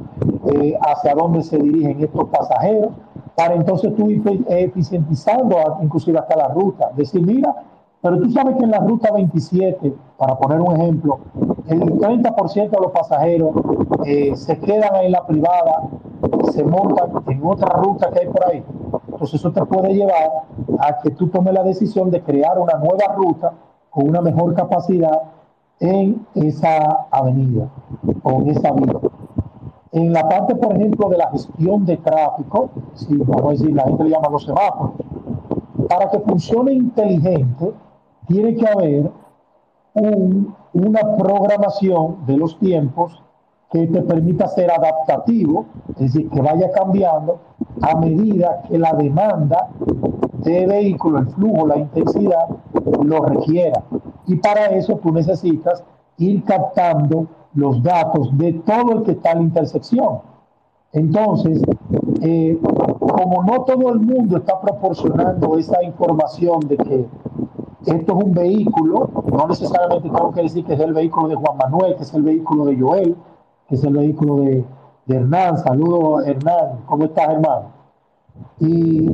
[0.53, 2.91] eh, hacia dónde se dirigen estos pasajeros,
[3.35, 6.91] para entonces tú ir eficientizando inclusive hasta la ruta.
[6.95, 7.55] Decir, mira,
[8.01, 11.17] pero tú sabes que en la ruta 27, para poner un ejemplo,
[11.65, 13.55] el 30% de los pasajeros
[14.05, 15.89] eh, se quedan en la privada,
[16.51, 18.63] se montan en otra ruta que hay por ahí.
[19.07, 20.29] Entonces eso te puede llevar
[20.77, 23.53] a que tú tomes la decisión de crear una nueva ruta
[23.89, 25.23] con una mejor capacidad
[25.79, 27.69] en esa avenida
[28.21, 28.99] o en esa vía.
[29.91, 33.85] En la parte, por ejemplo, de la gestión de tráfico, si vamos a decir, la
[33.85, 34.91] gente le llama los semáforos,
[35.89, 37.73] para que funcione inteligente,
[38.27, 39.20] tiene que haber
[39.93, 43.21] una programación de los tiempos
[43.71, 47.39] que te permita ser adaptativo, es decir, que vaya cambiando
[47.81, 49.69] a medida que la demanda
[50.43, 52.47] de vehículo, el flujo, la intensidad,
[53.03, 53.83] lo requiera.
[54.27, 55.83] Y para eso tú necesitas
[56.17, 60.19] ir captando los datos de todo el que está en la intersección.
[60.93, 61.61] Entonces,
[62.21, 62.59] eh,
[62.99, 67.05] como no todo el mundo está proporcionando esa información de que
[67.85, 71.57] esto es un vehículo, no necesariamente tengo que decir que es el vehículo de Juan
[71.57, 73.15] Manuel, que es el vehículo de Joel,
[73.67, 74.65] que es el vehículo de,
[75.07, 75.57] Hernán.
[75.57, 76.81] Saludos, Hernán.
[76.85, 77.65] ¿Cómo estás, hermano?
[78.59, 79.09] Y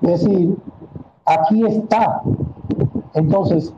[0.00, 0.58] decir,
[1.24, 2.22] aquí está.
[3.14, 3.74] Entonces,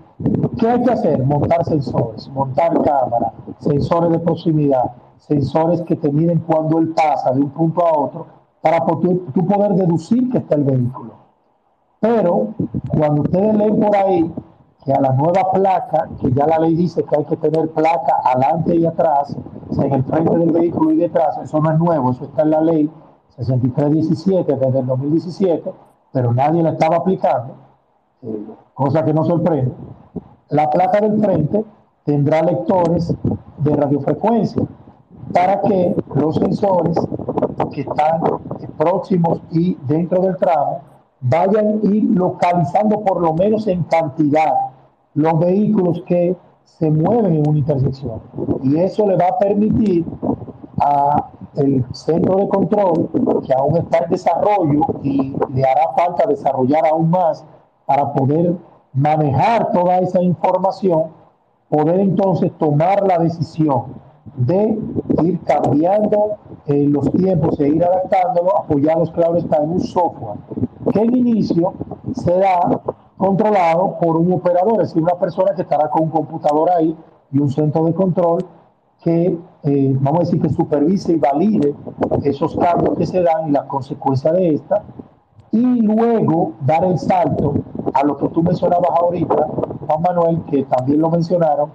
[0.58, 1.24] ¿qué hay que hacer?
[1.24, 7.42] Montar sensores, montar cámaras, sensores de proximidad, sensores que te miden cuando él pasa de
[7.42, 8.26] un punto a otro,
[8.60, 11.12] para poder deducir que está el vehículo.
[12.00, 12.48] Pero
[12.96, 14.32] cuando ustedes leen por ahí
[14.84, 18.16] que a la nueva placa, que ya la ley dice que hay que tener placa
[18.24, 19.36] adelante y atrás,
[19.68, 22.42] o sea, en el frente del vehículo y detrás, eso no es nuevo, eso está
[22.42, 22.90] en la ley
[23.36, 25.72] 6317 desde el 2017,
[26.12, 27.54] pero nadie la estaba aplicando,
[28.22, 28.44] eh,
[28.74, 29.72] cosa que no sorprende.
[30.48, 31.64] La placa del frente
[32.04, 33.14] tendrá lectores
[33.58, 34.62] de radiofrecuencia
[35.32, 36.98] para que los sensores
[37.72, 38.20] que están
[38.76, 40.80] próximos y dentro del tramo
[41.20, 44.52] vayan a ir localizando por lo menos en cantidad
[45.14, 48.20] los vehículos que se mueven en una intersección.
[48.62, 50.04] Y eso le va a permitir
[50.80, 53.10] a el centro de control,
[53.46, 57.44] que aún está en desarrollo y le hará falta desarrollar aún más
[57.84, 58.56] para poder
[58.94, 61.04] manejar toda esa información,
[61.68, 63.94] poder entonces tomar la decisión
[64.36, 64.78] de
[65.24, 66.36] ir cambiando
[66.66, 70.38] eh, los tiempos e ir adaptándolo, apoyados, claro está, en un software
[70.92, 71.74] que en inicio
[72.14, 72.80] será
[73.22, 76.96] controlado por un operador, es decir, una persona que estará con un computador ahí
[77.30, 78.44] y un centro de control
[79.00, 81.72] que, eh, vamos a decir, que supervise y valide
[82.24, 84.82] esos cambios que se dan y las consecuencias de esta,
[85.52, 87.54] y luego dar el salto
[87.94, 89.46] a lo que tú mencionabas ahorita,
[89.86, 91.70] Juan Manuel, que también lo mencionaron,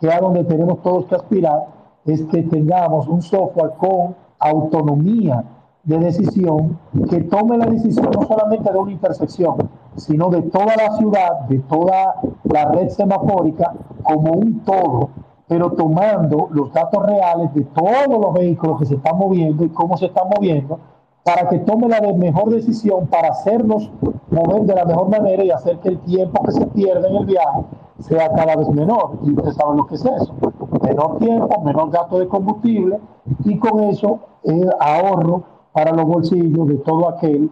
[0.00, 1.64] que a donde tenemos todos que aspirar
[2.04, 5.44] es que tengamos un software con autonomía
[5.82, 6.78] de decisión
[7.08, 9.56] que tome la decisión no solamente de una intersección,
[10.00, 15.10] sino de toda la ciudad, de toda la red semafórica como un todo,
[15.46, 19.96] pero tomando los datos reales de todos los vehículos que se están moviendo y cómo
[19.96, 20.78] se están moviendo,
[21.22, 23.90] para que tome la mejor decisión para hacerlos
[24.30, 27.26] mover de la mejor manera y hacer que el tiempo que se pierde en el
[27.26, 27.64] viaje
[27.98, 29.18] sea cada vez menor.
[29.22, 30.34] Y ustedes saben lo que es eso.
[30.82, 32.98] Menor tiempo, menor gasto de combustible
[33.44, 37.50] y con eso eh, ahorro para los bolsillos de todo aquel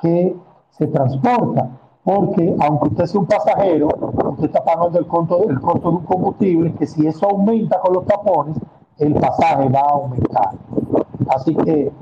[0.00, 0.34] que
[0.70, 1.79] se transporta.
[2.04, 3.88] Porque aunque usted sea un pasajero,
[4.30, 7.94] usted está pagando el costo, el costo de un combustible, que si eso aumenta con
[7.94, 8.56] los tapones,
[8.98, 10.50] el pasaje va a aumentar.
[11.28, 11.92] Así que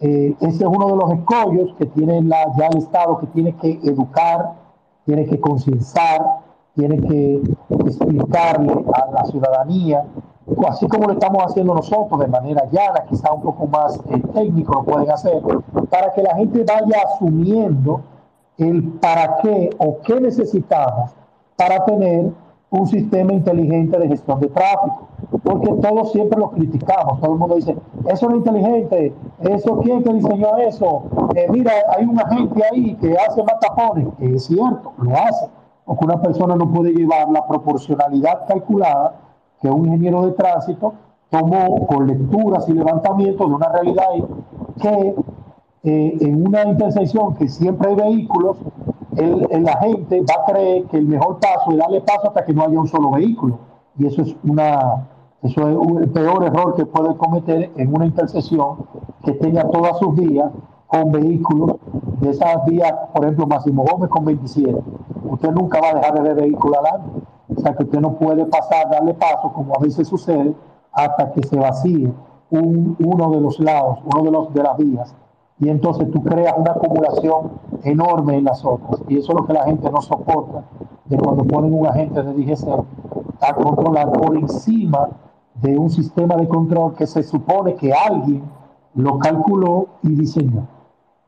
[0.00, 3.78] eh, ese es uno de los escollos que tiene ya el Estado, que tiene que
[3.84, 4.54] educar,
[5.04, 6.24] tiene que concienciar,
[6.74, 10.04] tiene que explicarle a la ciudadanía
[10.68, 14.74] así como lo estamos haciendo nosotros de manera llana, quizá un poco más eh, técnico
[14.74, 15.42] lo pueden hacer,
[15.90, 18.00] para que la gente vaya asumiendo
[18.58, 21.12] el para qué o qué necesitamos
[21.56, 22.32] para tener
[22.70, 25.08] un sistema inteligente de gestión de tráfico.
[25.42, 27.76] Porque todos siempre lo criticamos, todo el mundo dice,
[28.06, 31.04] eso no es inteligente, eso quién que diseñó eso,
[31.34, 35.48] eh, mira, hay un agente ahí que hace más tapones, es cierto, lo hace,
[35.84, 39.14] porque una persona no puede llevar la proporcionalidad calculada
[39.60, 40.94] que un ingeniero de tránsito
[41.30, 44.08] tomó con lecturas y levantamientos de una realidad
[44.80, 45.14] que
[45.84, 48.56] eh, en una intersección que siempre hay vehículos,
[49.16, 52.52] el, la gente va a creer que el mejor paso es darle paso hasta que
[52.52, 53.58] no haya un solo vehículo.
[53.98, 55.06] Y eso es una
[55.42, 58.86] eso es el peor error que puede cometer en una intersección
[59.24, 60.52] que tenga todas sus vías
[60.86, 61.76] con vehículos
[62.20, 64.80] de esas vías, por ejemplo, Máximo Gómez con 27.
[65.24, 67.26] Usted nunca va a dejar de ver vehículos adelante.
[67.56, 70.54] O sea que usted no puede pasar, darle paso, como a veces sucede,
[70.92, 72.12] hasta que se vacíe
[72.50, 75.14] un, uno de los lados, uno de, los, de las vías.
[75.62, 77.52] Y entonces tú creas una acumulación
[77.84, 79.00] enorme en las otras.
[79.06, 80.64] Y eso es lo que la gente no soporta,
[81.04, 82.66] de cuando ponen un agente de DGC
[83.40, 85.08] a controlar por encima
[85.54, 88.42] de un sistema de control que se supone que alguien
[88.94, 90.66] lo calculó y diseñó.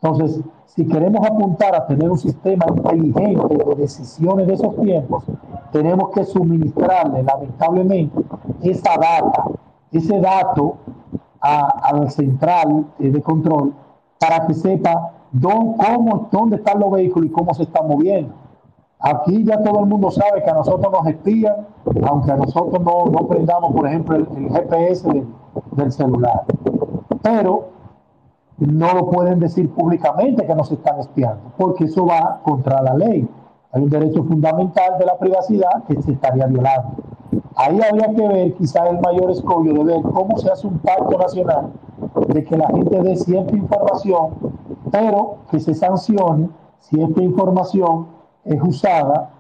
[0.03, 5.23] Entonces, si queremos apuntar a tener un sistema inteligente de decisiones de esos tiempos,
[5.71, 8.21] tenemos que suministrarle, lamentablemente,
[8.63, 9.45] esa data,
[9.93, 10.75] ese dato
[11.41, 13.75] a, la central de control
[14.19, 18.33] para que sepa dónde, cómo, dónde están los vehículos y cómo se están moviendo.
[19.01, 21.67] Aquí ya todo el mundo sabe que a nosotros nos espían,
[22.09, 25.27] aunque a nosotros no, no prendamos, por ejemplo, el, GPS
[25.73, 26.45] del, celular.
[27.23, 27.69] Pero
[28.59, 33.29] no lo pueden decir públicamente que nos están espiando, porque eso va contra la ley.
[33.75, 36.95] Hay un derecho fundamental de la privacidad que se estaría violando.
[37.57, 41.19] Ahí habría que ver quizá el mayor escollo de ver cómo se hace un pacto
[41.19, 41.73] nacional
[42.29, 44.31] de que la gente dé cierta información,
[44.93, 48.07] pero que se sancione si esta información
[48.45, 49.31] es usada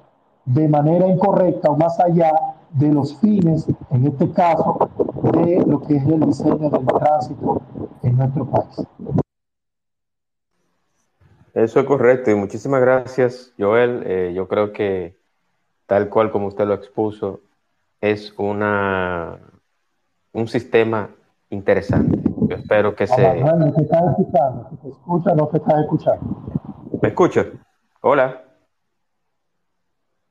[0.44, 2.32] de manera incorrecta o más allá
[2.72, 4.88] de los fines, en este caso,
[5.32, 7.62] de lo que es el diseño del tránsito
[8.02, 9.23] en nuestro país.
[11.54, 14.02] Eso es correcto y muchísimas gracias, Joel.
[14.06, 15.16] Eh, yo creo que
[15.86, 17.42] tal cual como usted lo expuso,
[18.00, 19.38] es una,
[20.32, 21.10] un sistema
[21.50, 22.18] interesante.
[22.48, 23.40] Yo espero que se...
[23.40, 26.42] No te estás escuchando, te escucha, no te estás escuchando.
[27.00, 27.46] ¿Me escuchas?
[28.00, 28.42] Hola.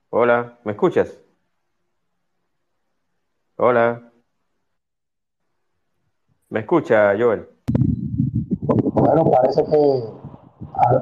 [0.10, 1.18] Hola, ¿me escuchas?
[3.56, 4.12] Hola.
[6.50, 7.48] ¿Me escucha, Joel?
[8.60, 10.23] Bueno, parece que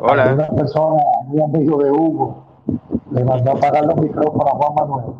[0.02, 0.34] Hola.
[0.34, 2.44] una persona, muy amigo de Hugo,
[3.12, 5.16] le mandó a apagar los micrófonos a Juan Manuel.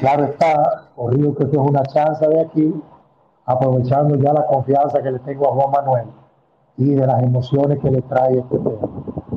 [0.00, 2.74] Claro está, corrido que eso es una chance de aquí,
[3.46, 6.06] aprovechando ya la confianza que le tengo a Juan Manuel
[6.76, 8.88] y de las emociones que le trae este tema.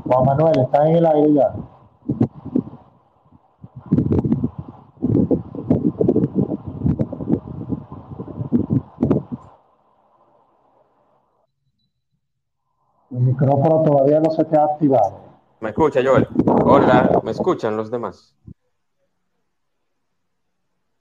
[0.07, 1.53] Juan Manuel, ¿está en el aire ya?
[13.21, 15.19] El micrófono todavía no se te ha activado.
[15.59, 16.27] ¿Me escucha, Joel?
[16.65, 18.35] Hola, ¿me escuchan los demás?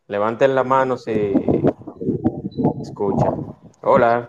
[0.07, 1.33] Levanten la mano si
[2.83, 3.47] escuchan.
[3.83, 4.29] Hola.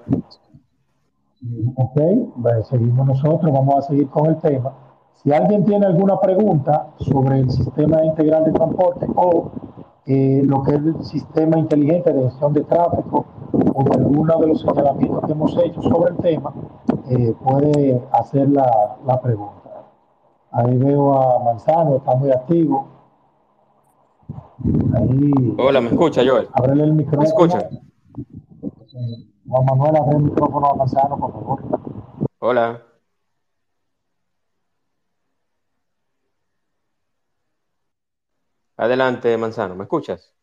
[1.76, 4.74] Ok, seguimos nosotros, vamos a seguir con el tema.
[5.16, 9.52] Si alguien tiene alguna pregunta sobre el sistema integral de transporte o
[10.06, 14.48] eh, lo que es el sistema inteligente de gestión de tráfico o de alguno de
[14.48, 16.54] los señalamientos que hemos hecho sobre el tema,
[17.12, 19.84] eh, puede hacer la, la, pregunta.
[20.52, 22.88] Ahí veo a Manzano, está muy activo.
[24.96, 26.48] Ahí, Hola, ¿me escucha, Joel?
[26.54, 27.22] Ábrele el micrófono.
[27.22, 27.70] ¿Me escucha?
[29.46, 31.62] Juan Manuel, abre el micrófono a Manzano, por favor.
[32.40, 32.82] Hola.
[38.78, 40.34] Adelante, Manzano, ¿me escuchas?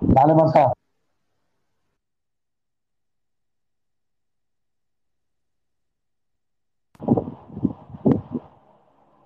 [0.00, 0.72] Dale, Manzano.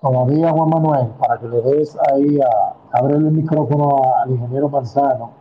[0.07, 5.35] Todavía, Juan Manuel, para que le des ahí a abre el micrófono al ingeniero Manzano,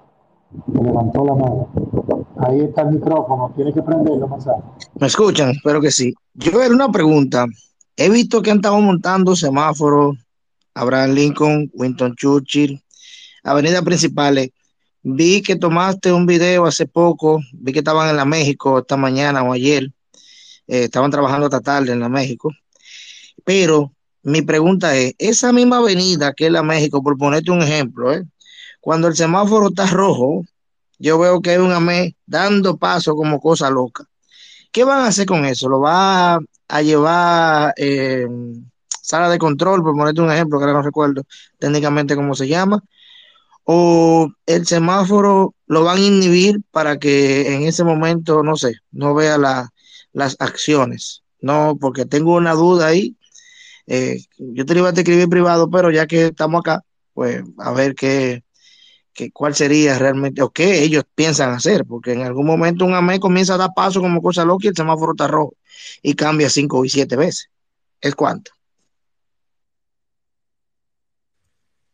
[0.73, 1.69] que levantó la mano.
[2.39, 4.75] Ahí está el micrófono, tiene que prenderlo, Manzano.
[4.99, 5.51] ¿Me escuchan?
[5.51, 6.15] Espero que sí.
[6.33, 7.45] Yo era una pregunta.
[7.95, 10.17] He visto que han estado montando semáforos,
[10.73, 12.81] Abraham Lincoln, Winston Churchill,
[13.43, 14.49] avenidas principales.
[15.03, 19.43] Vi que tomaste un video hace poco, vi que estaban en la México esta mañana
[19.43, 19.91] o ayer,
[20.65, 22.49] eh, estaban trabajando esta tarde en la México,
[23.43, 23.91] pero
[24.26, 28.23] mi pregunta es, esa misma avenida que es la México, por ponerte un ejemplo, ¿eh?
[28.81, 30.43] cuando el semáforo está rojo,
[30.97, 34.06] yo veo que hay un AME dando paso como cosa loca.
[34.72, 35.69] ¿Qué van a hacer con eso?
[35.69, 38.27] ¿Lo va a llevar eh,
[38.99, 41.23] sala de control, por ponerte un ejemplo, que ahora no recuerdo
[41.60, 42.84] técnicamente cómo se llama?
[43.64, 49.14] ¿O el semáforo lo van a inhibir para que en ese momento, no sé, no
[49.14, 51.22] vea las acciones?
[51.41, 53.15] No, porque tengo una duda ahí.
[53.87, 56.83] Eh, yo te iba a escribir privado, pero ya que estamos acá,
[57.13, 58.43] pues a ver qué,
[59.15, 63.19] que cuál sería realmente o qué ellos piensan hacer, porque en algún momento un AME
[63.19, 65.55] comienza a dar paso como cosa loca y el semáforo está rojo
[66.03, 67.49] y cambia cinco y siete veces.
[68.01, 68.51] ¿Es cuánto?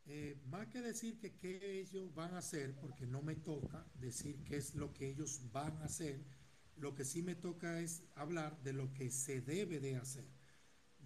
[0.08, 4.44] Eh, más que decir que qué ellos van a hacer, porque no me toca decir
[4.44, 6.22] qué es lo que ellos van a hacer,
[6.76, 10.26] lo que sí me toca es hablar de lo que se debe de hacer.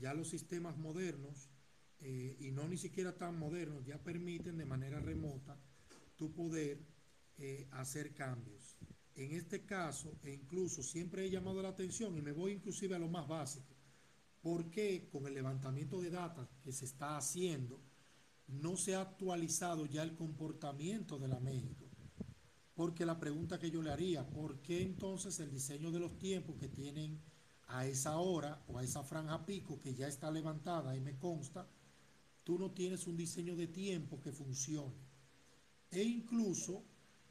[0.06, 1.49] Ya los sistemas modernos,
[1.99, 5.60] eh, y no ni siquiera tan modernos, ya permiten de manera remota
[6.15, 6.77] tu poder
[7.40, 8.77] eh, hacer cambios.
[9.15, 12.99] En este caso, e incluso siempre he llamado la atención y me voy inclusive a
[12.99, 13.73] lo más básico,
[14.44, 17.82] ¿por qué con el levantamiento de datos que se está haciendo
[18.45, 21.90] no se ha actualizado ya el comportamiento de la México?
[22.76, 26.57] Porque la pregunta que yo le haría, ¿por qué entonces el diseño de los tiempos
[26.60, 27.19] que tienen
[27.67, 31.67] a esa hora o a esa franja pico que ya está levantada y me consta,
[32.43, 34.95] tú no tienes un diseño de tiempo que funcione?
[35.91, 36.83] E incluso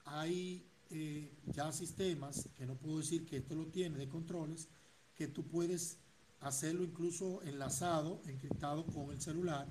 [0.04, 4.68] hay eh, ya sistemas, que no puedo decir que esto lo tiene, de controles,
[5.14, 5.98] que tú puedes
[6.40, 9.66] hacerlo incluso enlazado, encriptado con el celular,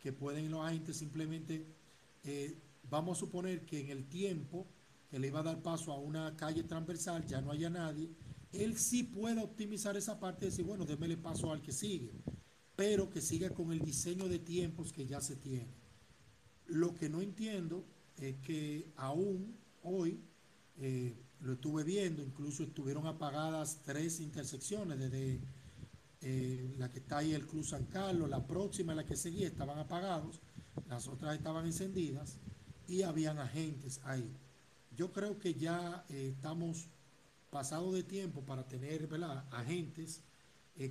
[0.00, 1.66] que pueden los agentes simplemente,
[2.24, 2.58] eh,
[2.88, 4.66] vamos a suponer que en el tiempo
[5.10, 8.08] que le iba a dar paso a una calle transversal ya no haya nadie,
[8.52, 12.12] él sí puede optimizar esa parte y decir, bueno, démele paso al que sigue,
[12.74, 15.74] pero que siga con el diseño de tiempos que ya se tiene.
[16.66, 17.84] Lo que no entiendo
[18.18, 20.20] es que aún hoy
[20.78, 25.40] eh, lo estuve viendo, incluso estuvieron apagadas tres intersecciones desde
[26.22, 29.78] eh, la que está ahí el Cruz San Carlos, la próxima, la que seguía, estaban
[29.78, 30.40] apagados,
[30.88, 32.38] las otras estaban encendidas
[32.88, 34.28] y habían agentes ahí.
[34.96, 36.88] Yo creo que ya eh, estamos
[37.50, 39.08] pasados de tiempo para tener
[39.50, 40.22] agentes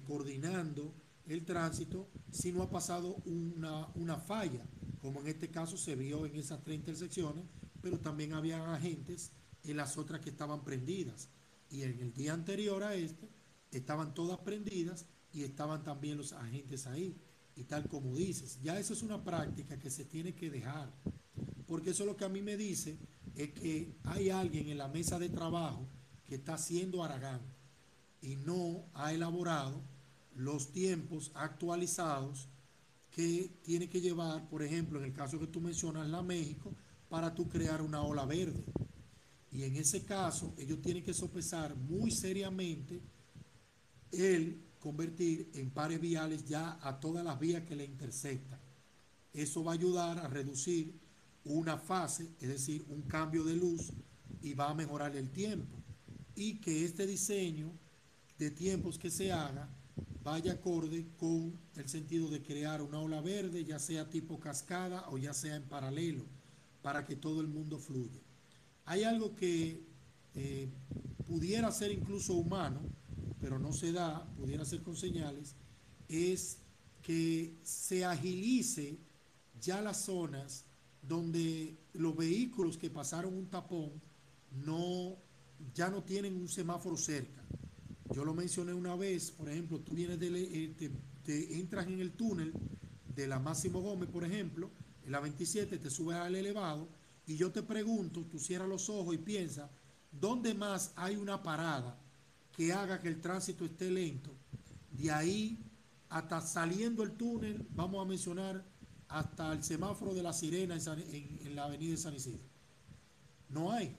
[0.08, 0.94] coordinando
[1.28, 4.66] el tránsito si no ha pasado una, una falla
[5.06, 7.46] como en este caso se vio en esas tres intersecciones,
[7.80, 9.32] pero también había agentes
[9.64, 11.30] en las otras que estaban prendidas.
[11.70, 13.30] Y en el día anterior a este,
[13.70, 17.16] estaban todas prendidas y estaban también los agentes ahí.
[17.56, 20.92] Y tal como dices, ya eso es una práctica que se tiene que dejar.
[21.68, 22.98] Porque eso lo que a mí me dice
[23.36, 25.88] es que hay alguien en la mesa de trabajo
[26.28, 27.42] que está haciendo Aragán
[28.22, 29.82] y no ha elaborado
[30.36, 32.48] los tiempos actualizados
[33.12, 36.74] que tiene que llevar, por ejemplo, en el caso que tú mencionas, la México,
[37.08, 38.66] para tú crear una ola verde.
[39.52, 43.02] Y en ese caso, ellos tienen que sopesar muy seriamente
[44.12, 48.60] el convertir en pares viales ya a todas las vías que le intersectan.
[49.34, 51.00] Eso va a ayudar a reducir
[51.46, 53.94] una fase, es decir, un cambio de luz,
[54.42, 55.85] y va a mejorar el tiempo.
[56.36, 57.72] Y que este diseño
[58.38, 59.70] de tiempos que se haga
[60.24, 65.18] vaya acorde con el sentido de crear una ola verde, ya sea tipo cascada o
[65.18, 66.26] ya sea en paralelo,
[66.82, 68.20] para que todo el mundo fluya.
[68.86, 69.84] Hay algo que
[70.34, 70.68] eh,
[71.28, 72.82] pudiera ser incluso humano,
[73.40, 75.56] pero no se da, pudiera ser con señales,
[76.10, 76.58] es
[77.04, 78.98] que se agilice
[79.62, 80.66] ya las zonas
[81.04, 83.92] donde los vehículos que pasaron un tapón
[84.66, 85.16] no
[85.74, 87.44] ya no tienen un semáforo cerca.
[88.14, 90.92] Yo lo mencioné una vez, por ejemplo, tú vienes de, eh,
[91.24, 92.54] te, entras en el túnel
[93.16, 94.70] de la Máximo Gómez, por ejemplo,
[95.04, 96.88] en la 27, te subes al elevado
[97.26, 99.70] y yo te pregunto, tú cierras los ojos y piensas,
[100.12, 101.98] ¿dónde más hay una parada
[102.52, 104.32] que haga que el tránsito esté lento?
[104.92, 105.60] De ahí
[106.10, 108.64] hasta saliendo el túnel, vamos a mencionar
[109.08, 112.44] hasta el semáforo de la sirena en, en la avenida de San Isidro.
[113.50, 113.96] No hay.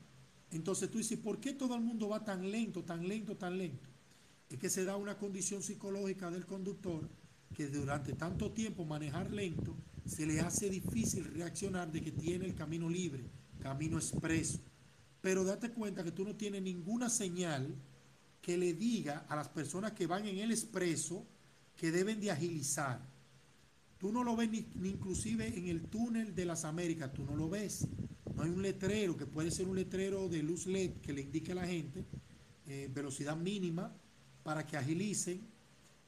[0.51, 3.89] Entonces tú dices, ¿por qué todo el mundo va tan lento, tan lento, tan lento?
[4.49, 7.09] es que se da una condición psicológica del conductor
[7.55, 12.55] que durante tanto tiempo manejar lento se le hace difícil reaccionar de que tiene el
[12.55, 13.25] camino libre,
[13.61, 14.61] camino expreso.
[15.21, 17.75] Pero date cuenta que tú no tienes ninguna señal
[18.41, 21.27] que le diga a las personas que van en el expreso
[21.77, 23.01] que deben de agilizar.
[23.99, 27.49] Tú no lo ves ni, inclusive en el túnel de las Américas, tú no lo
[27.49, 27.89] ves.
[28.35, 31.53] No hay un letrero que puede ser un letrero de luz LED que le indique
[31.53, 32.05] a la gente
[32.67, 33.93] eh, velocidad mínima
[34.43, 35.41] para que agilicen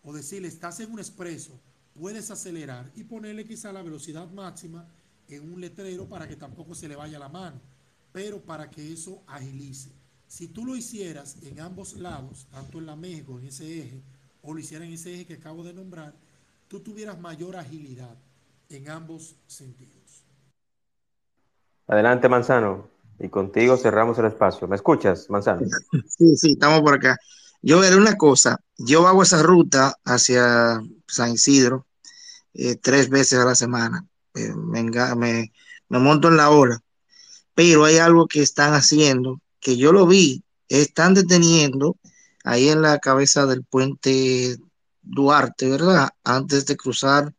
[0.03, 1.59] o decirle, estás en un expreso,
[1.95, 4.89] puedes acelerar y ponerle quizá la velocidad máxima
[5.29, 7.61] en un letrero para que tampoco se le vaya la mano,
[8.13, 9.91] pero para que eso agilice.
[10.27, 14.03] Si tú lo hicieras en ambos lados, tanto en la México, en ese eje,
[14.43, 16.15] o lo hicieras en ese eje que acabo de nombrar,
[16.69, 18.17] tú tuvieras mayor agilidad
[18.69, 19.98] en ambos sentidos.
[21.89, 22.89] Adelante, Manzano.
[23.19, 24.69] Y contigo cerramos el espacio.
[24.69, 25.67] ¿Me escuchas, Manzano?
[26.09, 27.17] Sí, sí, estamos por acá.
[27.63, 28.61] Yo veré una cosa.
[28.77, 31.87] Yo hago esa ruta hacia San Isidro
[32.55, 34.07] eh, tres veces a la semana.
[34.35, 35.53] Eh, me, me,
[35.89, 36.81] me monto en la hora.
[37.55, 41.97] Pero hay algo que están haciendo, que yo lo vi, están deteniendo
[42.45, 44.57] ahí en la cabeza del puente
[45.03, 46.11] Duarte, ¿verdad?
[46.23, 47.35] Antes de cruzar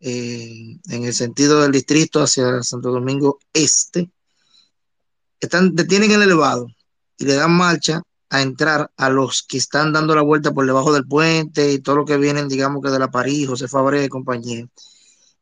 [0.00, 4.10] eh, en el sentido del distrito hacia Santo Domingo Este,
[5.40, 6.68] están, detienen el elevado
[7.16, 10.92] y le dan marcha a entrar a los que están dando la vuelta por debajo
[10.92, 14.08] del puente y todo lo que vienen, digamos que de la París, José Fabre y
[14.08, 14.66] compañía.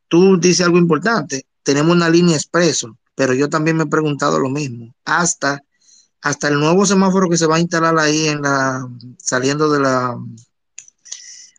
[0.07, 4.49] Tú dices algo importante, tenemos una línea expreso, pero yo también me he preguntado lo
[4.49, 4.93] mismo.
[5.03, 5.61] Hasta,
[6.21, 10.17] hasta el nuevo semáforo que se va a instalar ahí en la, saliendo de la,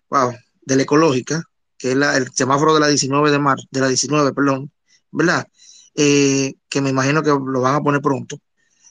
[0.08, 1.44] wow, de la ecológica,
[1.78, 4.70] que es el semáforo de la 19 de mar, de la 19, perdón,
[5.10, 5.46] ¿verdad?
[5.94, 8.38] Eh, que me imagino que lo van a poner pronto.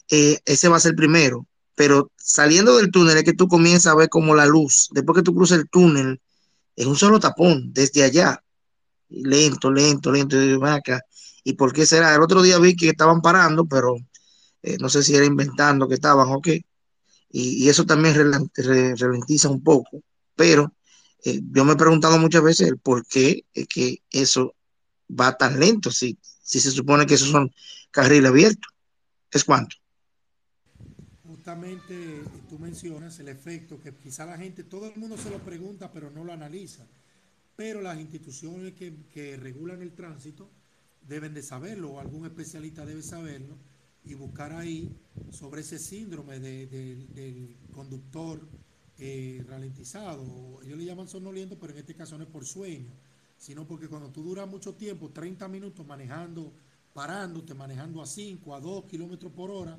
[0.10, 1.46] Eh, ese va a ser primero,
[1.76, 5.24] pero saliendo del túnel es que tú comienzas a ver como la luz, después que
[5.24, 6.22] tú cruzas el túnel,
[6.76, 8.42] es un solo tapón desde allá,
[9.10, 11.02] lento, lento, lento, y acá.
[11.44, 12.14] ¿Y por qué será?
[12.16, 13.96] El otro día vi que estaban parando, pero
[14.62, 16.66] eh, no sé si era inventando que estaban o qué.
[17.30, 20.02] Y, eso también ralentiza un poco,
[20.36, 20.74] pero
[21.24, 24.56] eh, yo me he preguntado muchas veces el por qué es que eso
[25.10, 27.52] va tan lento, si, si se supone que esos son
[27.92, 28.72] carriles abiertos.
[29.32, 29.76] ¿Es cuánto?
[31.24, 35.92] Justamente tú mencionas el efecto que quizá la gente, todo el mundo se lo pregunta,
[35.92, 36.86] pero no lo analiza.
[37.56, 40.50] Pero las instituciones que, que regulan el tránsito
[41.08, 43.56] deben de saberlo, o algún especialista debe saberlo,
[44.04, 44.96] y buscar ahí
[45.32, 48.40] sobre ese síndrome de, del conductor
[49.00, 50.60] eh, ralentizado.
[50.64, 52.92] Ellos le llaman sonoliento, pero en este caso no es por sueño,
[53.38, 56.54] sino porque cuando tú duras mucho tiempo, 30 minutos manejando,
[56.94, 59.78] parándote, manejando a 5, a 2 kilómetros por hora,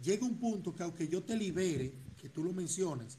[0.00, 3.18] llega un punto que aunque yo te libere, que tú lo mencionas,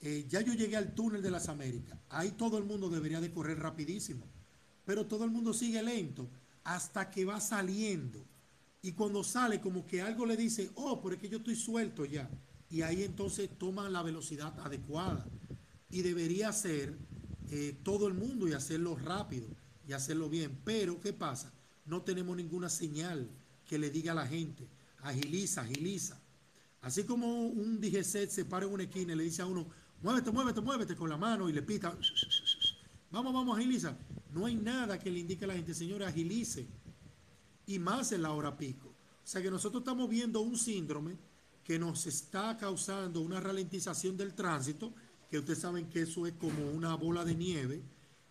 [0.00, 3.32] eh, ya yo llegué al túnel de las Américas, ahí todo el mundo debería de
[3.32, 4.24] correr rapidísimo,
[4.84, 6.28] pero todo el mundo sigue lento
[6.62, 8.24] hasta que va saliendo.
[8.82, 12.04] Y cuando sale, como que algo le dice, oh, pero es que yo estoy suelto
[12.04, 12.30] ya
[12.76, 15.26] y ahí entonces toman la velocidad adecuada.
[15.88, 16.94] Y debería ser
[17.50, 19.48] eh, todo el mundo y hacerlo rápido
[19.88, 20.60] y hacerlo bien.
[20.62, 21.50] Pero, ¿qué pasa?
[21.86, 23.30] No tenemos ninguna señal
[23.64, 26.20] que le diga a la gente, agiliza, agiliza.
[26.82, 29.66] Así como un DGC se para en una esquina y le dice a uno,
[30.02, 31.96] muévete, muévete, muévete con la mano y le pita,
[33.10, 33.96] vamos, vamos, agiliza.
[34.34, 36.66] No hay nada que le indique a la gente, señores, agilice.
[37.68, 38.88] Y más en la hora pico.
[38.88, 41.16] O sea que nosotros estamos viendo un síndrome
[41.66, 44.94] que nos está causando una ralentización del tránsito,
[45.28, 47.82] que ustedes saben que eso es como una bola de nieve,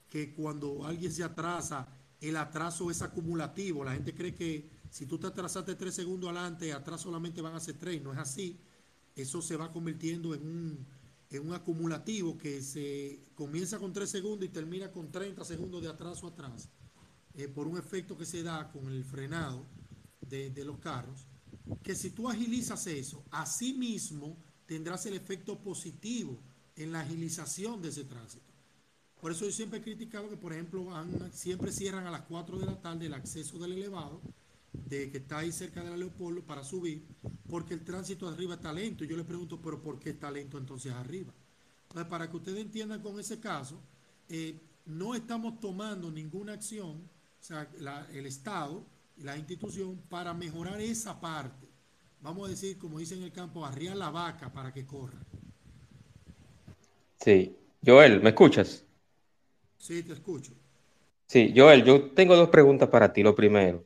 [0.10, 1.86] que cuando alguien se atrasa,
[2.22, 3.84] el atraso es acumulativo.
[3.84, 7.60] La gente cree que si tú te atrasaste tres segundos adelante, atrás solamente van a
[7.60, 8.02] ser tres.
[8.02, 8.58] No es así.
[9.14, 10.88] Eso se va convirtiendo en un,
[11.30, 15.90] en un acumulativo que se comienza con tres segundos y termina con 30 segundos de
[15.90, 16.70] atraso atrás,
[17.34, 19.66] eh, por un efecto que se da con el frenado
[20.22, 21.28] de, de los carros
[21.84, 26.40] que si tú agilizas eso, así mismo tendrás el efecto positivo
[26.76, 28.46] en la agilización de ese tránsito.
[29.22, 30.88] Por eso yo siempre he criticado que, por ejemplo,
[31.32, 34.22] siempre cierran a las 4 de la tarde el acceso del elevado,
[34.72, 37.08] de que está ahí cerca de la Leopoldo, para subir,
[37.50, 39.04] porque el tránsito arriba está lento.
[39.06, 41.34] Yo le pregunto, pero ¿por qué está lento entonces arriba?
[41.84, 43.80] Entonces, para que ustedes entiendan con ese caso,
[44.30, 47.70] eh, no estamos tomando ninguna acción, o sea,
[48.12, 48.86] el Estado
[49.18, 51.68] la institución para mejorar esa parte.
[52.22, 55.20] Vamos a decir, como dice en el campo, arriar la vaca para que corra.
[57.20, 57.56] Sí.
[57.86, 58.84] Joel, ¿me escuchas?
[59.78, 60.54] Sí, te escucho.
[61.28, 63.22] Sí, Joel, yo tengo dos preguntas para ti.
[63.22, 63.86] Lo primero,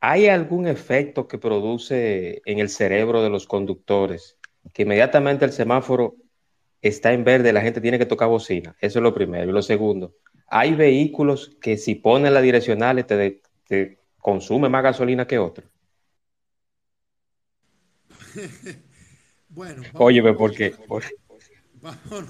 [0.00, 4.38] ¿hay algún efecto que produce en el cerebro de los conductores
[4.72, 6.14] que inmediatamente el semáforo
[6.80, 8.76] está en verde, la gente tiene que tocar bocina?
[8.80, 9.50] Eso es lo primero.
[9.50, 10.14] Y lo segundo,
[10.46, 15.66] ¿hay vehículos que si ponen la direccional te, te consume más gasolina que otro.
[19.48, 20.74] bueno, óyeme, ¿por qué?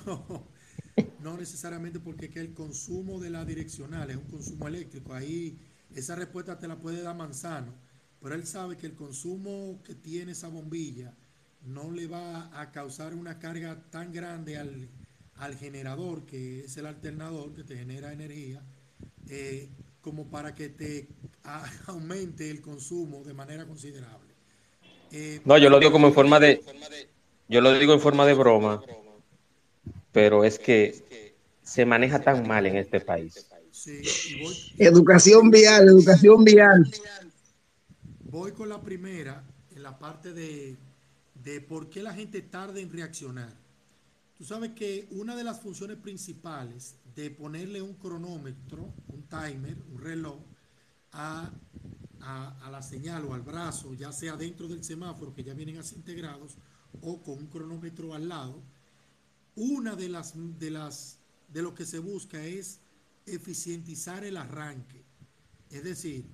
[0.06, 0.48] no,
[1.22, 5.14] no, necesariamente porque que el consumo de la direccional es un consumo eléctrico.
[5.14, 5.58] Ahí
[5.94, 7.74] esa respuesta te la puede dar Manzano,
[8.20, 11.14] pero él sabe que el consumo que tiene esa bombilla
[11.64, 14.88] no le va a causar una carga tan grande al,
[15.36, 18.62] al generador, que es el alternador que te genera energía,
[19.28, 19.68] eh,
[20.00, 21.08] como para que te
[21.86, 24.32] aumente el consumo de manera considerable.
[25.10, 26.62] Eh, no, yo lo digo como en forma de,
[27.48, 28.82] yo lo digo en forma de broma,
[30.10, 33.46] pero es que se maneja tan mal en este país.
[34.78, 36.90] educación vial, educación vial.
[38.20, 39.44] Voy con la primera,
[39.74, 40.76] en la parte de,
[41.34, 43.52] de por qué la gente tarda en reaccionar.
[44.38, 50.00] Tú sabes que una de las funciones principales de ponerle un cronómetro, un timer, un
[50.00, 50.38] reloj,
[51.12, 51.50] a,
[52.70, 56.56] la señal o al brazo, ya sea dentro del semáforo, que ya vienen así integrados,
[57.00, 58.62] o con un cronómetro al lado,
[59.54, 61.18] una de las de las
[61.48, 62.80] de lo que se busca es
[63.26, 65.04] eficientizar el arranque.
[65.70, 66.24] Es decir,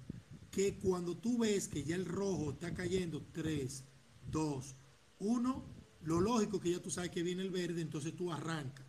[0.51, 3.85] que cuando tú ves que ya el rojo está cayendo 3,
[4.31, 4.77] 2,
[5.21, 5.65] 1,
[6.03, 8.87] lo lógico que ya tú sabes que viene el verde, entonces tú arrancas.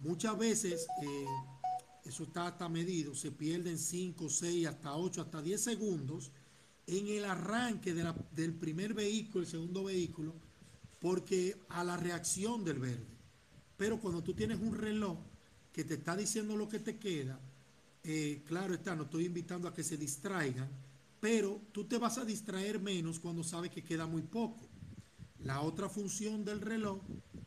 [0.00, 1.24] Muchas veces eh,
[2.08, 6.32] eso está hasta medido, se pierden 5, 6, hasta 8, hasta 10 segundos
[6.86, 10.34] en el arranque del primer vehículo, el segundo vehículo,
[11.00, 13.06] porque a la reacción del verde.
[13.76, 15.18] Pero cuando tú tienes un reloj
[15.70, 17.38] que te está diciendo lo que te queda,
[18.02, 20.68] eh, claro está, no estoy invitando a que se distraigan,
[21.20, 24.66] pero tú te vas a distraer menos cuando sabes que queda muy poco.
[25.40, 27.02] La otra función del reloj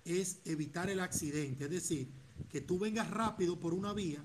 [0.06, 2.10] es evitar el accidente, es decir,
[2.48, 4.24] que tú vengas rápido por una vía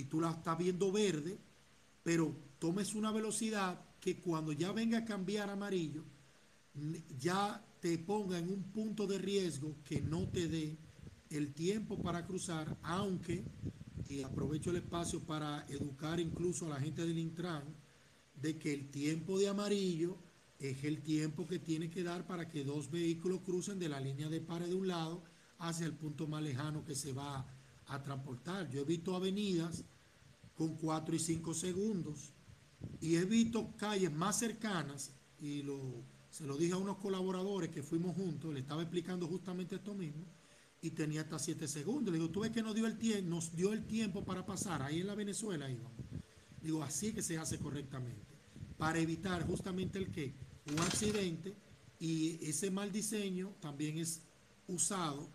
[0.00, 1.38] y tú la estás viendo verde,
[2.02, 6.04] pero tomes una velocidad que cuando ya venga a cambiar amarillo,
[7.18, 10.78] ya te ponga en un punto de riesgo que no te dé
[11.28, 13.44] el tiempo para cruzar, aunque,
[14.08, 17.64] y aprovecho el espacio para educar incluso a la gente del Intran,
[18.34, 20.16] de que el tiempo de amarillo
[20.58, 24.28] es el tiempo que tiene que dar para que dos vehículos crucen de la línea
[24.30, 25.22] de pare de un lado
[25.58, 27.46] hacia el punto más lejano que se va
[27.90, 28.70] a transportar.
[28.70, 29.84] Yo he visto avenidas
[30.54, 32.32] con 4 y 5 segundos
[33.00, 37.82] y he visto calles más cercanas y lo, se lo dije a unos colaboradores que
[37.82, 40.24] fuimos juntos, le estaba explicando justamente esto mismo
[40.82, 42.12] y tenía hasta 7 segundos.
[42.12, 45.00] Le digo, tú ves que nos dio el, nos dio el tiempo para pasar, ahí
[45.00, 45.92] en la Venezuela íbamos.
[46.60, 48.22] Digo, así que se hace correctamente,
[48.76, 50.34] para evitar justamente el que,
[50.70, 51.56] un accidente
[51.98, 54.22] y ese mal diseño también es
[54.68, 55.30] usado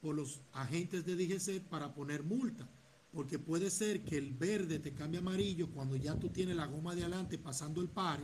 [0.00, 2.68] por los agentes de DGC para poner multa.
[3.12, 6.94] Porque puede ser que el verde te cambie amarillo cuando ya tú tienes la goma
[6.94, 8.22] de adelante pasando el pare.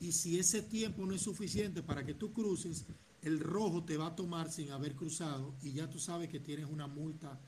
[0.00, 2.86] Y si ese tiempo no es suficiente para que tú cruces,
[3.22, 6.66] el rojo te va a tomar sin haber cruzado y ya tú sabes que tienes
[6.66, 7.38] una multa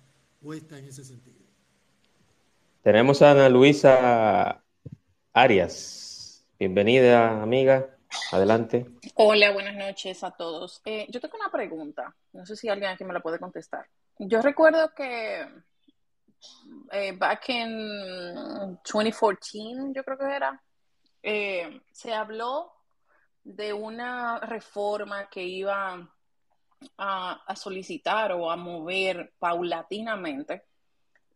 [0.40, 1.38] puesta en ese sentido.
[2.82, 4.62] Tenemos a Ana Luisa
[5.32, 6.44] Arias.
[6.58, 7.99] Bienvenida, amiga.
[8.32, 8.86] Adelante.
[9.14, 10.80] Hola, buenas noches a todos.
[10.84, 12.14] Eh, yo tengo una pregunta.
[12.32, 13.86] No sé si alguien aquí me la puede contestar.
[14.18, 15.46] Yo recuerdo que
[16.92, 19.58] eh, back in 2014,
[19.94, 20.62] yo creo que era,
[21.22, 22.72] eh, se habló
[23.44, 26.08] de una reforma que iba
[26.98, 30.64] a, solicitar o a mover paulatinamente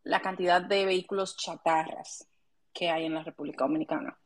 [0.04, 2.26] la cantidad de vehículos chatarras
[2.72, 4.16] que hay en la República Dominicana.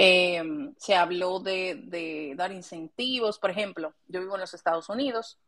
[0.00, 0.40] Eh,
[0.76, 5.40] se habló de, dar incentivos, por ejemplo, yo vivo en los Estados Unidos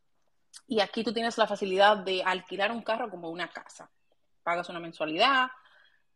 [0.66, 3.88] y aquí tú tienes la facilidad de alquilar un carro como una casa.
[4.42, 5.48] Pagas una mensualidad.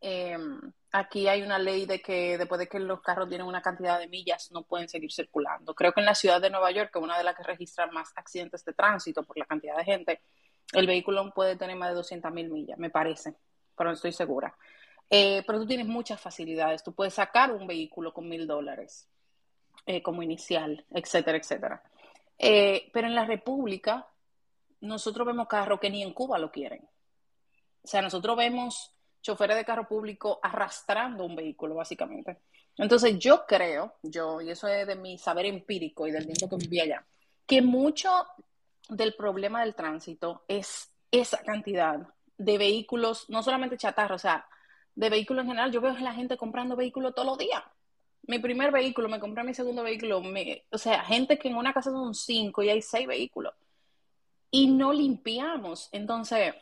[0.00, 0.36] Eh,
[0.90, 4.08] aquí hay una ley de que después de que los carros tienen una cantidad de
[4.08, 5.72] millas no pueden seguir circulando.
[5.72, 7.86] Creo que en la ciudad de Nueva York, que es una de las que registra
[7.86, 10.20] más accidentes de tránsito por la cantidad de gente,
[10.72, 13.36] el vehículo puede tener más de 200 mil millas, me parece,
[13.76, 14.56] pero no estoy segura.
[15.10, 16.82] Eh, pero tú tienes muchas facilidades.
[16.82, 19.08] Tú puedes sacar un vehículo con mil dólares
[19.86, 21.82] eh, como inicial, etcétera, etcétera.
[22.38, 24.08] Eh, pero en la República,
[24.80, 26.88] nosotros vemos carros que ni en Cuba lo quieren.
[27.82, 32.38] O sea, nosotros vemos choferes de carro público arrastrando un vehículo, básicamente.
[32.76, 36.64] Entonces, yo creo, yo, y eso es de mi saber empírico y del tiempo que
[36.64, 37.04] viví allá,
[37.46, 38.10] que mucho
[38.88, 42.06] del problema del tránsito es esa cantidad
[42.36, 44.46] de vehículos, no solamente chatarra, o sea,
[44.94, 47.62] de vehículos en general, yo veo a la gente comprando vehículos todos los días.
[48.26, 50.22] Mi primer vehículo, me compré mi segundo vehículo,
[50.70, 53.54] o sea, gente que en una casa son cinco y hay seis vehículos.
[54.50, 55.88] Y no limpiamos.
[55.92, 56.54] Entonces,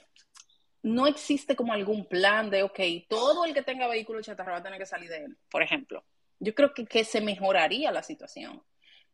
[0.83, 4.63] no existe como algún plan de, ok, todo el que tenga vehículo chatarra va a
[4.63, 6.03] tener que salir de él, por ejemplo.
[6.41, 8.63] Yo creo que, que se mejoraría la situación.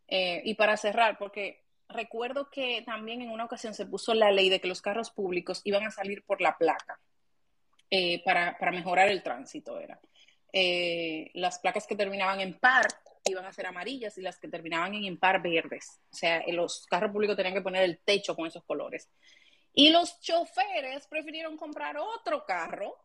[0.07, 4.49] Eh, y para cerrar, porque recuerdo que también en una ocasión se puso la ley
[4.49, 6.99] de que los carros públicos iban a salir por la placa.
[7.91, 9.99] Eh, para, mejorar el tránsito era.
[10.53, 12.87] Eh, las placas que terminaban en par
[13.25, 16.01] iban a ser amarillas y las que terminaban en impar verdes.
[16.11, 19.09] O sea, los carros públicos tenían que poner el techo con esos colores.
[19.73, 22.97] Y los choferes prefirieron comprar otro carro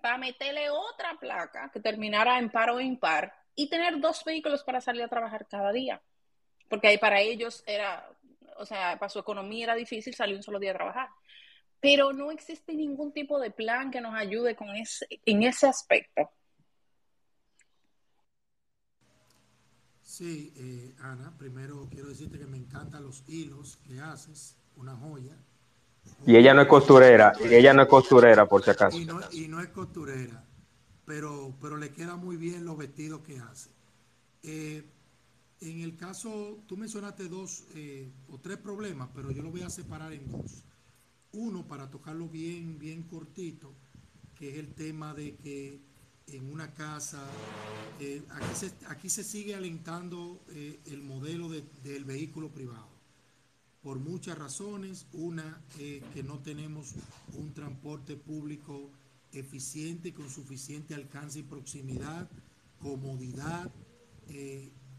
[0.00, 4.80] para meterle otra placa que terminara en par o impar y tener dos vehículos para
[4.80, 6.02] salir a trabajar cada día.
[6.68, 8.08] Porque ahí para ellos era,
[8.56, 11.08] o sea, para su economía era difícil salir un solo día a trabajar.
[11.82, 16.30] Pero no existe ningún tipo de plan que nos ayude con ese, en ese aspecto.
[20.00, 25.36] Sí, eh, Ana, primero quiero decirte que me encantan los hilos que haces, una joya.
[26.24, 28.96] Y ella no es costurera, y ella no es costurera, por si acaso.
[28.96, 30.44] Y no, y no es costurera,
[31.04, 33.70] pero, pero le queda muy bien los vestidos que hace.
[34.44, 34.84] Eh,
[35.60, 39.70] en el caso, tú mencionaste dos eh, o tres problemas, pero yo lo voy a
[39.70, 40.62] separar en dos.
[41.32, 43.72] Uno, para tocarlo bien, bien cortito,
[44.34, 45.80] que es el tema de que
[46.26, 47.22] en una casa,
[48.00, 52.88] eh, aquí, se, aquí, se, sigue alentando eh, el modelo de, del vehículo privado,
[53.82, 55.06] por muchas razones.
[55.12, 56.94] Una, eh, que no tenemos
[57.34, 58.90] un transporte público
[59.32, 62.28] eficiente, con suficiente alcance y proximidad,
[62.80, 63.70] comodidad,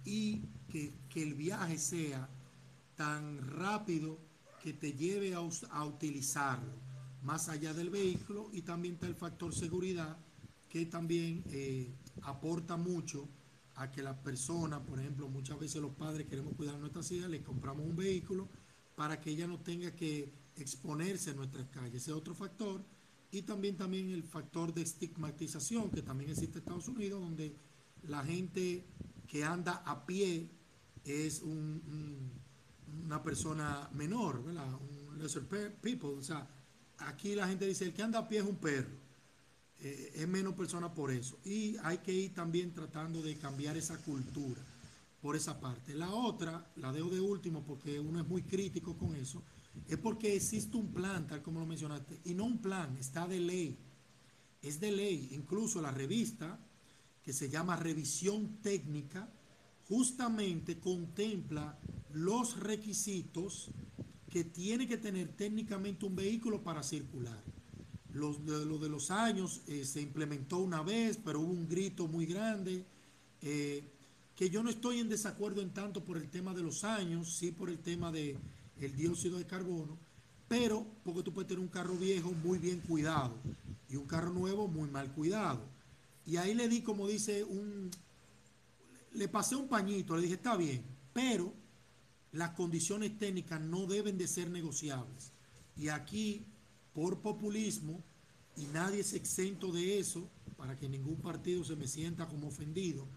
[0.05, 2.29] y que, que, el viaje sea
[2.95, 4.19] tan rápido
[4.63, 5.41] que te lleve a,
[5.71, 6.71] a utilizarlo,
[7.21, 10.17] más allá del vehículo, y también está el factor seguridad
[10.69, 13.27] que también eh, aporta mucho
[13.75, 17.29] a que la persona, por ejemplo, muchas veces los padres queremos cuidar a nuestras hijas,
[17.29, 18.47] le compramos un vehículo
[18.95, 21.95] para que ella no tenga que exponerse en nuestras calles.
[22.01, 22.83] Ese es otro factor.
[23.31, 27.55] Y también, también el factor de estigmatización que también existe en Estados Unidos, donde
[28.03, 28.85] la gente
[29.27, 30.49] que anda a pie
[31.03, 32.31] es un,
[33.05, 34.73] una persona menor, ¿verdad?
[34.73, 35.43] Un lesser
[35.81, 36.09] people.
[36.09, 36.47] O sea,
[36.99, 39.03] aquí la gente dice, el que anda a pie es un perro
[39.83, 41.37] eh, es menos persona por eso.
[41.43, 44.61] Y hay que ir también tratando de cambiar esa cultura
[45.21, 45.93] por esa parte.
[45.93, 49.43] La otra, la dejo de último porque uno es muy crítico con eso,
[49.87, 53.39] es porque existe un plan, tal como lo mencionaste, y no un plan, está de
[53.39, 53.77] ley.
[54.61, 55.29] Es de ley.
[55.31, 56.57] Incluso la revista,
[57.21, 59.29] que se llama Revisión Técnica,
[59.89, 61.77] justamente contempla
[62.13, 63.69] los requisitos
[64.29, 67.43] que tiene que tener técnicamente un vehículo para circular
[68.13, 72.07] lo de, lo de los años eh, se implementó una vez, pero hubo un grito
[72.07, 72.85] muy grande,
[73.41, 73.83] eh,
[74.35, 77.51] que yo no estoy en desacuerdo en tanto por el tema de los años, sí
[77.51, 78.37] por el tema del
[78.79, 79.97] el dióxido de carbono,
[80.47, 83.35] pero porque tú puedes tener un carro viejo muy bien cuidado
[83.89, 85.61] y un carro nuevo muy mal cuidado.
[86.25, 87.89] Y ahí le di, como dice, un,
[89.13, 90.83] le pasé un pañito, le dije, está bien,
[91.13, 91.53] pero
[92.33, 95.31] las condiciones técnicas no deben de ser negociables.
[95.77, 96.45] Y aquí
[96.93, 98.03] por populismo
[98.57, 103.07] y nadie es exento de eso para que ningún partido se me sienta como ofendido,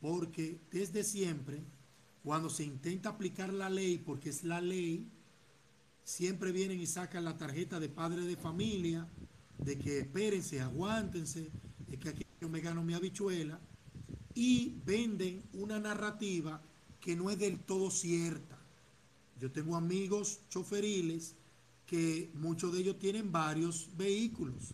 [0.00, 1.62] porque desde siempre,
[2.22, 5.10] cuando se intenta aplicar la ley, porque es la ley,
[6.04, 9.06] siempre vienen y sacan la tarjeta de padre de familia,
[9.58, 11.50] de que espérense, aguántense,
[11.90, 13.60] es que aquí yo me gano mi habichuela,
[14.34, 16.62] y venden una narrativa
[17.02, 18.58] que no es del todo cierta.
[19.38, 21.34] Yo tengo amigos choferiles
[21.84, 24.72] que muchos de ellos tienen varios vehículos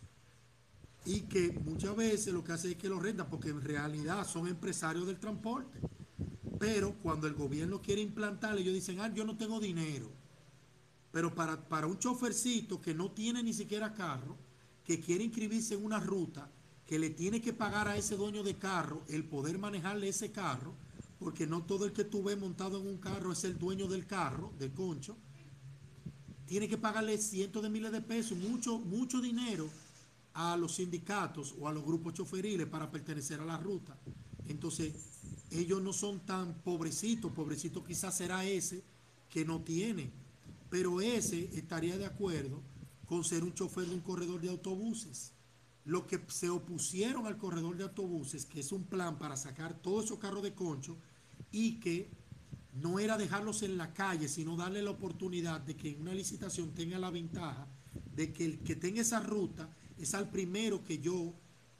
[1.06, 4.46] y que muchas veces lo que hace es que los rentan porque en realidad son
[4.46, 5.80] empresarios del transporte.
[6.60, 10.10] Pero cuando el gobierno quiere implantar, ellos dicen, ah, yo no tengo dinero.
[11.10, 14.36] Pero para, para un chofercito que no tiene ni siquiera carro,
[14.84, 16.50] que quiere inscribirse en una ruta,
[16.84, 20.74] que le tiene que pagar a ese dueño de carro el poder manejarle ese carro,
[21.18, 24.06] porque no todo el que tú ves montado en un carro es el dueño del
[24.06, 25.16] carro, de concho,
[26.46, 29.68] tiene que pagarle cientos de miles de pesos, mucho, mucho dinero
[30.34, 33.98] a los sindicatos o a los grupos choferiles para pertenecer a la ruta.
[34.46, 34.94] Entonces,
[35.50, 38.82] ellos no son tan pobrecitos, pobrecito quizás será ese
[39.28, 40.10] que no tiene,
[40.70, 42.62] pero ese estaría de acuerdo
[43.06, 45.32] con ser un chofer de un corredor de autobuses.
[45.84, 50.04] Los que se opusieron al corredor de autobuses, que es un plan para sacar todos
[50.04, 50.96] esos carros de concho
[51.52, 52.10] y que
[52.74, 56.74] no era dejarlos en la calle, sino darle la oportunidad de que en una licitación
[56.74, 57.66] tenga la ventaja
[58.14, 59.68] de que el que tenga esa ruta
[59.98, 61.34] es al primero que yo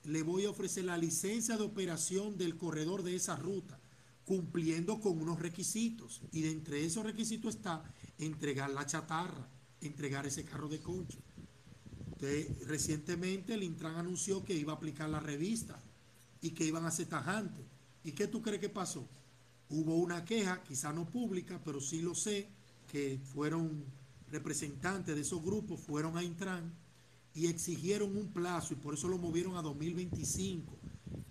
[0.05, 3.79] le voy a ofrecer la licencia de operación del corredor de esa ruta,
[4.25, 6.23] cumpliendo con unos requisitos.
[6.33, 7.83] Y de entre esos requisitos está
[8.19, 9.49] entregar la chatarra,
[9.81, 11.19] entregar ese carro de concho.
[12.67, 15.81] recientemente el Intran anunció que iba a aplicar la revista
[16.41, 17.65] y que iban a ser tajantes.
[18.03, 19.09] ¿Y qué tú crees que pasó?
[19.71, 22.49] Hubo una queja, quizá no pública, pero sí lo sé,
[22.91, 23.85] que fueron
[24.31, 26.73] representantes de esos grupos, fueron a Intran
[27.35, 30.77] y exigieron un plazo y por eso lo movieron a 2025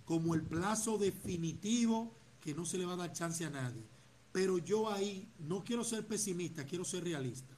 [0.04, 3.84] como el plazo definitivo que no se le va a dar chance a nadie.
[4.32, 7.54] Pero yo ahí no quiero ser pesimista, quiero ser realista.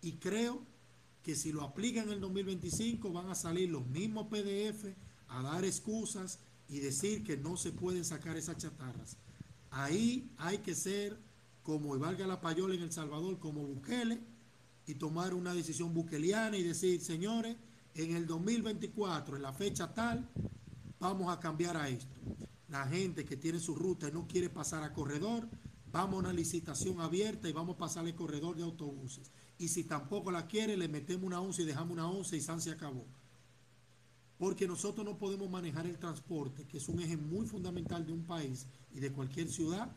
[0.00, 0.66] Y creo
[1.22, 4.86] que si lo aplican en el 2025 van a salir los mismos PDF
[5.28, 9.16] a dar excusas y decir que no se pueden sacar esas chatarras.
[9.72, 11.18] Ahí hay que ser
[11.62, 14.20] como valga la payola en El Salvador, como Bukele,
[14.86, 17.56] y tomar una decisión bukeliana y decir, señores,
[17.94, 20.28] en el 2024, en la fecha tal,
[20.98, 22.14] vamos a cambiar a esto.
[22.68, 25.48] La gente que tiene su ruta y no quiere pasar a corredor,
[25.90, 29.30] vamos a una licitación abierta y vamos a pasarle corredor de autobuses.
[29.58, 32.60] Y si tampoco la quiere, le metemos una once y dejamos una once y San
[32.60, 33.06] se acabó.
[34.42, 38.26] Porque nosotros no podemos manejar el transporte, que es un eje muy fundamental de un
[38.26, 39.88] país y de cualquier ciudad,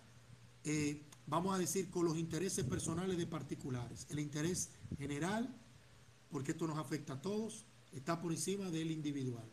[0.63, 4.05] eh, vamos a decir, con los intereses personales de particulares.
[4.07, 5.49] El interés general,
[6.29, 9.49] porque esto nos afecta a todos, está por encima del individual.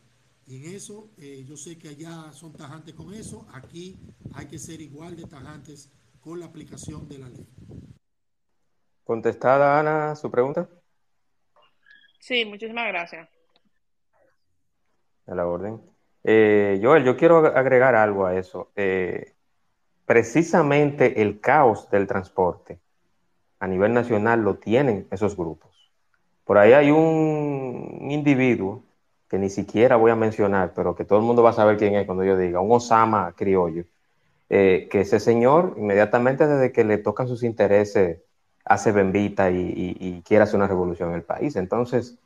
[0.47, 3.99] Y en eso, eh, yo sé que allá son tajantes con eso, aquí
[4.35, 5.89] hay que ser igual de tajantes
[6.21, 7.47] con la aplicación de la ley.
[9.05, 10.69] ¿Contestada, Ana, su pregunta?
[12.21, 13.32] Sí, muchísimas gracias.
[15.27, 15.81] A la orden.
[16.25, 18.71] Eh, Joel, yo quiero agregar algo a eso.
[18.77, 19.33] Eh,
[20.05, 22.79] precisamente el caos del transporte
[23.61, 25.91] a nivel nacional lo tienen esos grupos.
[26.45, 28.83] Por ahí hay un individuo
[29.29, 31.95] que ni siquiera voy a mencionar, pero que todo el mundo va a saber quién
[31.95, 33.85] es cuando yo diga, un Osama criollo,
[34.51, 38.19] eh, que ese señor inmediatamente desde que le tocan sus intereses
[38.65, 41.57] hace bembita y, quiere hacer una revolución en el país.
[41.57, 42.19] Entonces,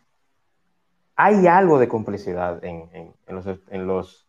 [1.16, 3.12] hay algo de complicidad en,
[3.86, 4.26] los,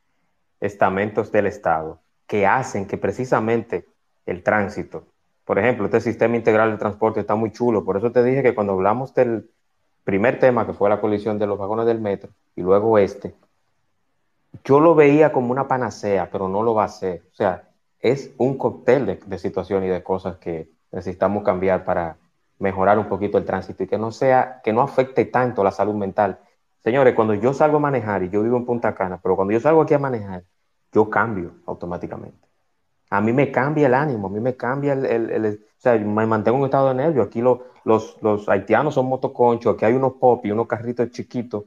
[0.59, 3.85] estamentos del Estado que hacen que precisamente
[4.25, 5.03] el tránsito,
[5.45, 8.55] por ejemplo, este sistema integral de transporte está muy chulo, por eso te dije que
[8.55, 9.49] cuando hablamos del
[10.03, 13.35] primer tema, que fue la colisión de los vagones del metro, y luego este,
[14.63, 17.23] yo lo veía como una panacea, pero no lo va a ser.
[17.31, 17.69] O sea,
[17.99, 22.17] es un cóctel de, de situaciones y de cosas que, necesitamos cambiar para
[22.59, 25.95] mejorar un poquito el tránsito y que no sea, que no afecte tanto la salud
[25.95, 26.39] mental.
[26.83, 29.59] Señores, cuando yo salgo a manejar y yo vivo en Punta Cana, pero cuando yo
[29.59, 30.43] salgo aquí a manejar,
[30.91, 32.47] yo cambio automáticamente.
[33.09, 36.25] A mí me cambia el ánimo, a mí me cambia el, el, o sea, me
[36.25, 37.21] mantengo en un estado de nervio.
[37.23, 41.63] Aquí los, los haitianos son motoconchos, aquí hay unos pop y unos carritos chiquitos,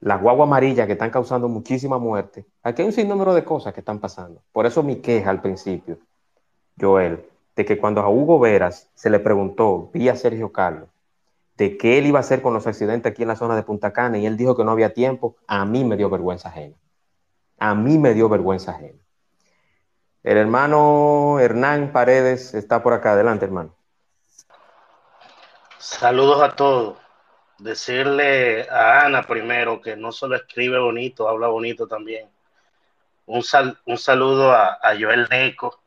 [0.00, 2.44] las guaguas amarillas que están causando muchísima muerte.
[2.62, 4.42] Aquí hay un sinnúmero de cosas que están pasando.
[4.52, 5.98] Por eso mi queja al principio,
[6.78, 10.88] Joel, de que cuando a Hugo Veras se le preguntó vía Sergio Carlos
[11.56, 13.92] de qué él iba a hacer con los accidentes aquí en la zona de Punta
[13.92, 16.76] Cana y él dijo que no había tiempo, a mí me dio vergüenza ajena.
[17.58, 18.98] A mí me dio vergüenza ajena.
[20.22, 23.12] El hermano Hernán Paredes está por acá.
[23.12, 23.76] Adelante, hermano.
[25.78, 26.98] Saludos a todos.
[27.58, 32.28] Decirle a Ana primero que no solo escribe bonito, habla bonito también.
[33.26, 33.42] Un,
[33.86, 35.80] un saludo a, Joel Neco,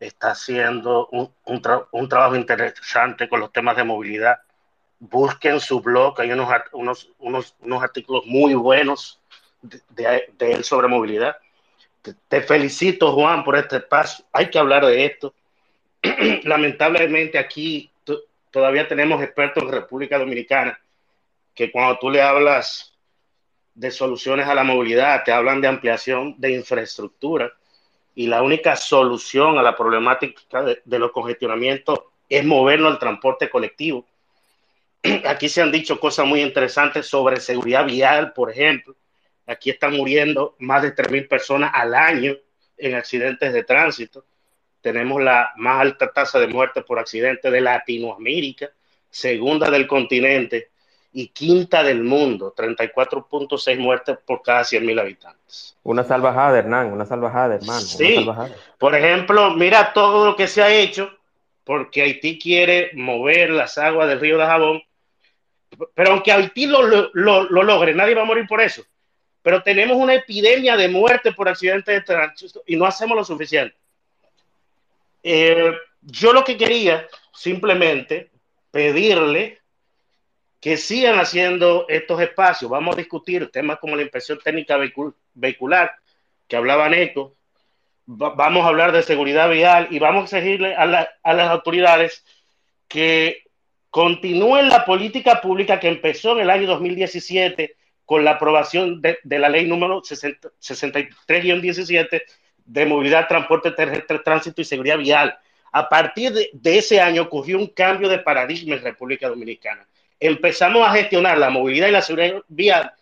[0.00, 4.40] está haciendo un, un, trabajo interesante con los temas de movilidad.
[5.00, 9.20] Busquen su blog, hay unos, unos, unos, unos artículos muy buenos
[9.62, 9.80] de,
[10.38, 11.36] de, él sobre movilidad.
[12.28, 14.24] Te, felicito, Juan, por este paso.
[14.32, 15.34] Hay que hablar de esto.
[16.44, 17.90] Lamentablemente aquí
[18.50, 20.78] todavía tenemos expertos en República Dominicana
[21.54, 22.94] que cuando tú le hablas
[23.74, 27.52] de soluciones a la movilidad, te hablan de ampliación de infraestructura
[28.14, 34.06] y la única solución a la problemática de los congestionamientos es movernos al transporte colectivo.
[35.26, 38.94] Aquí se han dicho cosas muy interesantes sobre seguridad vial, por ejemplo.
[39.46, 42.36] Aquí están muriendo más de 3.000 personas al año
[42.76, 44.24] en accidentes de tránsito.
[44.80, 48.70] Tenemos la más alta tasa de muerte por accidente de Latinoamérica,
[49.10, 50.70] segunda del continente
[51.12, 55.76] y quinta del mundo, 34.6 muertes por cada 100.000 habitantes.
[55.82, 57.80] Una salvajada, Hernán, una salvajada, hermano.
[57.80, 58.54] Sí, salvajada.
[58.78, 61.10] por ejemplo, mira todo lo que se ha hecho
[61.64, 64.82] porque Haití quiere mover las aguas del río de Jabón,
[65.94, 68.82] pero aunque Haití lo, lo, lo, logre, nadie va a morir por eso.
[69.42, 73.76] Pero tenemos una epidemia de muerte por accidentes de tránsito y no hacemos lo suficiente.
[75.22, 75.72] Eh,
[76.02, 78.30] yo lo que quería simplemente
[78.70, 79.60] pedirle
[80.60, 82.70] que sigan haciendo estos espacios.
[82.70, 84.78] Vamos a discutir temas como la inspección técnica
[85.34, 85.92] vehicular,
[86.46, 87.36] que hablaba Neto.
[88.04, 92.24] vamos a hablar de seguridad vial y vamos a exigirle a, la, a las autoridades
[92.88, 93.44] que
[93.90, 99.48] continúen la política pública que empezó en el año 2017 con la aprobación de, la
[99.48, 102.22] ley número 63-17
[102.64, 105.36] de movilidad, transporte terrestre, tránsito y seguridad vial.
[105.72, 109.86] A partir de, de ese año ocurrió un cambio de paradigma en República Dominicana
[110.20, 112.92] empezamos a gestionar la movilidad y la seguridad vial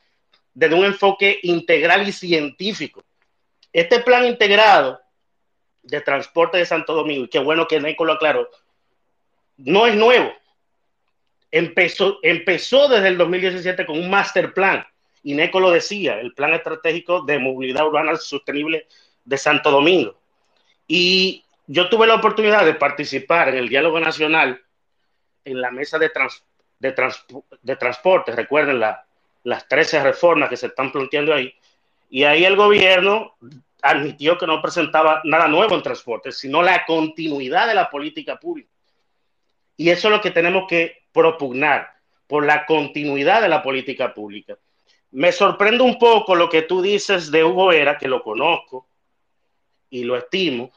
[0.55, 3.05] desde un enfoque integral y científico.
[3.73, 5.01] Este plan integrado
[5.83, 8.49] de transporte de Santo Domingo, y qué bueno que Neco lo aclaró,
[9.57, 10.33] no es nuevo.
[11.51, 14.87] Empezó, empezó desde el 2017 con un master plan
[15.23, 18.87] y Neco lo decía, el Plan Estratégico de Movilidad Urbana Sostenible
[19.25, 20.17] de Santo Domingo.
[20.87, 24.63] Y yo tuve la oportunidad de participar en el diálogo nacional
[25.45, 26.11] en la mesa de,
[26.79, 26.95] de,
[27.63, 31.55] de transporte, recuerden las 13 reformas que se están planteando ahí,
[32.11, 33.37] y ahí el gobierno
[33.83, 38.71] admitió que no presentaba nada nuevo en transporte, sino la continuidad de la política pública.
[39.77, 41.91] Y eso es lo que tenemos que propugnar,
[42.29, 44.57] por la continuidad de la política pública.
[45.11, 48.87] Me sorprende un poco lo que tú dices de Hugo Vera, que lo conozco
[49.91, 50.71] y lo estimo,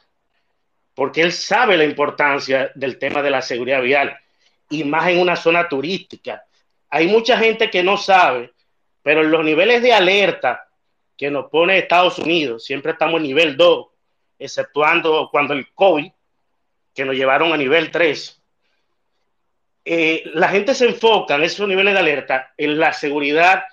[0.94, 4.18] porque él sabe la importancia del tema de la seguridad vial,
[4.68, 6.44] y más en una zona turística.
[6.88, 8.52] Hay mucha gente que no sabe,
[9.02, 10.66] pero los niveles de alerta
[11.16, 13.86] que nos pone Estados Unidos, siempre estamos en nivel 2,
[14.38, 16.10] exceptuando cuando el COVID,
[16.94, 18.41] que nos llevaron a nivel 3.
[19.84, 23.64] Eh, la gente se enfoca en esos niveles de alerta en la seguridad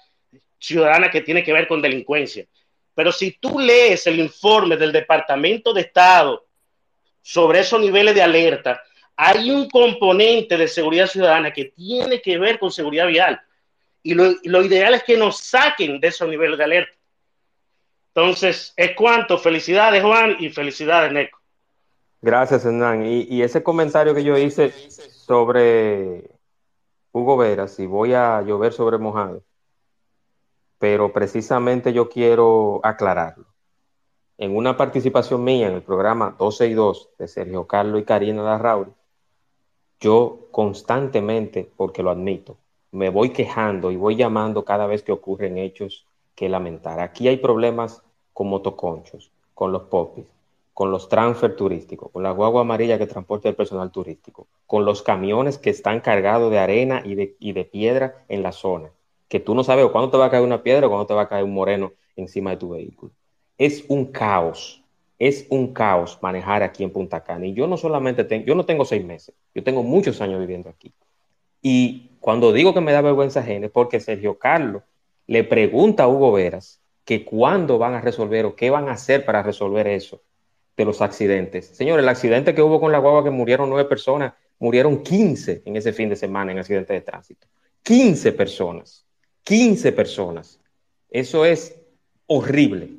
[0.58, 2.46] ciudadana que tiene que ver con delincuencia.
[2.96, 6.46] Pero si tú lees el informe del Departamento de Estado
[7.22, 8.82] sobre esos niveles de alerta,
[9.16, 13.40] hay un componente de seguridad ciudadana que tiene que ver con seguridad vial.
[14.02, 16.96] Y lo, lo ideal es que nos saquen de esos niveles de alerta.
[18.14, 19.38] Entonces, es cuanto.
[19.38, 21.39] Felicidades, Juan, y felicidades, Neco.
[22.22, 23.06] Gracias, Hernán.
[23.06, 26.30] Y, ese comentario que yo hice sobre
[27.14, 29.42] Hugo Veras, y voy a llover sobre mojado,
[30.80, 33.46] pero precisamente yo quiero aclararlo.
[34.38, 38.44] En una participación mía en el programa 12 y 2 de Sergio Carlos y Karina
[38.44, 38.92] Larrauri,
[40.00, 42.58] yo constantemente, porque lo admito,
[42.92, 46.06] me voy quejando y voy llamando cada vez que ocurren hechos
[46.36, 47.00] que lamentar.
[47.00, 48.02] Aquí hay problemas
[48.34, 50.26] con motoconchos, con los popis,
[50.80, 55.02] con los transfer turísticos, con la guagua amarilla que transporta el personal turístico, con los
[55.02, 58.90] camiones que están cargados de arena y de, piedra en la zona,
[59.28, 61.24] que tú no sabes cuándo te va a caer una piedra o cuándo te va
[61.24, 63.12] a caer un moreno encima de tu vehículo.
[63.58, 64.82] Es un caos,
[65.18, 67.46] es un caos manejar aquí en Punta Cana.
[67.46, 70.70] Y yo no solamente tengo, yo no tengo seis meses, yo tengo muchos años viviendo
[70.70, 70.94] aquí.
[71.62, 74.84] Y cuando digo que me da vergüenza ajena es porque Sergio Carlos
[75.28, 79.26] le pregunta a Hugo Veras que cuándo van a resolver o qué van a hacer
[79.26, 80.22] para resolver eso
[80.80, 81.66] de los accidentes.
[81.66, 85.76] Señor, el accidente que hubo con la guagua que murieron nueve personas, murieron 15 en
[85.76, 87.48] ese fin de semana en accidentes de tránsito.
[87.84, 89.06] 15 personas.
[89.44, 90.58] 15 personas.
[91.10, 91.76] Eso es
[92.28, 92.92] horrible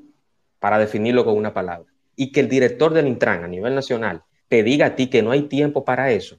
[0.58, 1.90] para definirlo con una palabra.
[2.16, 5.30] Y que el director del Intran a nivel nacional te diga a ti que no
[5.30, 6.38] hay tiempo para eso,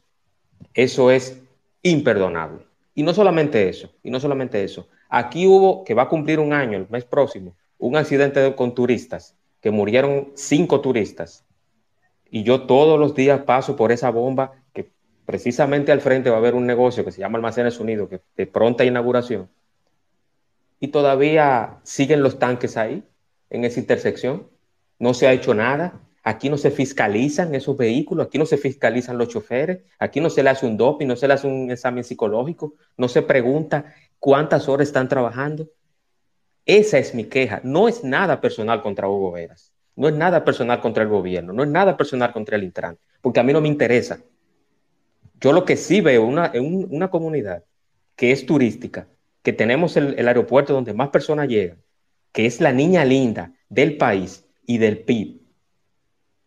[0.76, 1.42] eso es
[1.82, 2.68] imperdonable.
[2.94, 4.88] Y no solamente eso, y no solamente eso.
[5.10, 9.36] Aquí hubo, que va a cumplir un año el mes próximo, un accidente con turistas,
[9.62, 11.46] que murieron cinco turistas.
[12.30, 14.90] Y yo todos los días paso por esa bomba, que
[15.26, 18.48] precisamente al frente va a haber un negocio que se llama Almacenes Unidos, que de
[18.48, 19.50] pronta inauguración.
[20.80, 23.04] Y todavía siguen los tanques ahí,
[23.52, 24.48] en esa intersección.
[24.98, 26.00] No se ha hecho nada.
[26.24, 30.44] Aquí no se fiscalizan esos vehículos, aquí no se fiscalizan los choferes, aquí no se
[30.44, 34.70] le hace un doping, no se le hace un examen psicológico, no se pregunta cuántas
[34.70, 35.68] horas están trabajando.
[36.66, 37.62] Esa es mi queja.
[37.64, 39.74] No es nada personal contra Hugo Veras.
[39.96, 41.54] No es nada personal contra el gobierno.
[41.54, 42.98] No es nada personal contra el Intran.
[43.22, 44.20] Porque a mí no me interesa.
[45.40, 47.64] Yo lo que sí veo una, una comunidad
[48.16, 49.08] que es turística,
[49.42, 51.82] que tenemos el, el aeropuerto donde más personas llegan,
[52.32, 55.42] que es la niña linda del país y del PIB,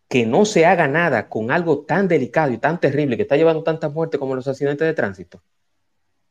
[0.07, 3.63] que no se haga nada con algo tan delicado y tan terrible que está llevando
[3.63, 5.43] tantas muertes como los accidentes de tránsito,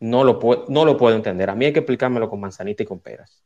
[0.00, 1.50] no lo, puedo, no lo puedo entender.
[1.50, 3.42] A mí hay que explicármelo con manzanita y con peras.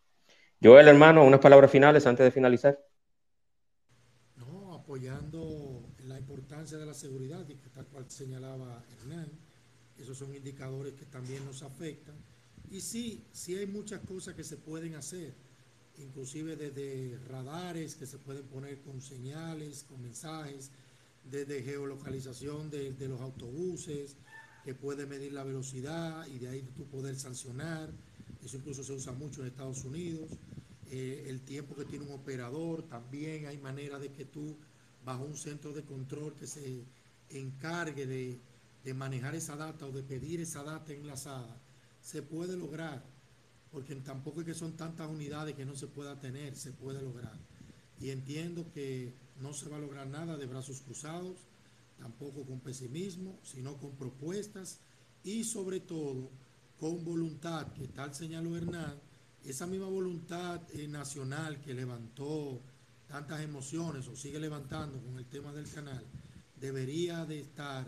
[0.60, 2.78] Joel, hermano, unas palabras finales antes de finalizar.
[4.36, 9.28] No, apoyando la importancia de la seguridad, y que tal cual señalaba Hernán,
[9.98, 12.14] esos son indicadores que también nos afectan.
[12.70, 15.34] Y sí, sí hay muchas cosas que se pueden hacer,
[15.98, 20.70] inclusive desde radares que se pueden poner con señales, con mensajes,
[21.24, 24.16] desde geolocalización de, de los autobuses,
[24.64, 27.90] que puede medir la velocidad y de ahí tú poder sancionar
[28.44, 30.30] eso incluso se usa mucho en Estados Unidos.
[30.90, 34.56] Eh, el tiempo que tiene un operador, también hay manera de que tú,
[35.04, 36.84] bajo un centro de control que se
[37.30, 38.40] encargue de,
[38.84, 41.60] de manejar esa data o de pedir esa data enlazada,
[42.00, 43.04] se puede lograr,
[43.70, 47.38] porque tampoco es que son tantas unidades que no se pueda tener, se puede lograr.
[48.00, 51.36] Y entiendo que no se va a lograr nada de brazos cruzados,
[51.98, 54.78] tampoco con pesimismo, sino con propuestas
[55.24, 56.30] y sobre todo
[56.78, 58.94] con voluntad, que tal señaló Hernán,
[59.44, 62.60] esa misma voluntad eh, nacional que levantó
[63.06, 66.04] tantas emociones o sigue levantando con el tema del canal,
[66.60, 67.86] debería de estar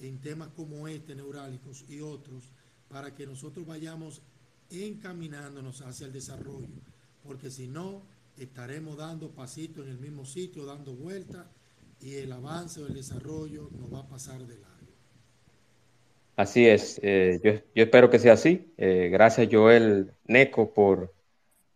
[0.00, 2.44] en temas como este, neurálgicos y otros,
[2.88, 4.22] para que nosotros vayamos
[4.70, 6.68] encaminándonos hacia el desarrollo,
[7.22, 8.02] porque si no,
[8.36, 11.46] estaremos dando pasitos en el mismo sitio, dando vueltas,
[12.00, 14.67] y el avance o el desarrollo nos va a pasar de largo.
[16.38, 18.72] Así es, eh, yo, yo, espero que sea así.
[18.76, 21.12] Eh, gracias Joel Neco por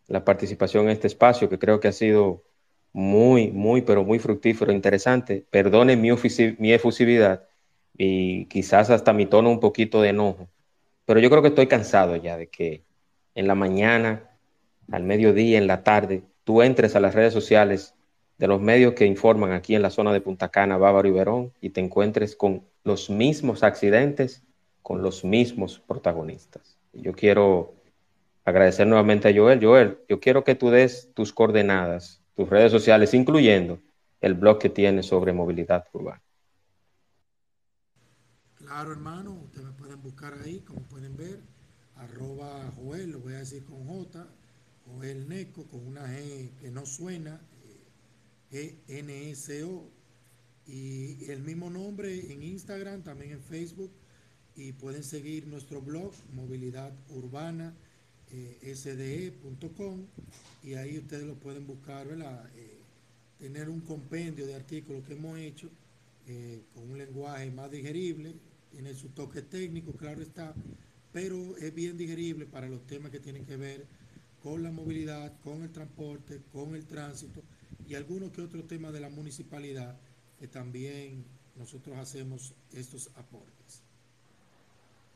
[0.07, 2.45] la participación en este espacio, que creo que ha sido
[2.93, 5.45] muy, muy, pero muy fructífero, interesante.
[5.49, 6.11] Perdone mi,
[6.59, 7.45] mi efusividad
[7.97, 10.47] y quizás hasta mi tono un poquito de enojo,
[11.05, 12.85] pero yo creo que estoy cansado ya de que
[13.35, 14.29] en la mañana,
[14.89, 17.95] al mediodía, en la tarde, tú entres a las redes sociales
[18.37, 21.51] de los medios que informan aquí en la zona de Punta Cana, Bávaro y Verón,
[21.59, 24.41] y te encuentres con los mismos accidentes,
[24.83, 26.77] con los mismos protagonistas.
[26.91, 27.73] Yo quiero
[28.45, 29.63] agradecer nuevamente a Joel.
[29.63, 33.79] Joel, yo quiero que tú des tus coordenadas, tus redes sociales, incluyendo
[34.21, 36.21] el blog que tienes sobre movilidad urbana.
[38.55, 41.39] Claro, hermano, ustedes me pueden buscar ahí, como pueden ver,
[41.95, 44.27] arroba Joel, lo voy a decir con J,
[44.85, 47.41] Joel Neco, con una G que no suena,
[48.51, 49.89] E-N-S-O,
[50.65, 53.91] y el mismo nombre en Instagram, también en Facebook,
[54.55, 57.73] y pueden seguir nuestro blog, Movilidad Urbana,
[58.31, 60.05] eh, sde.com,
[60.63, 62.49] y ahí ustedes lo pueden buscar, ¿verdad?
[62.55, 62.79] Eh,
[63.39, 65.69] tener un compendio de artículos que hemos hecho
[66.27, 68.33] eh, con un lenguaje más digerible,
[68.71, 70.53] tiene su toque técnico, claro está,
[71.11, 73.85] pero es bien digerible para los temas que tienen que ver
[74.41, 77.41] con la movilidad, con el transporte, con el tránsito
[77.87, 79.97] y algunos que otros temas de la municipalidad
[80.39, 81.23] que también
[81.55, 83.52] nosotros hacemos estos aportes.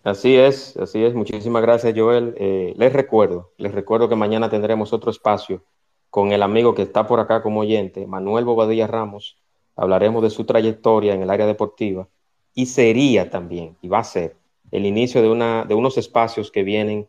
[0.04, 1.14] Así es, así es.
[1.14, 2.34] Muchísimas gracias, Joel.
[2.38, 5.64] Eh, les recuerdo, les recuerdo que mañana tendremos otro espacio
[6.10, 9.38] con el amigo que está por acá como oyente, Manuel Bobadilla Ramos.
[9.76, 12.08] Hablaremos de su trayectoria en el área deportiva
[12.54, 14.36] y sería también, y va a ser,
[14.72, 17.08] el inicio de, una, de unos espacios que vienen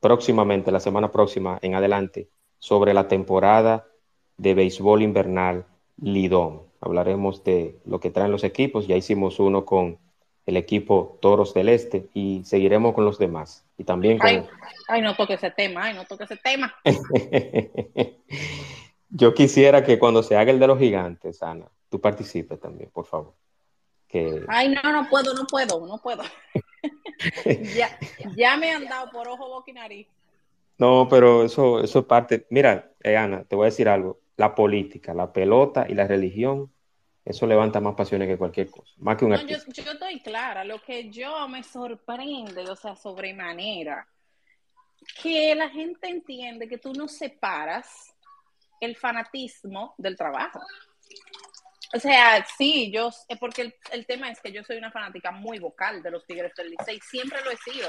[0.00, 2.28] próximamente, la semana próxima en adelante,
[2.58, 3.86] sobre la temporada
[4.36, 5.66] de béisbol invernal
[5.96, 6.62] Lidón.
[6.80, 9.98] Hablaremos de lo que traen los equipos, ya hicimos uno con
[10.48, 13.66] el equipo Toros del Este y seguiremos con los demás.
[13.76, 14.46] Y también con...
[14.88, 16.74] Ay, no toque ese tema, ay, no toque ese tema.
[19.10, 23.04] Yo quisiera que cuando se haga el de los gigantes, Ana, tú participes también, por
[23.04, 23.34] favor.
[24.48, 26.22] Ay, no, no puedo, no puedo, no puedo.
[27.76, 27.98] ya,
[28.34, 30.06] ya me han dado por ojo, boca y nariz.
[30.78, 32.46] No, pero eso, eso es parte.
[32.48, 34.18] Mira, eh, Ana, te voy a decir algo.
[34.38, 36.70] La política, la pelota y la religión,
[37.28, 38.90] eso levanta más pasiones que cualquier cosa.
[38.96, 40.64] Más que un no, yo, yo, estoy clara.
[40.64, 44.08] Lo que yo me sorprende, o sea, sobremanera,
[45.20, 48.14] que la gente entiende que tú no separas
[48.80, 50.60] el fanatismo del trabajo.
[51.94, 56.02] O sea, sí, yo, porque el, tema es que yo soy una fanática muy vocal
[56.02, 57.88] de los Tigres del Licey, siempre lo he sido.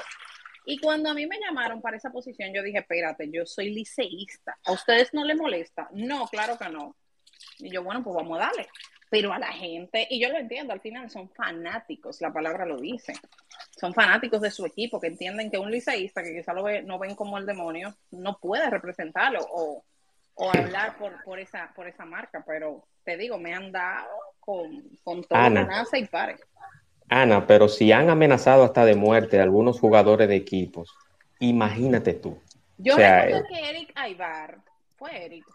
[0.65, 4.57] Y cuando a mí me llamaron para esa posición, yo dije, espérate, yo soy liceísta.
[4.65, 5.89] ¿A ustedes no les molesta?
[5.93, 6.95] No, claro que no.
[7.59, 8.67] Y yo, bueno, pues vamos a darle.
[9.09, 12.77] Pero a la gente, y yo lo entiendo, al final son fanáticos, la palabra lo
[12.77, 13.13] dice.
[13.71, 16.99] Son fanáticos de su equipo, que entienden que un liceísta, que quizá lo ve, no
[16.99, 19.83] ven como el demonio, no puede representarlo o,
[20.35, 22.43] o hablar por, por, esa, por esa marca.
[22.45, 24.09] Pero te digo, me han dado
[24.39, 26.37] con, con todo Ana, y pare.
[27.09, 30.95] Ana, pero si han amenazado hasta de muerte a algunos jugadores de equipos,
[31.39, 32.39] imagínate tú.
[32.77, 34.59] Yo recuerdo eh, que Eric Aybar,
[34.97, 35.45] fue Eric.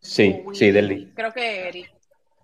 [0.00, 1.97] Sí, sí, del Creo que Eric.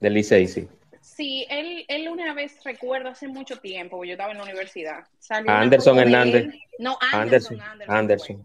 [0.05, 0.69] Del Licey, sí.
[1.01, 5.07] Sí, él, él una vez, recuerdo hace mucho tiempo, yo estaba en la universidad.
[5.47, 6.55] Anderson Hernández.
[6.79, 7.59] No, Anderson.
[7.89, 8.45] Anderson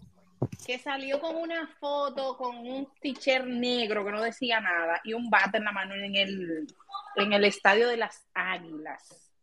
[0.65, 5.29] que salió con una foto con un t-shirt negro que no decía nada y un
[5.29, 6.67] bate en la mano en el,
[7.17, 9.33] en el estadio de las Águilas.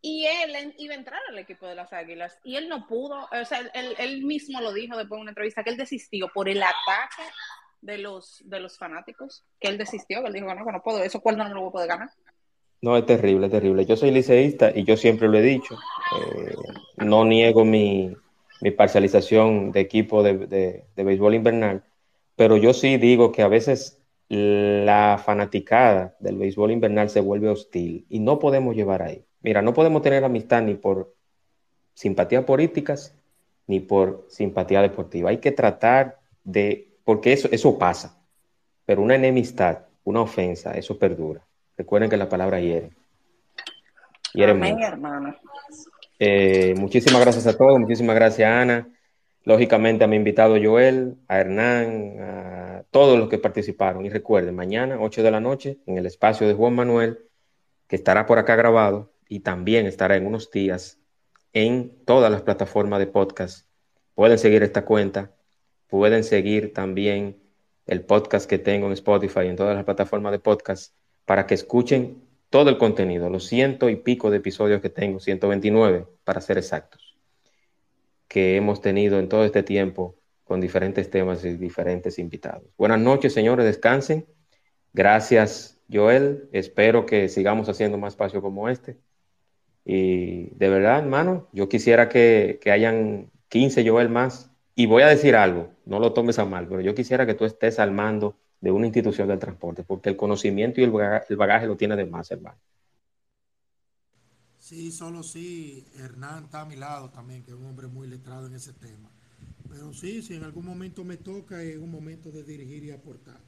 [0.00, 3.44] Y él iba a entrar al equipo de las Águilas y él no pudo, o
[3.44, 6.62] sea, él, él mismo lo dijo después de una entrevista que él desistió por el
[6.62, 7.22] ataque
[7.84, 11.02] de los, de los fanáticos, que él desistió, que él dijo, no, que no puedo,
[11.02, 12.10] eso cuál no lo voy a poder ganar.
[12.80, 13.84] No, es terrible, es terrible.
[13.84, 15.74] Yo soy liceísta y yo siempre lo he dicho.
[16.18, 16.54] Eh,
[16.96, 18.14] no niego mi,
[18.60, 21.84] mi parcialización de equipo de, béisbol invernal,
[22.36, 28.06] pero yo sí digo que a veces la fanaticada del béisbol invernal se vuelve hostil
[28.08, 29.24] y no podemos llevar ahí.
[29.42, 31.14] Mira, no podemos tener amistad ni por
[31.92, 33.14] simpatía políticas
[33.66, 35.30] ni por simpatía deportiva.
[35.30, 38.18] Hay que tratar de, porque eso, eso pasa,
[38.84, 41.42] pero una enemistad, una ofensa, eso perdura.
[41.76, 42.90] Recuerden que la palabra hiere.
[44.32, 45.36] hiere Amén, hermano.
[46.18, 48.88] Eh, muchísimas gracias a todos, muchísimas gracias Ana,
[49.42, 54.06] lógicamente a mi invitado Joel, a Hernán, a todos los que participaron.
[54.06, 57.18] Y recuerden, mañana, 8 de la noche, en el espacio de Juan Manuel,
[57.88, 60.98] que estará por acá grabado y también estará en unos días
[61.52, 63.66] en todas las plataformas de podcast
[64.14, 65.30] pueden seguir esta cuenta,
[65.88, 67.38] pueden seguir también
[67.86, 70.94] el podcast que tengo en Spotify y en todas las plataformas de podcast
[71.24, 76.06] para que escuchen todo el contenido, los ciento y pico de episodios que tengo, 129
[76.22, 77.16] para ser exactos,
[78.28, 82.64] que hemos tenido en todo este tiempo con diferentes temas y diferentes invitados.
[82.76, 84.26] Buenas noches, señores, descansen.
[84.92, 86.48] Gracias, Joel.
[86.52, 88.98] Espero que sigamos haciendo más espacio como este.
[89.84, 94.50] Y de verdad, hermano, yo quisiera que, que hayan 15 Joel más.
[94.76, 97.44] Y voy a decir algo, no lo tomes a mal, pero yo quisiera que tú
[97.44, 101.36] estés al mando de una institución del transporte, porque el conocimiento y el bagaje, el
[101.36, 102.58] bagaje lo tiene de más, hermano.
[104.58, 108.46] Sí, solo sí, Hernán está a mi lado también, que es un hombre muy letrado
[108.46, 109.10] en ese tema.
[109.68, 113.40] Pero sí, si en algún momento me toca, es un momento de dirigir y aportar.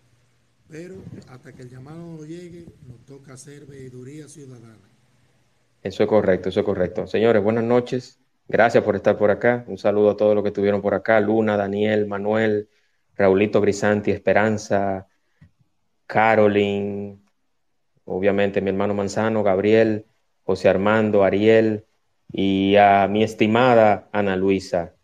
[0.68, 0.96] Pero
[1.28, 4.88] hasta que el llamado llegue, nos toca hacer veeduría ciudadana.
[5.82, 7.06] Eso es correcto, eso es correcto.
[7.06, 8.20] Señores, buenas noches.
[8.48, 9.64] Gracias por estar por acá.
[9.66, 11.20] Un saludo a todos los que estuvieron por acá.
[11.20, 12.68] Luna, Daniel, Manuel,
[13.16, 15.08] Raulito Grisanti, Esperanza,
[16.06, 17.18] Caroline,
[18.04, 20.06] obviamente mi hermano Manzano, Gabriel,
[20.44, 21.86] José Armando, Ariel
[22.30, 24.94] y a mi estimada Ana Luisa,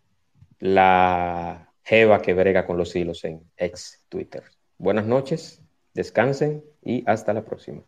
[0.59, 4.43] la Jeva que brega con los hilos en ex Twitter.
[4.77, 5.61] Buenas noches,
[5.93, 7.83] descansen y hasta la próxima.